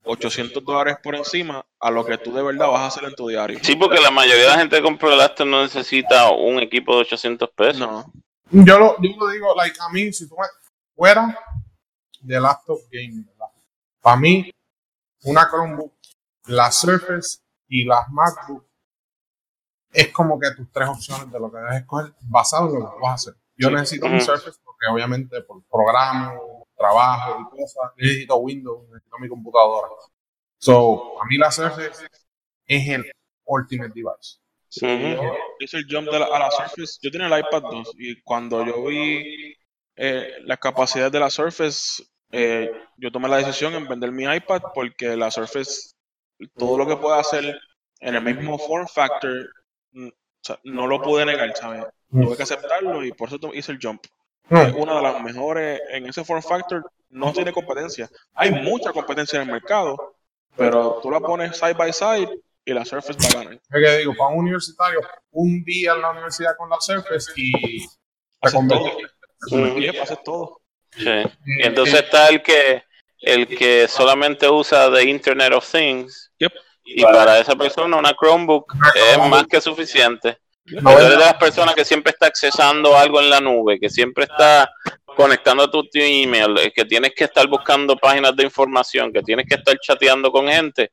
800 0.05 0.63
dólares 0.63 0.97
por 1.01 1.15
encima 1.15 1.65
a 1.79 1.91
lo 1.91 2.05
que 2.05 2.17
tú 2.17 2.33
de 2.33 2.43
verdad 2.43 2.67
vas 2.67 2.81
a 2.81 2.87
hacer 2.87 3.03
en 3.05 3.15
tu 3.15 3.27
diario. 3.27 3.59
Sí, 3.61 3.75
porque 3.75 4.01
la 4.01 4.11
mayoría 4.11 4.43
de 4.43 4.49
la 4.49 4.57
gente 4.57 4.77
que 4.77 4.83
compra 4.83 5.11
el 5.11 5.17
laptop 5.17 5.47
no 5.47 5.61
necesita 5.61 6.31
un 6.31 6.59
equipo 6.59 6.95
de 6.95 7.01
800 7.01 7.49
pesos. 7.51 7.79
No, 7.79 8.11
yo, 8.51 8.79
lo, 8.79 9.01
yo 9.01 9.11
lo 9.17 9.27
digo, 9.29 9.55
like, 9.55 9.77
a 9.79 9.89
mí, 9.89 10.11
si 10.11 10.27
tú 10.27 10.35
me 10.37 10.45
fuera 10.95 11.37
de 12.19 12.39
laptop 12.39 12.79
gaming, 12.91 13.25
¿verdad? 13.25 13.47
Para 14.01 14.17
mí, 14.17 14.51
una 15.23 15.47
Chromebook, 15.49 15.93
la 16.47 16.71
Surface 16.71 17.39
y 17.67 17.85
las 17.85 18.09
MacBook 18.09 18.65
es 19.93 20.09
como 20.11 20.39
que 20.39 20.51
tus 20.55 20.71
tres 20.71 20.89
opciones 20.89 21.31
de 21.31 21.39
lo 21.39 21.51
que 21.51 21.57
debes 21.57 21.75
escoger 21.81 22.13
basado 22.21 22.73
en 22.75 22.81
lo 22.83 22.89
que 22.93 22.99
vas 23.01 23.11
a 23.11 23.13
hacer. 23.15 23.33
Yo 23.55 23.69
Sí. 23.69 23.75
necesito 23.75 24.07
mi. 24.09 24.19
Surface 24.19 24.59
porque 24.63 24.87
obviamente 24.91 25.41
por 25.41 25.63
programa, 25.65 26.33
trabajo 26.75 27.39
y 27.39 27.57
cosas, 27.61 27.91
necesito 27.97 28.35
Windows, 28.37 28.89
necesito 28.89 29.17
mi 29.19 29.29
computadora. 29.29 29.87
So, 30.57 31.21
a 31.21 31.25
mí 31.25 31.37
la 31.37 31.51
Surface 31.51 32.07
es 32.65 32.87
el 32.89 33.11
ultimate 33.45 33.91
device. 33.93 34.39
Sí, 34.69 34.85
Ujú. 34.87 35.23
yo 35.23 35.33
hice 35.59 35.77
el 35.77 35.85
jump 35.89 36.09
de 36.09 36.19
la- 36.19 36.25
a 36.25 36.39
la 36.39 36.49
Surface. 36.51 36.97
Yo 37.01 37.11
tenía 37.11 37.27
el 37.27 37.39
iPad 37.45 37.61
2 37.61 37.91
y 37.97 38.19
cuando 38.23 38.65
yo 38.65 38.83
vi 38.85 39.55
eh, 39.95 40.27
las 40.45 40.57
capacidades 40.57 41.11
de 41.11 41.19
la 41.19 41.29
Surface, 41.29 42.03
eh, 42.31 42.71
yo 42.97 43.11
tomé 43.11 43.29
la 43.29 43.37
decisión 43.37 43.75
en 43.75 43.87
vender 43.87 44.11
mi 44.11 44.23
iPad 44.23 44.63
porque 44.73 45.15
la 45.15 45.29
Surface, 45.29 45.91
todo 46.57 46.79
lo 46.79 46.87
que 46.87 46.97
puede 46.97 47.19
hacer 47.19 47.59
en 47.99 48.15
el 48.15 48.23
mismo 48.23 48.57
form 48.57 48.87
factor, 48.87 49.31
o 49.95 50.11
sea, 50.41 50.59
no 50.63 50.87
lo 50.87 51.01
pude 51.01 51.25
negar, 51.25 51.55
¿sabes? 51.55 51.85
Tuve 52.11 52.35
que 52.37 52.43
aceptarlo 52.43 53.03
y 53.03 53.11
por 53.11 53.27
eso 53.29 53.39
hice 53.53 53.71
el 53.71 53.79
jump. 53.81 54.03
Es 54.49 54.73
Mm. 54.73 54.77
una 54.77 54.95
de 54.97 55.01
las 55.01 55.21
mejores 55.23 55.81
en 55.89 56.05
ese 56.07 56.23
form 56.23 56.41
factor, 56.43 56.85
no 57.09 57.31
tiene 57.31 57.53
competencia. 57.53 58.09
Hay 58.33 58.51
mucha 58.51 58.91
competencia 58.91 59.41
en 59.41 59.47
el 59.47 59.53
mercado, 59.53 60.15
pero 60.55 60.99
tú 61.01 61.09
la 61.09 61.19
pones 61.19 61.55
side 61.57 61.73
by 61.73 61.93
side 61.93 62.29
y 62.65 62.73
la 62.73 62.83
Surface 62.85 63.17
va 63.23 63.39
a 63.39 63.43
ganar. 63.43 63.53
Es 63.53 63.61
que 63.71 63.97
digo, 63.99 64.13
para 64.17 64.29
un 64.31 64.39
universitario, 64.39 64.99
un 65.31 65.63
día 65.63 65.93
en 65.93 66.01
la 66.01 66.11
universidad 66.11 66.55
con 66.57 66.69
la 66.69 66.77
Surface 66.79 67.31
y 67.35 67.79
te 67.79 67.87
Haces 68.41 68.67
todo. 68.67 68.85
haces. 70.01 70.17
Sí. 70.97 71.23
Y 71.45 71.65
entonces 71.65 71.95
está 72.01 72.27
el 72.29 72.41
que 72.43 72.83
el 73.19 73.47
que 73.47 73.87
solamente 73.87 74.49
usa 74.49 74.91
the 74.93 75.03
Internet 75.03 75.53
of 75.53 75.69
Things 75.71 76.31
Yep. 76.39 76.51
Y 76.83 77.03
para 77.03 77.39
esa 77.39 77.55
persona 77.55 77.97
una 77.97 78.13
Chromebook 78.13 78.73
es 78.95 79.17
más 79.29 79.45
que 79.47 79.61
suficiente. 79.61 80.37
No, 80.65 80.91
eres 80.91 81.09
de 81.09 81.17
las 81.17 81.35
personas 81.35 81.75
que 81.75 81.83
siempre 81.83 82.11
está 82.11 82.27
accesando 82.27 82.97
algo 82.97 83.19
en 83.19 83.29
la 83.29 83.41
nube, 83.41 83.79
que 83.79 83.89
siempre 83.89 84.23
está 84.23 84.71
conectando 85.05 85.63
a 85.63 85.71
tu, 85.71 85.83
email, 85.93 86.57
eh, 86.57 86.71
que 86.73 86.85
tienes 86.85 87.13
que 87.13 87.25
estar 87.25 87.47
buscando 87.47 87.97
páginas 87.97 88.35
de 88.35 88.43
información, 88.43 89.11
que 89.11 89.21
tienes 89.21 89.45
que 89.47 89.55
estar 89.55 89.77
chateando 89.79 90.31
con 90.31 90.47
gente. 90.47 90.91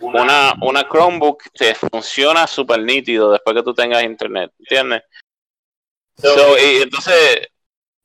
Una, 0.00 0.54
una 0.60 0.86
Chromebook 0.86 1.42
te 1.54 1.74
funciona 1.74 2.46
súper 2.46 2.80
nítido 2.80 3.32
después 3.32 3.56
que 3.56 3.62
tú 3.62 3.74
tengas 3.74 4.04
internet, 4.04 4.52
¿entiendes? 4.58 5.02
So, 6.16 6.58
y 6.58 6.82
entonces, 6.82 7.48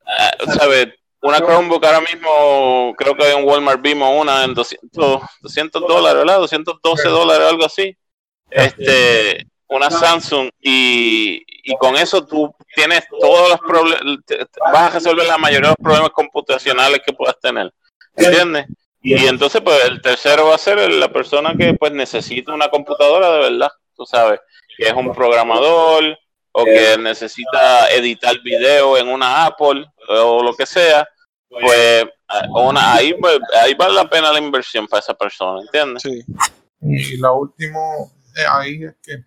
ah, 0.06 0.32
¿sabes? 0.58 0.88
Una 1.24 1.40
Chromebook 1.40 1.86
ahora 1.86 2.02
mismo, 2.02 2.94
creo 2.98 3.16
que 3.16 3.32
en 3.32 3.46
Walmart 3.46 3.82
vimos 3.82 4.10
una 4.22 4.44
en 4.44 4.54
200, 4.54 5.22
200 5.42 5.82
dólares, 5.88 6.20
¿verdad? 6.20 6.40
212 6.40 7.08
dólares, 7.08 7.48
algo 7.48 7.66
así. 7.66 7.96
Este, 8.50 9.48
una 9.68 9.90
Samsung 9.90 10.50
y, 10.60 11.42
y 11.48 11.78
con 11.78 11.96
eso 11.96 12.26
tú 12.26 12.54
tienes 12.76 13.06
todos 13.22 13.50
los 13.50 13.60
problemas, 13.62 14.18
vas 14.74 14.82
a 14.82 14.90
resolver 14.90 15.26
la 15.26 15.38
mayoría 15.38 15.70
de 15.70 15.76
los 15.76 15.84
problemas 15.84 16.10
computacionales 16.10 17.02
que 17.06 17.14
puedas 17.14 17.40
tener, 17.40 17.74
¿entiendes? 18.18 18.68
Y 19.02 19.26
entonces 19.26 19.62
pues 19.62 19.84
el 19.86 20.02
tercero 20.02 20.48
va 20.48 20.56
a 20.56 20.60
ser 20.60 20.92
la 20.92 21.12
persona 21.12 21.54
que 21.58 21.74
pues 21.74 21.94
necesita 21.94 22.54
una 22.54 22.68
computadora 22.68 23.32
de 23.32 23.40
verdad, 23.50 23.72
tú 23.96 24.06
sabes, 24.06 24.42
que 24.78 24.88
es 24.88 24.94
un 24.94 25.14
programador 25.14 26.18
o 26.54 26.66
que 26.66 26.98
necesita 27.00 27.90
editar 27.92 28.40
video 28.42 28.98
en 28.98 29.08
una 29.08 29.46
Apple 29.46 29.86
o 30.08 30.44
lo 30.44 30.56
que 30.56 30.66
sea, 30.66 31.08
pues 31.50 32.06
una, 32.50 32.94
ahí, 32.94 33.14
pues, 33.16 33.40
ahí 33.62 33.74
vale 33.74 33.96
la 33.96 34.10
pena 34.10 34.32
la 34.32 34.40
inversión 34.40 34.88
para 34.88 35.02
esa 35.02 35.14
persona, 35.14 35.62
¿entiendes? 35.62 36.04
Sí. 36.04 36.24
Y 36.82 37.18
lo 37.18 37.36
último 37.38 38.12
eh, 38.36 38.46
ahí 38.50 38.84
es 38.84 38.96
que, 39.02 39.24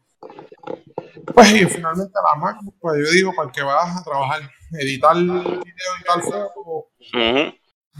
pues, 1.34 1.50
y 1.52 1.66
finalmente 1.66 2.12
la 2.14 2.40
MacBook, 2.40 2.74
pues 2.80 2.98
yo 3.04 3.12
digo, 3.12 3.32
para 3.34 3.48
el 3.48 3.54
que 3.54 3.62
vas 3.62 4.00
a 4.00 4.04
trabajar, 4.04 4.42
editar 4.72 5.16
video, 5.16 5.62
editar 5.62 6.22
foto, 6.22 6.88
Ujú. 7.14 7.54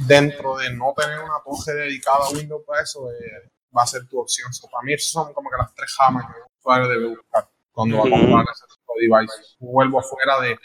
dentro 0.07 0.57
de 0.57 0.73
no 0.73 0.95
tener 0.97 1.19
una 1.19 1.41
torre 1.45 1.79
dedicada 1.79 2.27
a 2.27 2.31
Windows 2.31 2.63
para 2.67 2.83
eso, 2.83 3.11
eh, 3.11 3.51
va 3.77 3.83
a 3.83 3.87
ser 3.87 4.07
tu 4.07 4.21
opción. 4.21 4.53
So, 4.53 4.69
para 4.69 4.83
mí, 4.83 4.93
esas 4.93 5.11
son 5.11 5.33
como 5.33 5.51
que 5.51 5.57
las 5.57 5.75
tres 5.75 5.93
jamas 5.97 6.27
que 6.27 6.41
un 6.41 6.49
usuario 6.59 6.89
debe 6.89 7.09
buscar 7.09 7.49
cuando 7.73 7.99
va 7.99 8.07
a 8.07 8.11
comprar 8.11 8.45
ese 8.53 8.65
device. 8.99 9.57
Vuelvo 9.59 10.03
fuera 10.03 10.41
de 10.41 10.59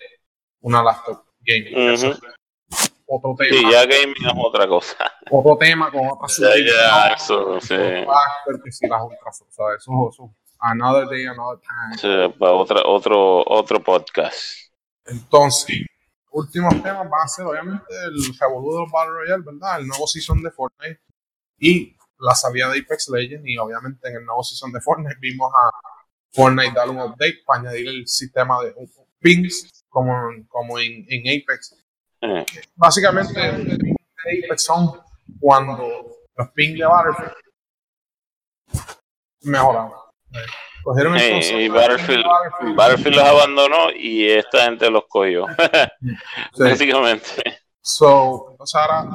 una 0.62 0.84
laptop 0.84 1.24
gaming. 1.42 1.94
Ujú. 1.94 2.08
es 2.08 2.20
otro 3.08 3.36
Sí, 3.40 3.50
tema. 3.50 3.72
ya 3.72 3.86
gaming 3.86 4.26
es 4.26 4.34
otra 4.38 4.68
cosa. 4.68 5.12
Otro 5.30 5.58
tema 5.58 5.92
con 5.92 6.08
otra 6.08 6.28
Ya, 6.40 6.66
ya, 6.66 7.08
eso, 7.14 7.60
sí. 7.60 7.76
Factor, 7.76 8.64
que 8.64 8.72
si 8.72 8.88
las 8.88 9.02
ultras, 9.02 9.42
o 9.42 9.52
sea, 9.52 9.66
eso, 9.78 9.92
eso, 10.10 10.36
another 10.60 11.08
day, 11.10 11.26
another 11.26 11.60
time. 11.60 11.98
Sí, 11.98 12.36
para 12.40 12.54
otra, 12.54 12.82
otro, 12.86 13.44
otro 13.46 13.84
podcast. 13.84 14.72
Entonces, 15.06 15.86
últimos 16.32 16.74
temas 16.82 17.10
van 17.10 17.22
a 17.24 17.28
ser 17.28 17.46
obviamente 17.46 17.84
el 18.06 18.38
revolú 18.40 18.74
de 18.76 18.80
los 18.82 18.92
Battle 18.92 19.12
Royale, 19.14 19.44
¿verdad? 19.46 19.80
El 19.82 19.88
nuevo 19.88 20.08
season 20.08 20.42
de 20.42 20.52
Fortnite 20.52 21.02
y 21.58 21.98
la 22.20 22.36
salida 22.36 22.70
de 22.70 22.80
Apex 22.80 23.10
Legends 23.10 23.46
y 23.46 23.58
obviamente 23.58 24.08
en 24.08 24.18
el 24.18 24.26
nuevo 24.26 24.44
season 24.44 24.72
de 24.72 24.80
Fortnite 24.80 25.18
vimos 25.20 25.52
a 25.54 25.72
Fortnite 26.34 26.74
dar 26.74 26.90
un 26.90 27.00
update 27.00 27.42
para 27.46 27.62
añadir 27.62 27.88
el 27.88 28.08
sistema 28.08 28.62
de 28.64 28.74
pings 29.20 29.86
como, 29.90 30.14
como 30.48 30.80
en, 30.80 31.06
en 31.10 31.42
Apex. 31.42 31.78
Eh, 32.22 32.46
Básicamente, 32.76 33.34
los 33.52 33.78
pings 33.78 33.98
de 34.26 34.46
Apex 34.46 34.64
son 34.64 35.00
cuando 35.40 36.18
los 36.36 36.50
pings 36.52 36.80
de 36.80 36.86
Battlefield 36.86 37.34
mejoraron. 39.42 39.92
Eh, 40.34 40.38
Cogieron 40.84 41.16
el 41.16 41.22
eh, 41.22 41.32
concepto 41.32 41.60
y 41.60 41.64
de 41.64 41.70
Battlefield, 41.70 42.26
Battlefield, 42.26 42.76
Battlefield 42.76 43.16
los 43.18 43.26
abandonó 43.26 43.92
y 43.92 44.28
esta 44.30 44.64
gente 44.64 44.90
los 44.90 45.04
cogió, 45.08 45.46
sí. 46.54 46.64
básicamente. 46.64 47.62
So, 47.82 48.48
entonces 48.52 48.76
ahora, 48.76 49.08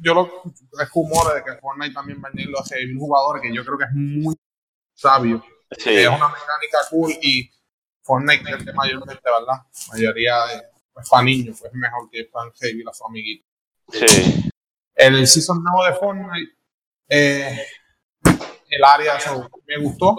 yo 0.00 0.14
lo 0.14 0.42
es 0.80 0.90
rumores 0.94 1.34
de 1.34 1.44
que 1.44 1.58
Fortnite 1.58 1.92
también 1.92 2.22
va 2.22 2.28
a 2.28 2.30
añadir 2.30 2.48
los 2.48 2.70
jugadores, 2.98 3.42
que 3.42 3.54
yo 3.54 3.64
creo 3.64 3.76
que 3.76 3.84
es 3.84 3.92
muy 3.92 4.34
sabio. 4.94 5.42
Sí, 5.78 5.90
Es 5.96 6.08
una 6.08 6.28
mecánica 6.28 6.78
cool 6.90 7.12
y 7.22 7.50
Fortnite 8.02 8.50
es 8.50 8.64
de 8.64 8.72
mayormente, 8.72 9.22
¿verdad? 9.24 9.62
mayoría 9.92 10.46
de, 10.46 10.62
pues, 10.92 11.08
para 11.08 11.22
niños, 11.22 11.58
pues 11.60 11.72
es 11.72 11.78
mejor 11.78 12.10
que 12.10 12.24
para 12.24 12.50
revivir 12.60 12.88
a 12.88 12.92
su 12.92 13.04
amiguito. 13.06 13.46
sí. 13.92 14.50
El 14.94 15.26
season 15.26 15.62
nuevo 15.62 15.84
de 15.86 15.94
Fortnite, 15.94 16.52
eh, 17.08 17.66
el 18.68 18.84
área, 18.84 19.18
so, 19.18 19.48
me 19.66 19.78
gustó 19.78 20.14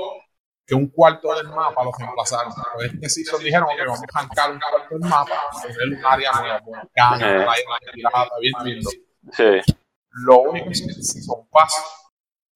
que 0.66 0.74
un 0.74 0.88
cuarto 0.88 1.36
del 1.36 1.50
mapa 1.50 1.84
lo 1.84 1.92
reemplazaron. 1.92 2.52
Pero 2.78 2.92
este 2.92 3.10
season 3.10 3.44
dijeron 3.44 3.68
que 3.76 3.84
vamos 3.84 4.00
a 4.02 4.20
arrancar 4.20 4.52
un 4.52 4.60
cuarto 4.60 4.96
del 4.98 5.08
mapa, 5.10 5.34
poner 5.62 6.00
un 6.00 6.06
área 6.06 6.32
nueva, 6.32 6.60
volcán, 6.66 7.22
Eh. 7.22 7.44
playa 7.44 7.92
pirata, 7.94 8.30
bien 8.40 8.54
lindo. 8.64 8.90
Sí, 9.34 9.74
Lo 10.26 10.40
único 10.40 10.66
que 10.68 10.72
es 10.72 10.82
que 11.14 11.22
son 11.22 11.48
pasos. 11.50 11.84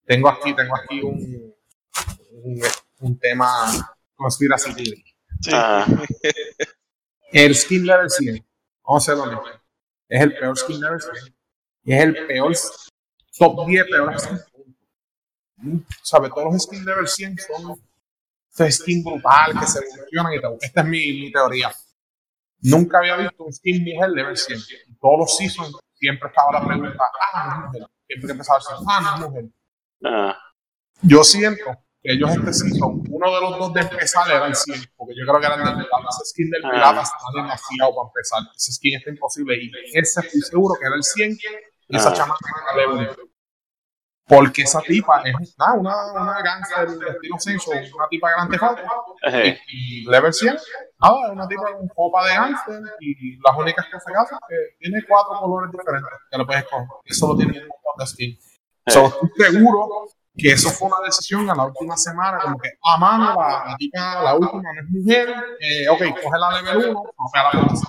Tengo 0.06 0.30
aquí, 0.30 0.54
tengo 0.56 0.76
aquí 0.76 1.02
un, 1.02 1.54
un, 2.44 2.62
un 3.06 3.20
tema 3.20 3.48
conspiracy 4.16 4.74
theory. 4.74 5.04
Sí. 5.42 5.52
Ah, 5.54 5.86
El 7.32 7.54
skin 7.56 7.86
level 7.86 8.10
100, 8.10 8.46
vamos 8.86 9.04
a 9.10 9.12
ser 9.12 9.22
honestos, 9.22 9.60
es 10.08 10.22
el 10.22 10.38
peor 10.38 10.58
skin 10.58 10.80
level 10.80 11.02
100. 11.02 11.36
Y 11.84 11.94
es 11.94 12.02
el 12.02 12.28
peor, 12.28 12.54
top 13.38 13.68
10 13.68 13.86
peores 13.88 14.22
skins. 14.22 14.46
¿Sabes? 16.02 16.32
Todos 16.34 16.54
los 16.54 16.64
skins 16.64 16.86
level 16.86 17.08
100 17.08 17.38
son 17.40 17.78
estos 18.50 18.76
skins 18.76 19.04
brutales 19.04 19.60
que 19.60 19.68
se 19.68 19.80
evolucionan 19.80 20.34
y 20.34 20.42
tal. 20.42 20.58
Esta 20.62 20.82
es 20.82 20.88
mi, 20.88 21.00
mi 21.20 21.32
teoría. 21.32 21.72
Nunca 22.62 23.00
había 23.00 23.18
visto 23.18 23.44
un 23.44 23.52
skin 23.54 23.84
mujer 23.84 24.10
level 24.12 24.38
100. 24.38 24.60
En 24.88 24.98
todos 24.98 25.20
los 25.20 25.38
seasons 25.38 25.76
siempre 25.96 26.30
estaba 26.30 26.54
la 26.60 26.66
pregunta, 26.66 27.04
ah, 27.34 27.46
no 27.48 27.52
es 27.52 27.68
mujer. 27.68 27.90
Siempre 28.08 28.32
empezaba 28.32 28.58
a 28.58 28.60
decir, 28.60 28.86
ah, 28.88 29.02
no 29.02 29.26
es 29.26 29.30
mujer. 29.30 29.46
ah, 30.06 30.38
Yo 31.02 31.24
siento 31.24 31.66
ellos 32.06 32.32
este 32.32 32.54
season, 32.54 33.04
uno 33.10 33.36
de 33.36 33.42
los 33.42 33.58
dos 33.58 33.74
de 33.74 33.82
empezar 33.82 34.30
era 34.30 34.48
el 34.48 34.56
100, 34.56 34.80
porque 34.96 35.14
yo 35.18 35.26
creo 35.28 35.40
que 35.40 35.46
eran 35.48 35.64
del 35.66 35.76
pirata. 35.76 36.08
Ese 36.10 36.26
skin 36.32 36.50
del 36.50 36.62
pirata 36.62 37.02
está 37.02 37.18
demasiado 37.34 37.96
para 37.96 38.08
empezar. 38.10 38.40
Ese 38.56 38.72
skin 38.74 38.96
está 38.98 39.10
imposible. 39.10 39.56
Y 39.62 39.72
ese 39.98 40.20
estoy 40.22 40.42
seguro 40.42 40.76
que 40.80 40.86
era 40.88 40.96
el 40.96 41.04
100 41.04 41.38
y 41.88 41.96
esa 41.98 42.10
Ah. 42.10 42.14
chamaca 42.14 42.46
era 42.74 42.88
level. 42.88 43.16
Porque 44.28 44.64
esa 44.64 44.82
tipa 44.82 45.22
es 45.24 45.56
nada, 45.60 45.74
una, 45.74 46.12
una 46.14 46.42
gangsta 46.42 46.84
del 46.84 47.00
estilo 47.08 47.38
Senso, 47.38 47.70
una 47.70 48.08
tipa 48.10 48.32
grande 48.32 48.58
eh, 49.28 49.60
Y, 49.68 50.02
y 50.02 50.06
level 50.10 50.34
100, 50.34 50.58
nada, 51.00 51.28
es 51.28 51.32
una 51.32 51.48
tipa 51.48 51.72
con 51.74 51.88
copa 51.90 52.26
de 52.26 52.34
gangster 52.34 52.82
y 53.02 53.38
las 53.38 53.56
únicas 53.56 53.86
que 53.86 54.00
se 54.00 54.12
es 54.12 54.30
que 54.50 54.56
tiene 54.80 55.04
cuatro 55.08 55.40
colores 55.40 55.72
diferentes 55.72 56.10
que 56.32 56.38
le 56.40 56.46
puedes 56.46 56.64
escoger. 56.64 56.88
Eso 57.04 57.28
lo 57.28 57.38
tiene 57.38 57.52
un 57.52 57.68
montón 57.68 57.98
de 58.00 58.08
skin. 58.08 58.40
So, 58.88 59.06
estoy 59.06 59.60
seguro 59.60 60.08
que 60.38 60.52
eso 60.52 60.70
fue 60.70 60.88
una 60.88 60.98
decisión 61.06 61.50
a 61.50 61.56
la 61.56 61.66
última 61.66 61.96
semana, 61.96 62.40
como 62.40 62.58
que, 62.60 62.70
ah, 62.84 62.98
mano, 62.98 63.36
la, 63.36 63.78
la 63.94 64.22
la 64.22 64.36
última 64.36 64.74
no 64.74 64.82
es 64.82 64.90
mujer, 64.90 65.30
eh, 65.60 65.88
ok, 65.90 66.00
coge 66.22 66.40
la 66.40 66.62
level 66.62 66.90
1, 66.90 66.92
no 66.94 67.04
pega 67.32 67.54
la 67.54 67.68
plaza. 67.68 67.88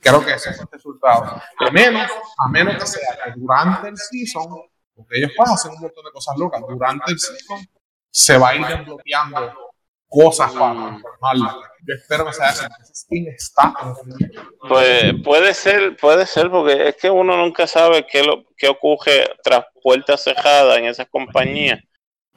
Creo 0.00 0.24
que 0.24 0.32
ese 0.32 0.54
fue 0.54 0.64
el 0.64 0.70
resultado. 0.72 1.42
A 1.58 1.70
menos, 1.70 2.10
a 2.38 2.48
menos 2.48 2.74
que 2.76 2.86
sea 2.86 3.18
que 3.22 3.32
durante 3.36 3.88
el 3.88 3.98
season, 3.98 4.48
porque 4.94 5.18
ellos 5.18 5.32
pueden 5.36 5.54
hacer 5.54 5.70
un 5.70 5.80
montón 5.80 6.04
de 6.04 6.10
cosas 6.10 6.36
locas, 6.38 6.62
durante 6.66 7.12
el 7.12 7.18
season 7.18 7.66
se 8.10 8.38
va 8.38 8.48
a 8.48 8.54
ir 8.56 8.66
desbloqueando 8.66 9.69
cosas 10.10 10.52
para 10.52 10.74
transformarla. 10.74 11.56
Yo 11.86 11.94
espero 11.94 12.26
que 12.26 12.32
sea 12.34 12.52
skin 12.94 13.28
está 13.28 13.72
en 13.80 13.88
el 13.88 13.94
juego. 13.94 14.50
Pues 14.68 15.14
puede 15.24 15.54
ser, 15.54 15.96
puede 15.96 16.26
ser, 16.26 16.50
porque 16.50 16.88
es 16.88 16.96
que 16.96 17.08
uno 17.08 17.36
nunca 17.38 17.66
sabe 17.66 18.06
qué, 18.06 18.22
lo, 18.22 18.44
qué 18.56 18.68
ocurre 18.68 19.30
tras 19.42 19.64
puertas 19.82 20.22
cerradas 20.22 20.76
en 20.78 20.84
esas 20.86 21.08
compañías. 21.08 21.80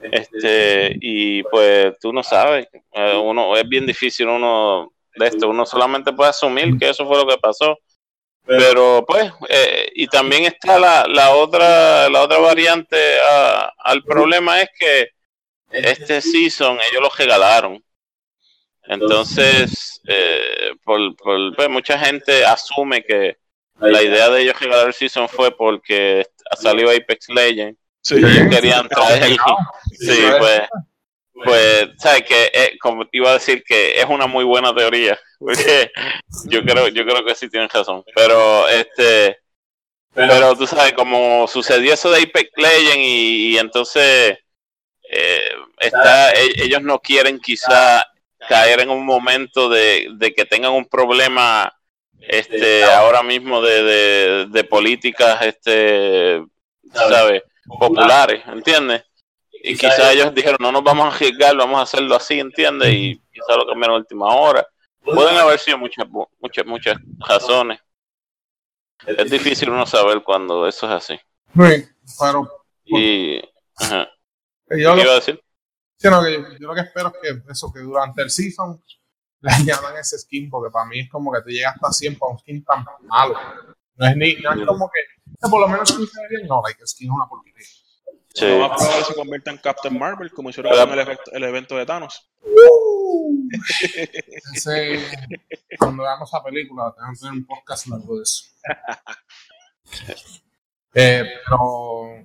Este, 0.02 0.98
y 1.02 1.44
pues 1.44 1.94
tú 2.00 2.12
no 2.14 2.24
sabes, 2.24 2.68
eh, 2.94 3.16
uno 3.22 3.56
es 3.58 3.68
bien 3.68 3.86
difícil 3.86 4.28
uno 4.28 4.92
de 5.16 5.28
esto, 5.28 5.48
uno 5.50 5.66
solamente 5.66 6.12
puede 6.12 6.30
asumir 6.32 6.78
que 6.78 6.90
eso 6.90 7.06
fue 7.08 7.18
lo 7.18 7.28
que 7.28 7.38
pasó. 7.38 7.78
Pero 8.46 9.06
pues, 9.08 9.32
eh, 9.48 9.90
y 9.96 10.08
también 10.08 10.44
está 10.44 10.78
la, 10.78 11.06
la 11.08 11.34
otra, 11.36 12.10
la 12.10 12.22
otra 12.24 12.40
variante 12.40 12.98
a- 13.22 13.72
al 13.78 14.04
problema 14.04 14.62
es 14.62 14.70
que 14.78 15.10
este 15.74 16.22
season 16.22 16.78
ellos 16.92 17.02
lo 17.02 17.10
regalaron. 17.10 17.84
Entonces, 18.86 20.02
eh, 20.08 20.72
por, 20.84 21.16
por- 21.16 21.56
pues, 21.56 21.70
mucha 21.70 21.98
gente 21.98 22.46
asume 22.46 23.04
que 23.04 23.38
la 23.80 24.02
idea 24.02 24.30
de 24.30 24.42
ellos 24.42 24.60
regalar 24.60 24.88
el 24.88 24.94
season 24.94 25.28
fue 25.30 25.56
porque 25.56 26.26
salió 26.60 26.90
Apex 26.90 27.30
Legends 27.30 27.80
Sí. 28.02 28.16
y 28.16 28.26
ellos 28.26 28.48
querían 28.54 28.88
traer. 28.90 29.38
Sí, 29.98 30.22
pues, 30.38 30.62
pues, 31.46 31.88
sabes 31.98 32.24
que 32.24 32.52
eh, 32.54 32.78
como 32.82 33.06
te 33.08 33.18
iba 33.18 33.30
a 33.30 33.36
decir 33.36 33.64
que 33.66 34.00
es 34.00 34.06
una 34.06 34.28
muy 34.28 34.44
buena 34.44 34.76
teoría, 34.76 35.18
porque 35.40 35.90
yo 36.46 36.62
creo, 36.64 36.90
yo 36.90 37.06
creo 37.06 37.24
que 37.26 37.36
sí 37.36 37.50
tienen 37.50 37.70
razón. 37.70 38.04
Pero 38.14 38.68
este, 38.68 39.40
pero 40.14 40.56
tú 40.58 40.68
sabes, 40.68 40.94
como 40.94 41.48
sucedió 41.48 41.94
eso 41.94 42.12
de 42.12 42.24
Apex 42.24 42.52
Legends 42.58 42.98
y, 42.98 43.54
y 43.54 43.58
entonces 43.58 44.38
eh, 45.10 45.52
está, 45.80 46.32
e- 46.32 46.64
ellos 46.64 46.82
no 46.82 47.00
quieren 47.00 47.40
quizá 47.40 48.06
caer 48.48 48.82
en 48.82 48.90
un 48.90 49.06
momento 49.06 49.70
de, 49.70 50.10
de 50.16 50.34
que 50.34 50.46
tengan 50.46 50.74
un 50.74 50.86
problema 50.86 51.74
este 52.20 52.84
ahora 52.86 53.24
mismo 53.24 53.62
de, 53.62 53.84
de, 53.84 54.46
de 54.48 54.64
políticas 54.64 55.42
este 55.42 56.44
sabes 56.94 57.44
populares 57.80 58.44
¿entiendes? 58.48 59.04
y 59.52 59.76
quizá 59.76 60.12
ellos 60.12 60.34
dijeron 60.34 60.58
no 60.60 60.72
nos 60.72 60.84
vamos 60.84 61.06
a 61.06 61.16
arriesgar 61.16 61.56
vamos 61.56 61.80
a 61.80 61.84
hacerlo 61.84 62.16
así 62.16 62.40
¿entiendes? 62.40 62.94
y 62.94 63.22
quizá 63.34 63.58
lo 63.58 63.66
cambiaron 63.66 63.96
a 63.96 64.00
última 64.00 64.34
hora. 64.36 64.66
Pueden 65.04 65.36
haber 65.38 65.60
sido 65.60 65.78
muchas 65.78 66.08
muchas 66.40 66.66
muchas 66.66 66.98
razones. 67.20 67.80
Es 69.06 69.30
difícil 69.30 69.70
uno 69.70 69.86
saber 69.86 70.24
cuando 70.24 70.66
eso 70.68 70.86
es 70.86 70.94
así. 70.94 71.20
Sí, 71.56 71.90
pero 72.20 72.66
y 72.86 73.42
ajá. 73.76 74.10
yo, 74.70 74.78
¿qué 74.96 74.96
lo, 74.96 75.02
iba 75.02 75.12
a 75.12 75.16
decir? 75.16 75.43
Sí, 76.04 76.10
no, 76.10 76.24
que 76.24 76.34
yo, 76.34 76.40
yo 76.60 76.68
lo 76.68 76.76
que 76.76 76.82
espero 76.82 77.10
es 77.10 77.16
que 77.22 77.42
eso, 77.52 77.72
que 77.74 77.80
durante 77.80 78.22
el 78.22 78.30
season 78.30 78.82
le 79.42 79.52
añadan 79.54 79.98
ese 79.98 80.18
skin, 80.20 80.50
porque 80.50 80.72
para 80.72 80.86
mí 80.86 81.00
es 81.00 81.10
como 81.10 81.32
que 81.32 81.42
te 81.42 81.52
llega 81.52 81.70
hasta 81.72 81.92
100 81.92 82.20
para 82.20 82.32
un 82.34 82.40
skin 82.40 82.64
tan 82.64 82.86
malo. 83.04 83.36
No 83.96 84.08
es, 84.08 84.16
ni, 84.18 84.36
no 84.36 84.54
es 84.54 84.66
como 84.66 84.90
que, 84.90 85.00
que 85.42 85.50
por 85.50 85.60
lo 85.62 85.68
menos 85.68 85.90
skin 85.90 86.08
se 86.08 86.22
ve 86.22 86.28
bien, 86.30 86.48
no, 86.48 86.62
like, 86.64 86.80
el 86.82 86.88
skin 86.88 87.10
es 87.10 87.16
una 87.16 87.28
porquería. 87.28 87.66
Sí. 88.36 88.48
Lo 88.48 88.68
más 88.68 88.82
probable 88.82 89.06
se 89.06 89.14
convierta 89.14 89.52
en 89.52 89.58
Captain 89.60 90.00
Marvel, 90.00 90.32
como 90.34 90.50
hicieron 90.50 90.76
con 90.76 90.90
el, 90.92 91.00
efecto- 91.00 91.32
el 91.34 91.44
evento 91.44 91.78
de 91.78 91.86
Thanos. 91.86 92.32
Ese, 94.56 95.00
cuando 95.78 96.04
veamos 96.04 96.30
esa 96.30 96.44
película, 96.44 96.94
tenemos 96.96 97.20
que 97.20 97.26
tener 97.28 97.38
un 97.40 97.46
podcast 97.46 97.88
largo 97.88 98.18
de 98.18 98.24
eso. 98.24 98.44
Eh, 100.96 101.24
pero 101.50 102.24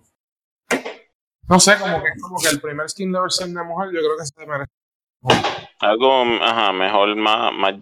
no 1.48 1.60
sé, 1.60 1.78
como 1.78 2.02
que 2.02 2.08
es 2.08 2.22
como 2.22 2.38
que 2.38 2.48
el 2.48 2.60
primer 2.60 2.88
skin 2.90 3.12
de 3.12 3.20
versión 3.20 3.54
de 3.54 3.62
mujer, 3.62 3.88
yo 3.92 4.00
creo 4.00 4.16
que 4.18 4.26
se 4.26 4.46
merece. 4.46 4.70
algo 5.80 6.22
ajá, 6.42 6.72
mejor 6.72 7.14
más, 7.16 7.52
más 7.52 7.74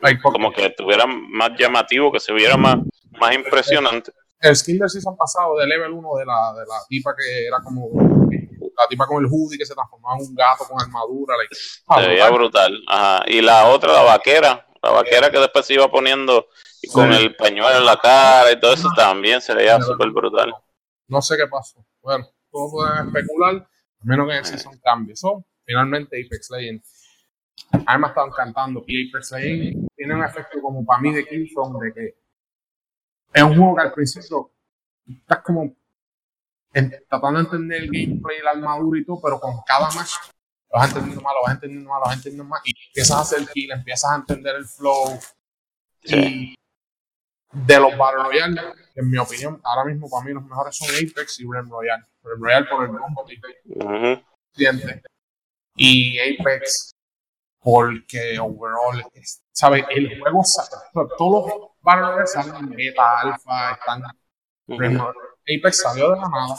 Like, 0.00 0.22
como 0.22 0.52
que 0.52 0.70
tuviera 0.70 1.06
más 1.06 1.50
llamativo, 1.58 2.12
que 2.12 2.20
se 2.20 2.32
viera 2.32 2.56
más, 2.56 2.76
más 3.20 3.34
impresionante. 3.34 4.12
el 4.40 4.54
skin 4.54 4.78
del 4.78 4.88
season 4.88 5.16
pasado 5.16 5.56
de 5.58 5.66
level 5.66 5.90
1 5.92 6.14
de 6.18 6.24
la, 6.24 6.52
de 6.54 6.60
la 6.60 6.76
tipa 6.88 7.14
que 7.16 7.46
era 7.46 7.58
como 7.64 7.88
la 8.30 8.86
tipa 8.88 9.06
con 9.06 9.24
el 9.24 9.28
hoodie 9.28 9.58
que 9.58 9.66
se 9.66 9.74
transformaba 9.74 10.16
en 10.18 10.26
un 10.28 10.34
gato 10.36 10.64
con 10.68 10.80
armadura. 10.80 11.36
Like, 11.36 11.56
ah, 11.88 12.00
Se 12.00 12.08
veía 12.08 12.30
brutal. 12.30 12.70
brutal. 12.70 12.84
Ajá. 12.86 13.24
Y 13.26 13.40
la 13.40 13.66
otra, 13.70 13.92
la 13.92 14.02
vaquera, 14.02 14.64
la 14.80 14.90
vaquera 14.90 15.30
que 15.32 15.38
después 15.40 15.66
se 15.66 15.74
iba 15.74 15.90
poniendo 15.90 16.46
y 16.80 16.86
con 16.92 17.12
Sí. 17.12 17.18
el 17.18 17.34
pañuelo 17.34 17.76
en 17.76 17.84
la 17.84 17.96
cara 17.96 18.52
y 18.52 18.60
todo 18.60 18.72
eso 18.74 18.88
también 18.94 19.40
se 19.40 19.52
veía 19.52 19.80
súper 19.80 20.10
brutal. 20.10 20.54
No 21.08 21.20
sé 21.20 21.36
qué 21.36 21.48
pasó. 21.48 21.84
Bueno, 22.02 22.24
todos 22.50 22.72
pueden 22.72 23.06
especular, 23.06 23.56
a 24.00 24.04
menos 24.04 24.26
que 24.26 24.32
en 24.32 24.38
el 24.38 24.44
season 24.44 24.78
cambie. 24.82 25.16
So, 25.16 25.44
finalmente 25.64 26.22
Apex 26.24 26.50
Legends. 26.50 27.04
A 27.72 27.96
mí 27.96 28.00
me 28.00 28.06
ha 28.06 28.08
estado 28.10 28.28
encantando. 28.28 28.84
Y 28.86 29.08
Apex 29.10 29.32
Legends 29.32 29.88
tiene 29.96 30.14
un 30.14 30.24
efecto 30.24 30.60
como 30.62 30.84
para 30.84 31.00
mí 31.00 31.12
de 31.12 31.26
Killzone, 31.26 31.78
de 31.86 31.92
que 31.94 32.14
es 33.34 33.42
un 33.42 33.56
juego 33.56 33.76
que 33.76 33.82
al 33.82 33.92
principio 33.92 34.52
estás 35.06 35.42
como 35.42 35.74
en- 36.72 36.90
tratando 37.08 37.40
de 37.40 37.44
entender 37.44 37.82
el 37.82 37.90
gameplay, 37.90 38.40
la 38.42 38.50
armadura 38.52 39.00
y 39.00 39.04
todo, 39.04 39.20
pero 39.22 39.40
con 39.40 39.52
cada 39.66 39.90
match 39.90 40.12
lo 40.70 40.78
vas 40.78 40.88
entendiendo 40.90 41.22
más, 41.22 41.34
lo 41.34 41.42
vas 41.46 41.54
entendiendo 41.54 41.88
más, 41.90 42.00
lo 42.00 42.06
vas 42.06 42.16
entendiendo 42.16 42.44
más, 42.44 42.60
y 42.64 42.72
empiezas 42.88 43.16
a 43.16 43.20
hacer 43.20 43.48
kill, 43.52 43.70
empiezas 43.72 44.10
a 44.12 44.16
entender 44.16 44.56
el 44.56 44.66
flow. 44.66 45.18
Y 46.04 46.54
de 47.52 47.80
los 47.80 47.96
Battle 47.96 48.22
Royale, 48.22 48.60
en 48.94 49.10
mi 49.10 49.16
opinión, 49.18 49.60
ahora 49.64 49.84
mismo 49.90 50.08
para 50.10 50.24
mí 50.26 50.32
los 50.32 50.44
mejores 50.44 50.76
son 50.76 50.88
Apex 50.90 51.40
y 51.40 51.46
Realm 51.50 51.70
Royale. 51.70 52.04
Royale 52.38 52.66
por 52.66 52.84
el 52.84 54.22
siente. 54.52 55.02
Y 55.76 56.18
Apex 56.18 56.92
porque 57.60 58.38
overall, 58.38 59.04
es- 59.14 59.42
¿sabes? 59.52 59.84
El 59.90 60.18
juego, 60.20 60.42
todos 61.16 61.50
los 61.50 61.68
Battle 61.80 62.26
salen 62.26 62.56
en 62.56 62.70
beta, 62.70 63.20
alfa, 63.20 63.72
están. 63.72 64.02
Apex 64.68 65.80
salió 65.80 66.10
de 66.12 66.16
la 66.20 66.28
nada, 66.28 66.54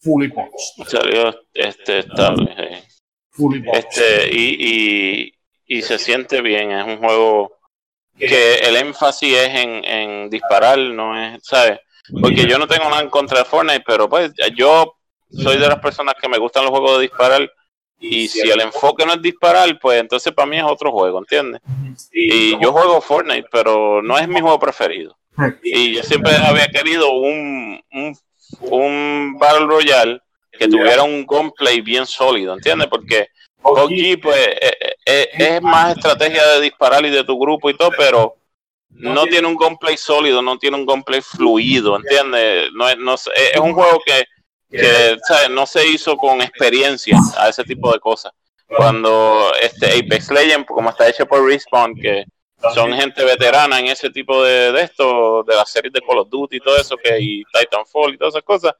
fully 0.00 0.28
polished, 0.28 0.86
Salió 0.86 1.34
este 1.52 2.00
estable. 2.00 2.54
sí. 2.56 2.98
fully. 3.30 3.64
Este, 3.72 4.28
y, 4.32 4.56
y, 5.26 5.34
y 5.78 5.82
se 5.82 5.98
siente 5.98 6.40
bien, 6.40 6.70
es 6.70 6.84
un 6.86 6.98
juego 6.98 7.58
que 8.16 8.56
el 8.58 8.76
énfasis 8.76 9.36
es 9.36 9.48
en, 9.56 9.84
en 9.84 10.30
disparar, 10.30 10.78
no 10.78 11.18
es, 11.20 11.40
¿sabes? 11.44 11.80
Porque 12.20 12.46
yo 12.46 12.58
no 12.58 12.66
tengo 12.66 12.84
nada 12.84 13.02
en 13.02 13.10
contra 13.10 13.38
de 13.38 13.44
Fortnite, 13.44 13.84
pero 13.86 14.08
pues 14.08 14.32
yo 14.54 14.96
soy 15.30 15.56
de 15.56 15.68
las 15.68 15.78
personas 15.78 16.14
que 16.20 16.28
me 16.28 16.38
gustan 16.38 16.64
los 16.64 16.70
juegos 16.70 16.96
de 16.96 17.02
disparar 17.02 17.50
y 17.98 18.28
si 18.28 18.50
el 18.50 18.60
enfoque 18.60 19.06
no 19.06 19.14
es 19.14 19.22
disparar, 19.22 19.78
pues 19.80 20.00
entonces 20.00 20.32
para 20.32 20.46
mí 20.46 20.58
es 20.58 20.64
otro 20.64 20.92
juego, 20.92 21.18
¿entiendes? 21.18 21.62
Y 22.12 22.60
yo 22.60 22.72
juego 22.72 23.00
Fortnite, 23.00 23.48
pero 23.50 24.02
no 24.02 24.18
es 24.18 24.28
mi 24.28 24.40
juego 24.40 24.58
preferido. 24.58 25.16
Y 25.62 25.94
yo 25.94 26.02
siempre 26.02 26.32
había 26.36 26.68
querido 26.68 27.10
un, 27.12 27.82
un, 27.92 28.16
un 28.60 29.38
Battle 29.38 29.66
Royale 29.66 30.20
que 30.52 30.68
tuviera 30.68 31.02
un 31.02 31.26
gameplay 31.26 31.80
bien 31.80 32.06
sólido, 32.06 32.54
¿entiendes? 32.54 32.88
Porque 32.88 33.28
PUBG 33.62 34.20
pues 34.20 34.46
eh, 34.46 34.76
eh, 35.06 35.28
es 35.32 35.62
más 35.62 35.96
estrategia 35.96 36.46
de 36.46 36.60
disparar 36.60 37.04
y 37.04 37.10
de 37.10 37.24
tu 37.24 37.38
grupo 37.38 37.70
y 37.70 37.76
todo, 37.76 37.90
pero 37.96 38.36
no 38.90 39.24
tiene 39.26 39.48
un 39.48 39.56
gameplay 39.56 39.96
sólido, 39.96 40.40
no 40.42 40.58
tiene 40.58 40.76
un 40.76 40.86
gameplay 40.86 41.20
fluido, 41.20 41.96
¿entiendes? 41.96 42.70
No 42.72 42.88
es, 42.88 42.96
no, 42.98 43.14
es 43.14 43.28
es 43.52 43.60
un 43.60 43.74
juego 43.74 44.00
que, 44.04 44.24
que 44.70 45.16
¿sabes? 45.26 45.50
no 45.50 45.66
se 45.66 45.86
hizo 45.86 46.16
con 46.16 46.40
experiencia 46.40 47.18
a 47.38 47.48
ese 47.48 47.64
tipo 47.64 47.92
de 47.92 47.98
cosas. 48.00 48.32
Cuando 48.66 49.52
este 49.60 49.86
Apex 49.98 50.30
Legends, 50.30 50.66
como 50.66 50.90
está 50.90 51.08
hecho 51.08 51.26
por 51.26 51.44
Respawn, 51.44 51.94
que 51.94 52.24
son 52.74 52.94
gente 52.94 53.22
veterana 53.24 53.78
en 53.78 53.88
ese 53.88 54.08
tipo 54.10 54.42
de, 54.42 54.72
de 54.72 54.82
esto, 54.82 55.44
de 55.44 55.54
las 55.54 55.70
series 55.70 55.92
de 55.92 56.00
Call 56.00 56.18
of 56.18 56.28
Duty 56.30 56.56
y 56.56 56.60
todo 56.60 56.76
eso, 56.76 56.96
que 56.96 57.18
y 57.20 57.44
Titanfall 57.52 58.14
y 58.14 58.18
todas 58.18 58.34
esas 58.34 58.42
cosas, 58.44 58.72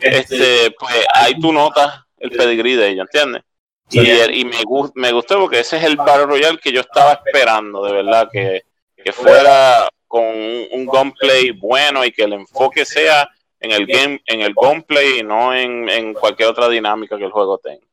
este, 0.00 0.70
pues 0.78 1.04
ahí 1.14 1.38
tú 1.38 1.52
notas 1.52 2.00
el 2.18 2.30
pedigrí 2.30 2.74
de 2.74 2.88
ellos, 2.88 3.06
¿entiendes? 3.12 3.42
Y, 3.90 4.00
y 4.40 4.44
me, 4.44 4.62
gust- 4.62 4.92
me 4.94 5.12
gustó 5.12 5.38
porque 5.40 5.60
ese 5.60 5.76
es 5.76 5.84
el 5.84 5.96
Battle 5.96 6.26
Royale 6.26 6.58
que 6.58 6.72
yo 6.72 6.80
estaba 6.80 7.12
esperando, 7.24 7.84
de 7.84 7.92
verdad, 7.92 8.28
que, 8.32 8.62
que 9.08 9.12
fuera 9.14 9.88
con 10.06 10.22
un, 10.22 10.68
un 10.70 10.86
gameplay 10.86 11.50
bueno 11.50 12.04
y 12.04 12.12
que 12.12 12.24
el 12.24 12.34
enfoque 12.34 12.84
sea 12.84 13.28
en 13.60 13.70
el 13.72 13.86
game, 13.86 14.20
en 14.26 14.42
el 14.42 14.54
gameplay 14.54 15.20
y 15.20 15.22
no 15.22 15.54
en, 15.54 15.88
en 15.88 16.14
cualquier 16.14 16.48
otra 16.50 16.68
dinámica 16.68 17.16
que 17.16 17.24
el 17.24 17.32
juego 17.32 17.58
tenga. 17.58 17.86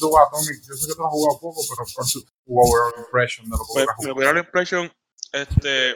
Tú, 0.00 0.18
Atomic, 0.18 0.56
yo 0.66 0.74
sé 0.74 0.88
que 0.88 0.94
tú 0.96 1.04
has 1.04 1.10
jugado 1.12 1.40
poco, 1.40 1.60
pero 1.70 1.84
¿cuál 1.94 2.06
es 2.06 2.12
tu 2.12 2.24
overall 2.46 2.92
impression 2.98 3.44
de 3.48 3.56
lo 3.56 3.64
Pues, 3.72 3.86
que 4.00 4.32
mi 4.32 4.38
impresión, 4.40 4.92
este, 5.32 5.94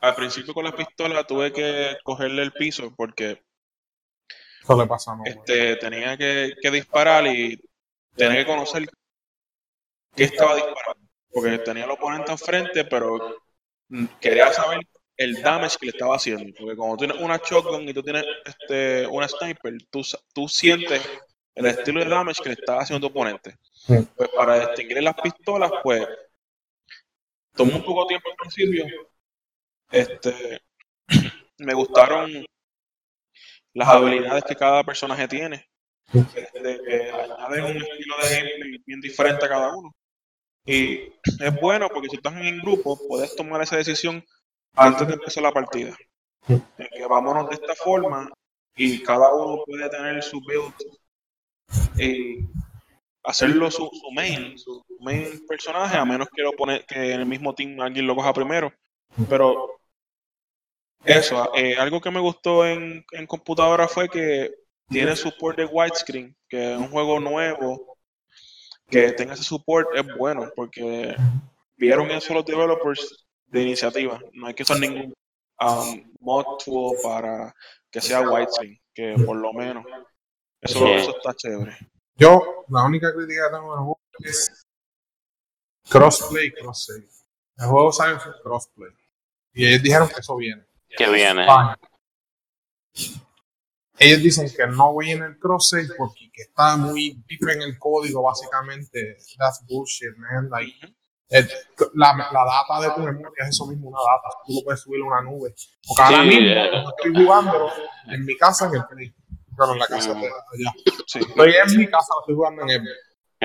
al 0.00 0.14
principio 0.16 0.54
con 0.54 0.64
la 0.64 0.74
pistola 0.74 1.24
tuve 1.24 1.52
que 1.52 1.96
cogerle 2.02 2.42
el 2.42 2.52
piso 2.52 2.92
porque 2.96 3.40
Eso 4.62 4.76
le 4.76 4.86
pasa 4.88 5.14
no. 5.14 5.22
este, 5.24 5.76
tenía 5.76 6.16
que, 6.16 6.54
que 6.60 6.70
disparar 6.72 7.26
y 7.28 7.60
tenía 8.16 8.38
que 8.38 8.46
conocer 8.46 8.84
qué 10.16 10.24
estaba 10.24 10.56
disparando. 10.56 11.08
Porque 11.30 11.58
tenía 11.60 11.84
al 11.84 11.92
oponente 11.92 12.32
enfrente, 12.32 12.84
pero 12.84 13.16
mm, 13.16 13.34
quería 14.20 14.52
saber 14.52 14.80
el 15.16 15.42
damage 15.42 15.76
que 15.78 15.86
le 15.86 15.92
estaba 15.92 16.16
haciendo. 16.16 16.52
Porque 16.58 16.76
cuando 16.76 16.96
tienes 16.96 17.16
una 17.18 17.38
shotgun 17.38 17.88
y 17.88 17.94
tú 17.94 18.02
tienes 18.02 18.24
este, 18.44 19.06
una 19.06 19.28
sniper, 19.28 19.74
tú, 19.90 20.02
tú 20.34 20.48
sientes 20.48 21.02
el 21.54 21.66
estilo 21.66 22.00
de 22.00 22.08
damage 22.08 22.42
que 22.42 22.50
le 22.50 22.54
estaba 22.54 22.82
haciendo 22.82 23.06
tu 23.06 23.12
oponente. 23.12 23.56
Sí. 23.72 23.94
Pues 24.16 24.28
para 24.30 24.66
distinguir 24.66 25.02
las 25.02 25.14
pistolas, 25.14 25.70
pues 25.82 26.06
tomó 27.54 27.76
un 27.76 27.84
poco 27.84 28.02
de 28.02 28.08
tiempo 28.08 28.30
al 28.30 28.36
principio. 28.36 28.86
Este, 29.90 30.60
me 31.58 31.74
gustaron 31.74 32.44
las 33.74 33.88
habilidades 33.88 34.44
que 34.44 34.56
cada 34.56 34.82
personaje 34.84 35.28
tiene. 35.28 35.68
Este, 36.12 36.80
que 36.82 37.10
añaden 37.10 37.64
un 37.64 37.82
estilo 37.82 38.16
de 38.22 38.36
gameplay 38.36 38.82
bien 38.84 39.00
diferente 39.00 39.44
a 39.46 39.48
cada 39.48 39.74
uno. 39.74 39.94
Y 40.64 41.12
es 41.40 41.60
bueno 41.60 41.88
porque 41.88 42.08
si 42.08 42.16
estás 42.16 42.34
en 42.36 42.58
grupo, 42.58 42.98
puedes 43.08 43.34
tomar 43.34 43.62
esa 43.62 43.76
decisión 43.76 44.24
antes 44.74 45.06
de 45.08 45.14
empezar 45.14 45.42
la 45.42 45.52
partida. 45.52 45.96
En 46.48 46.62
que 46.76 47.06
vámonos 47.06 47.48
de 47.48 47.54
esta 47.56 47.74
forma 47.74 48.30
y 48.76 49.02
cada 49.02 49.32
uno 49.34 49.62
puede 49.64 49.88
tener 49.90 50.22
su 50.22 50.40
build 50.40 50.74
y 51.98 52.48
hacerlo 53.24 53.70
su, 53.70 53.88
su 53.92 54.10
main, 54.12 54.58
su 54.58 54.84
main 55.00 55.44
personaje, 55.46 55.96
a 55.96 56.04
menos 56.04 56.28
que 56.34 56.42
lo 56.42 56.52
pone, 56.52 56.84
que 56.86 57.12
en 57.12 57.20
el 57.20 57.26
mismo 57.26 57.54
team 57.54 57.80
alguien 57.80 58.06
lo 58.06 58.16
coja 58.16 58.32
primero. 58.32 58.72
Pero 59.28 59.80
eso, 61.04 61.54
eh, 61.54 61.76
algo 61.76 62.00
que 62.00 62.10
me 62.10 62.20
gustó 62.20 62.66
en, 62.66 63.04
en 63.12 63.26
computadora 63.26 63.88
fue 63.88 64.08
que 64.08 64.54
tiene 64.88 65.16
support 65.16 65.56
de 65.56 65.64
widescreen, 65.64 66.36
que 66.48 66.72
es 66.72 66.78
un 66.78 66.88
juego 66.88 67.20
nuevo 67.20 67.91
que 68.92 69.12
tenga 69.12 69.32
ese 69.32 69.42
support 69.42 69.88
es 69.94 70.04
bueno, 70.16 70.50
porque 70.54 71.16
vieron 71.78 72.10
eso 72.10 72.34
los 72.34 72.44
developers 72.44 73.26
de 73.46 73.62
iniciativa. 73.62 74.20
No 74.34 74.46
hay 74.46 74.54
que 74.54 74.62
usar 74.64 74.78
ningún 74.78 75.14
um, 75.60 76.12
mod 76.20 76.44
tool 76.62 76.94
para 77.02 77.54
que 77.90 78.00
sea 78.02 78.20
widescreen, 78.20 78.78
que 78.94 79.16
por 79.24 79.36
lo 79.36 79.52
menos 79.54 79.84
eso, 80.60 80.78
Sí. 80.78 80.92
eso 80.92 81.16
está 81.16 81.34
chévere. 81.34 81.76
Yo, 82.16 82.64
la 82.68 82.84
única 82.84 83.12
crítica 83.14 83.48
que 83.48 83.56
tengo 83.56 83.74
del 83.74 83.84
juego 83.84 84.00
es 84.18 84.66
crossplay, 85.88 86.52
cross-save. 86.52 87.08
El 87.56 87.66
juego 87.66 87.92
sin 87.92 88.04
crossplay. 88.42 88.92
Y 89.54 89.66
ellos 89.66 89.82
dijeron 89.82 90.08
que 90.08 90.20
eso 90.20 90.36
viene. 90.36 90.64
Que 90.96 91.08
viene. 91.10 91.46
Fine. 91.46 93.18
Ellos 93.98 94.22
dicen 94.22 94.50
que 94.56 94.66
no 94.66 94.96
viene 94.96 95.26
el 95.26 95.38
cross-save 95.38 95.88
porque 95.98 96.30
que 96.32 96.42
está 96.42 96.76
muy 96.76 97.22
deep 97.28 97.48
en 97.50 97.62
el 97.62 97.78
código, 97.78 98.22
básicamente. 98.22 99.18
That's 99.38 99.64
bullshit, 99.68 100.16
man. 100.16 100.48
Like, 100.50 100.74
el- 101.28 101.48
la, 101.94 102.16
la 102.32 102.44
data 102.44 102.80
de 102.88 102.90
tu 102.94 103.00
memoria 103.00 103.44
es 103.44 103.48
eso 103.50 103.66
mismo, 103.66 103.88
una 103.90 103.98
data. 104.00 104.36
Tú 104.46 104.54
lo 104.54 104.64
puedes 104.64 104.80
subir 104.80 105.00
a 105.02 105.06
una 105.06 105.20
nube. 105.22 105.54
Porque 105.86 106.02
ahora 106.02 106.22
Sí, 106.22 106.28
mismo, 106.28 106.46
eh. 106.48 106.70
yo 106.72 106.90
estoy 106.96 107.24
jugándolo 107.24 107.68
en 108.08 108.24
mi 108.24 108.36
casa 108.36 108.66
en 108.66 108.74
el 108.74 108.84
Play. 108.86 109.14
Pero 109.56 109.72
en 109.74 109.78
la 109.78 109.86
casa 109.86 110.14
Mm. 110.14 110.20
de 110.22 110.26
allá. 110.26 110.72
Sí. 111.06 111.18
Estoy 111.20 111.52
en 111.54 111.78
mi 111.78 111.86
casa, 111.86 112.06
lo 112.14 112.20
estoy 112.22 112.34
jugando 112.34 112.62
en 112.62 112.70
el 112.70 112.88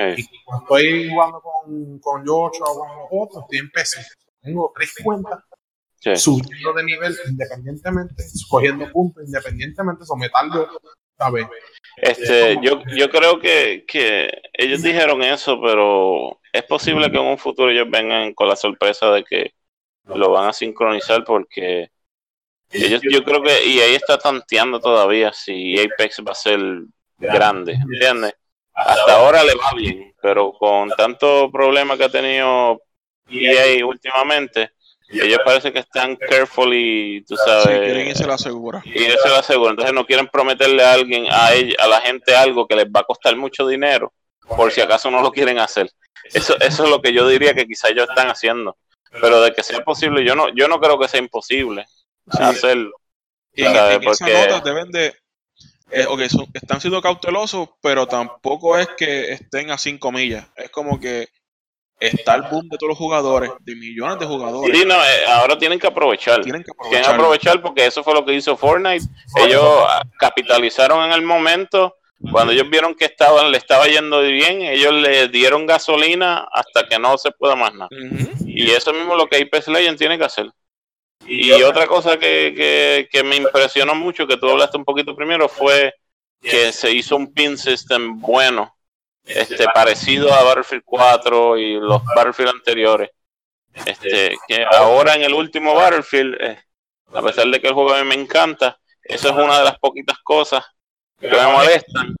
Eh, 0.00 0.14
y 0.16 0.44
cuando 0.44 0.64
estoy 0.64 1.10
jugando 1.10 1.40
con, 1.42 1.98
con 1.98 2.24
Yocho 2.24 2.64
o 2.64 2.78
con 2.78 2.88
los 2.98 3.08
otros, 3.10 3.44
estoy 3.44 3.58
en 3.58 3.70
PC. 3.70 4.00
Tengo 4.40 4.72
tres 4.74 4.94
cuentas 5.02 5.40
sí. 6.00 6.16
subiendo 6.16 6.72
de 6.72 6.84
nivel 6.84 7.16
independientemente, 7.28 8.24
cogiendo 8.48 8.90
puntos 8.90 9.24
independientemente, 9.26 10.04
someterlo, 10.04 10.68
¿sabes? 11.16 11.46
Este, 11.96 12.58
yo, 12.62 12.82
yo 12.96 13.10
creo 13.10 13.40
que, 13.40 13.84
que 13.86 14.30
ellos 14.52 14.82
dijeron 14.82 15.22
eso, 15.22 15.60
pero 15.60 16.40
es 16.52 16.62
posible 16.64 17.10
que 17.10 17.18
en 17.18 17.26
un 17.26 17.38
futuro 17.38 17.70
ellos 17.70 17.88
vengan 17.90 18.32
con 18.34 18.48
la 18.48 18.56
sorpresa 18.56 19.10
de 19.10 19.24
que 19.24 19.52
lo 20.06 20.30
van 20.30 20.48
a 20.48 20.52
sincronizar 20.52 21.24
porque 21.24 21.90
ellos, 22.70 23.00
yo 23.02 23.24
creo 23.24 23.42
que 23.42 23.64
y 23.64 23.80
ahí 23.80 23.94
está 23.94 24.18
tanteando 24.18 24.80
todavía 24.80 25.32
si 25.32 25.78
Apex 25.78 26.22
va 26.26 26.32
a 26.32 26.34
ser 26.34 26.60
grande, 27.18 27.72
¿entiendes? 27.72 28.34
Hasta 28.72 29.16
ahora 29.16 29.42
le 29.42 29.54
va 29.54 29.72
bien, 29.74 30.14
pero 30.22 30.52
con 30.52 30.90
tanto 30.90 31.50
problema 31.50 31.96
que 31.96 32.04
ha 32.04 32.08
tenido 32.08 32.80
EA 33.28 33.84
últimamente, 33.84 34.70
ellos 35.10 35.38
parece 35.44 35.72
que 35.72 35.78
están 35.78 36.16
carefully, 36.16 37.24
tú 37.26 37.36
Sí, 37.36 37.42
sabes, 37.46 37.80
quieren 37.80 38.08
irse 38.08 38.26
la 38.26 38.36
segura. 38.38 38.82
y 38.84 39.04
es 39.04 39.16
la 39.24 39.42
segura. 39.42 39.70
Entonces 39.70 39.94
no 39.94 40.06
quieren 40.06 40.28
prometerle 40.28 40.82
a 40.84 40.92
alguien, 40.92 41.26
a, 41.30 41.52
ella- 41.54 41.76
a 41.78 41.86
la 41.86 42.00
gente 42.02 42.34
algo 42.36 42.66
que 42.66 42.76
les 42.76 42.86
va 42.86 43.00
a 43.00 43.04
costar 43.04 43.34
mucho 43.36 43.66
dinero, 43.66 44.12
por 44.56 44.70
si 44.72 44.80
acaso 44.80 45.10
no 45.10 45.22
lo 45.22 45.30
quieren 45.32 45.58
hacer. 45.58 45.90
Eso, 46.24 46.56
eso 46.60 46.84
es 46.84 46.90
lo 46.90 47.00
que 47.00 47.12
yo 47.12 47.26
diría 47.28 47.54
que 47.54 47.66
quizás 47.66 47.90
ellos 47.90 48.06
están 48.08 48.28
haciendo. 48.28 48.76
Pero 49.20 49.40
de 49.40 49.52
que 49.54 49.62
sea 49.62 49.80
posible, 49.82 50.22
yo 50.24 50.34
no, 50.34 50.54
yo 50.54 50.68
no 50.68 50.78
creo 50.80 50.98
que 50.98 51.08
sea 51.08 51.20
imposible 51.20 51.86
Sí. 52.30 52.42
hacerlo. 52.42 52.92
Y 53.54 53.62
en, 53.64 53.68
en 53.74 53.76
esa 53.76 54.26
Porque- 54.26 54.46
nota 54.48 54.60
deben 54.60 54.90
de. 54.90 55.14
eh, 55.90 56.28
son- 56.28 56.46
están 56.52 56.80
siendo 56.82 57.00
cautelosos, 57.00 57.70
pero 57.80 58.06
tampoco 58.06 58.76
es 58.76 58.88
que 58.98 59.32
estén 59.32 59.70
a 59.70 59.78
cinco 59.78 60.12
millas. 60.12 60.46
Es 60.56 60.68
como 60.68 61.00
que 61.00 61.28
está 62.00 62.34
el 62.36 62.42
boom 62.42 62.68
de 62.68 62.78
todos 62.78 62.90
los 62.90 62.98
jugadores, 62.98 63.50
de 63.60 63.74
millones 63.74 64.18
de 64.18 64.26
jugadores. 64.26 64.76
Sí, 64.76 64.84
no, 64.86 64.94
eh, 64.94 65.26
ahora 65.28 65.58
tienen 65.58 65.78
que 65.78 65.86
aprovechar. 65.86 66.42
Tienen 66.42 66.62
que 66.62 66.72
Tienen 66.88 67.02
que 67.02 67.10
aprovechar. 67.10 67.60
porque 67.60 67.86
eso 67.86 68.04
fue 68.04 68.14
lo 68.14 68.24
que 68.24 68.34
hizo 68.34 68.56
Fortnite. 68.56 69.04
Ellos 69.44 69.64
ah, 69.64 70.02
capitalizaron 70.18 71.04
en 71.04 71.12
el 71.12 71.22
momento. 71.22 71.96
Cuando 72.32 72.52
ellos 72.52 72.68
vieron 72.68 72.96
que 72.96 73.04
estaban, 73.04 73.52
le 73.52 73.58
estaba 73.58 73.86
yendo 73.86 74.20
bien, 74.22 74.62
ellos 74.62 74.92
le 74.92 75.28
dieron 75.28 75.66
gasolina 75.66 76.48
hasta 76.52 76.88
que 76.88 76.98
no 76.98 77.16
se 77.16 77.30
pueda 77.30 77.54
más 77.54 77.72
nada. 77.74 77.88
Y 78.44 78.70
eso 78.72 78.92
mismo 78.92 79.12
es 79.12 79.18
lo 79.18 79.28
que 79.28 79.36
Apex 79.36 79.68
Legends 79.68 80.00
tiene 80.00 80.18
que 80.18 80.24
hacer. 80.24 80.50
Y 81.26 81.52
otra 81.62 81.86
cosa 81.86 82.18
que, 82.18 82.54
que, 82.56 83.08
que 83.12 83.22
me 83.22 83.36
impresionó 83.36 83.94
mucho, 83.94 84.26
que 84.26 84.36
tú 84.36 84.48
hablaste 84.48 84.78
un 84.78 84.84
poquito 84.84 85.14
primero, 85.14 85.48
fue 85.48 85.94
que 86.40 86.72
se 86.72 86.92
hizo 86.92 87.16
un 87.16 87.32
pin 87.32 87.56
system 87.56 88.20
bueno, 88.20 88.74
este 89.28 89.64
parecido 89.74 90.32
a 90.32 90.42
Battlefield 90.42 90.82
4 90.84 91.58
y 91.58 91.74
los 91.74 92.02
Battlefield 92.04 92.50
anteriores. 92.50 93.10
Este, 93.86 94.36
que 94.48 94.64
ahora 94.70 95.14
en 95.14 95.22
el 95.22 95.34
último 95.34 95.74
Battlefield, 95.74 96.36
eh, 96.40 96.58
a 97.12 97.22
pesar 97.22 97.46
de 97.46 97.60
que 97.60 97.68
el 97.68 97.74
juego 97.74 97.94
a 97.94 98.02
mí 98.02 98.08
me 98.08 98.14
encanta, 98.14 98.78
eso 99.02 99.28
es 99.28 99.34
una 99.34 99.58
de 99.58 99.64
las 99.64 99.78
poquitas 99.78 100.18
cosas 100.18 100.64
que 101.20 101.28
me 101.28 101.46
molestan, 101.46 102.14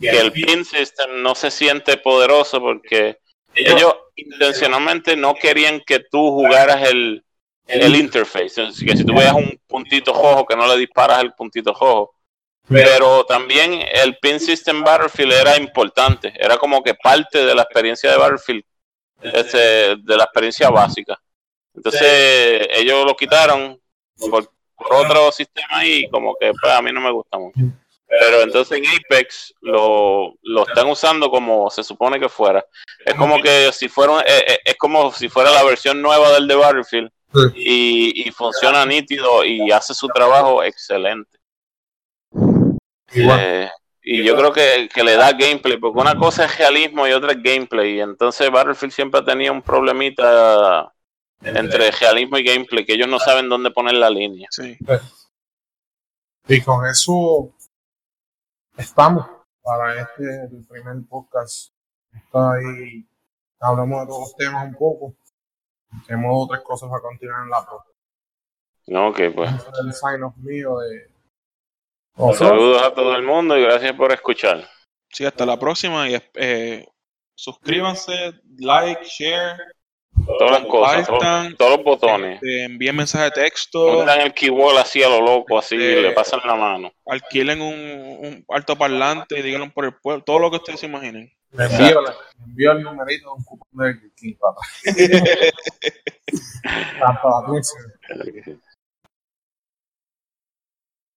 que 0.00 0.18
el 0.18 0.32
pin 0.32 0.64
system 0.64 1.22
no 1.22 1.34
se 1.34 1.50
siente 1.50 1.96
poderoso 1.96 2.60
porque 2.60 3.18
ellos 3.54 3.94
intencionalmente 4.16 5.16
no 5.16 5.34
querían 5.34 5.80
que 5.80 6.00
tú 6.00 6.30
jugaras 6.30 6.88
el, 6.88 7.24
el 7.66 7.96
interface, 7.96 8.62
así 8.62 8.84
que 8.84 8.96
si 8.96 9.04
tú 9.04 9.14
veas 9.14 9.34
un 9.34 9.60
puntito 9.66 10.12
rojo 10.12 10.46
que 10.46 10.56
no 10.56 10.66
le 10.66 10.76
disparas 10.78 11.20
el 11.22 11.32
puntito 11.32 11.72
rojo. 11.72 12.11
Pero 12.68 13.24
también 13.26 13.84
el 13.92 14.16
pin 14.18 14.38
system 14.38 14.82
Battlefield 14.82 15.32
era 15.32 15.56
importante, 15.56 16.32
era 16.38 16.56
como 16.56 16.82
que 16.82 16.94
parte 16.94 17.44
de 17.44 17.54
la 17.54 17.62
experiencia 17.62 18.10
de 18.10 18.16
Battlefield, 18.16 18.64
este, 19.20 19.58
de 19.96 20.16
la 20.16 20.24
experiencia 20.24 20.70
básica. 20.70 21.20
Entonces 21.74 22.68
ellos 22.70 23.04
lo 23.04 23.16
quitaron 23.16 23.80
por, 24.30 24.50
por 24.76 24.94
otro 24.94 25.32
sistema 25.32 25.84
y 25.84 26.08
como 26.08 26.36
que 26.38 26.52
pues, 26.58 26.72
a 26.72 26.82
mí 26.82 26.92
no 26.92 27.00
me 27.00 27.10
gusta 27.10 27.38
mucho. 27.38 27.60
Pero 28.06 28.42
entonces 28.42 28.78
en 28.78 28.84
Apex 28.86 29.54
lo, 29.62 30.34
lo 30.42 30.66
están 30.66 30.86
usando 30.88 31.30
como 31.30 31.70
se 31.70 31.82
supone 31.82 32.20
que 32.20 32.28
fuera. 32.28 32.64
Es 33.04 33.14
como 33.14 33.40
que 33.40 33.72
si 33.72 33.88
fuera, 33.88 34.20
eh, 34.20 34.44
eh, 34.48 34.58
es 34.66 34.76
como 34.76 35.10
si 35.12 35.28
fuera 35.28 35.50
la 35.50 35.64
versión 35.64 36.02
nueva 36.02 36.30
del 36.32 36.46
de 36.46 36.54
Battlefield 36.54 37.10
y, 37.54 38.28
y 38.28 38.30
funciona 38.30 38.84
nítido 38.84 39.44
y 39.44 39.70
hace 39.72 39.94
su 39.94 40.08
trabajo 40.08 40.62
excelente. 40.62 41.38
Igual. 43.12 43.40
Eh, 43.40 43.70
y 44.02 44.24
yo 44.24 44.36
creo 44.36 44.52
que, 44.52 44.88
que 44.92 45.04
le 45.04 45.16
da 45.16 45.32
gameplay, 45.32 45.76
porque 45.76 46.00
una 46.00 46.16
cosa 46.16 46.44
es 46.44 46.58
realismo 46.58 47.06
y 47.06 47.12
otra 47.12 47.32
es 47.32 47.42
gameplay. 47.42 47.96
Y 47.96 48.00
entonces 48.00 48.50
Battlefield 48.50 48.92
siempre 48.92 49.20
ha 49.20 49.24
tenido 49.24 49.52
un 49.52 49.62
problemita 49.62 50.92
entre 51.40 51.90
realismo 51.90 52.38
y 52.38 52.44
gameplay, 52.44 52.84
que 52.84 52.94
ellos 52.94 53.08
no 53.08 53.18
saben 53.18 53.48
dónde 53.48 53.70
poner 53.70 53.94
la 53.94 54.10
línea. 54.10 54.48
Sí. 54.50 54.76
Y 56.48 56.60
con 56.62 56.84
eso 56.86 57.54
estamos 58.76 59.26
para 59.62 60.00
este 60.00 60.24
el 60.24 60.66
primer 60.68 60.96
podcast. 61.08 61.72
Está 62.12 62.52
ahí, 62.52 63.06
hablamos 63.60 64.00
de 64.00 64.06
todos 64.06 64.20
los 64.20 64.36
temas 64.36 64.66
un 64.66 64.74
poco. 64.74 65.14
Tenemos 66.06 66.30
otras 66.44 66.62
cosas 66.62 66.90
a 66.92 67.00
continuar 67.00 67.44
en 67.44 67.50
la 67.50 67.64
próxima. 67.64 67.94
No, 68.88 69.08
ok, 69.08 69.20
pues. 69.34 69.50
El 69.84 69.92
sign 69.92 70.20
mío 70.38 70.78
de. 70.78 71.11
Saludos 72.16 72.82
a 72.82 72.92
todo 72.94 73.16
el 73.16 73.22
mundo 73.22 73.56
y 73.58 73.62
gracias 73.62 73.92
por 73.94 74.12
escuchar. 74.12 74.68
Sí, 75.10 75.24
hasta 75.24 75.44
la 75.46 75.58
próxima 75.58 76.08
y 76.08 76.16
eh, 76.34 76.86
suscríbanse, 77.34 78.32
like, 78.58 79.02
share, 79.04 79.56
Todas 80.38 80.60
las 80.60 80.66
cosas, 80.70 81.06
todos, 81.58 81.76
los 81.76 81.84
botones. 81.84 82.40
eh, 82.42 82.64
envíen 82.64 82.94
mensaje 82.94 83.24
de 83.24 83.30
texto, 83.30 83.86
Pongan 83.98 84.20
el 84.20 84.32
keyboard 84.34 84.76
así 84.78 85.02
a 85.02 85.08
lo 85.08 85.20
loco, 85.22 85.58
así, 85.58 85.74
Eh, 85.74 86.00
le 86.02 86.12
pasan 86.12 86.40
la 86.44 86.54
mano. 86.54 86.92
alquilen 87.06 87.60
un, 87.62 87.74
un 88.26 88.44
altoparlante 88.50 89.38
y 89.38 89.42
díganlo 89.42 89.72
por 89.72 89.86
el 89.86 89.94
pueblo, 89.94 90.22
todo 90.22 90.38
lo 90.38 90.50
que 90.50 90.58
ustedes 90.58 90.80
se 90.80 90.86
imaginen. 90.86 91.32
Me 91.50 91.64
envío, 91.64 92.00
le 92.02 92.10
envío 92.44 92.72
el 92.72 92.82
numerito 92.82 93.30
de 93.30 93.32
un 93.36 93.44
cupón 93.44 93.68
de 94.00 94.10
King, 94.14 94.34
papá. 94.38 94.60
Hasta 97.02 97.28
la 97.28 97.46
próxima. 97.46 97.82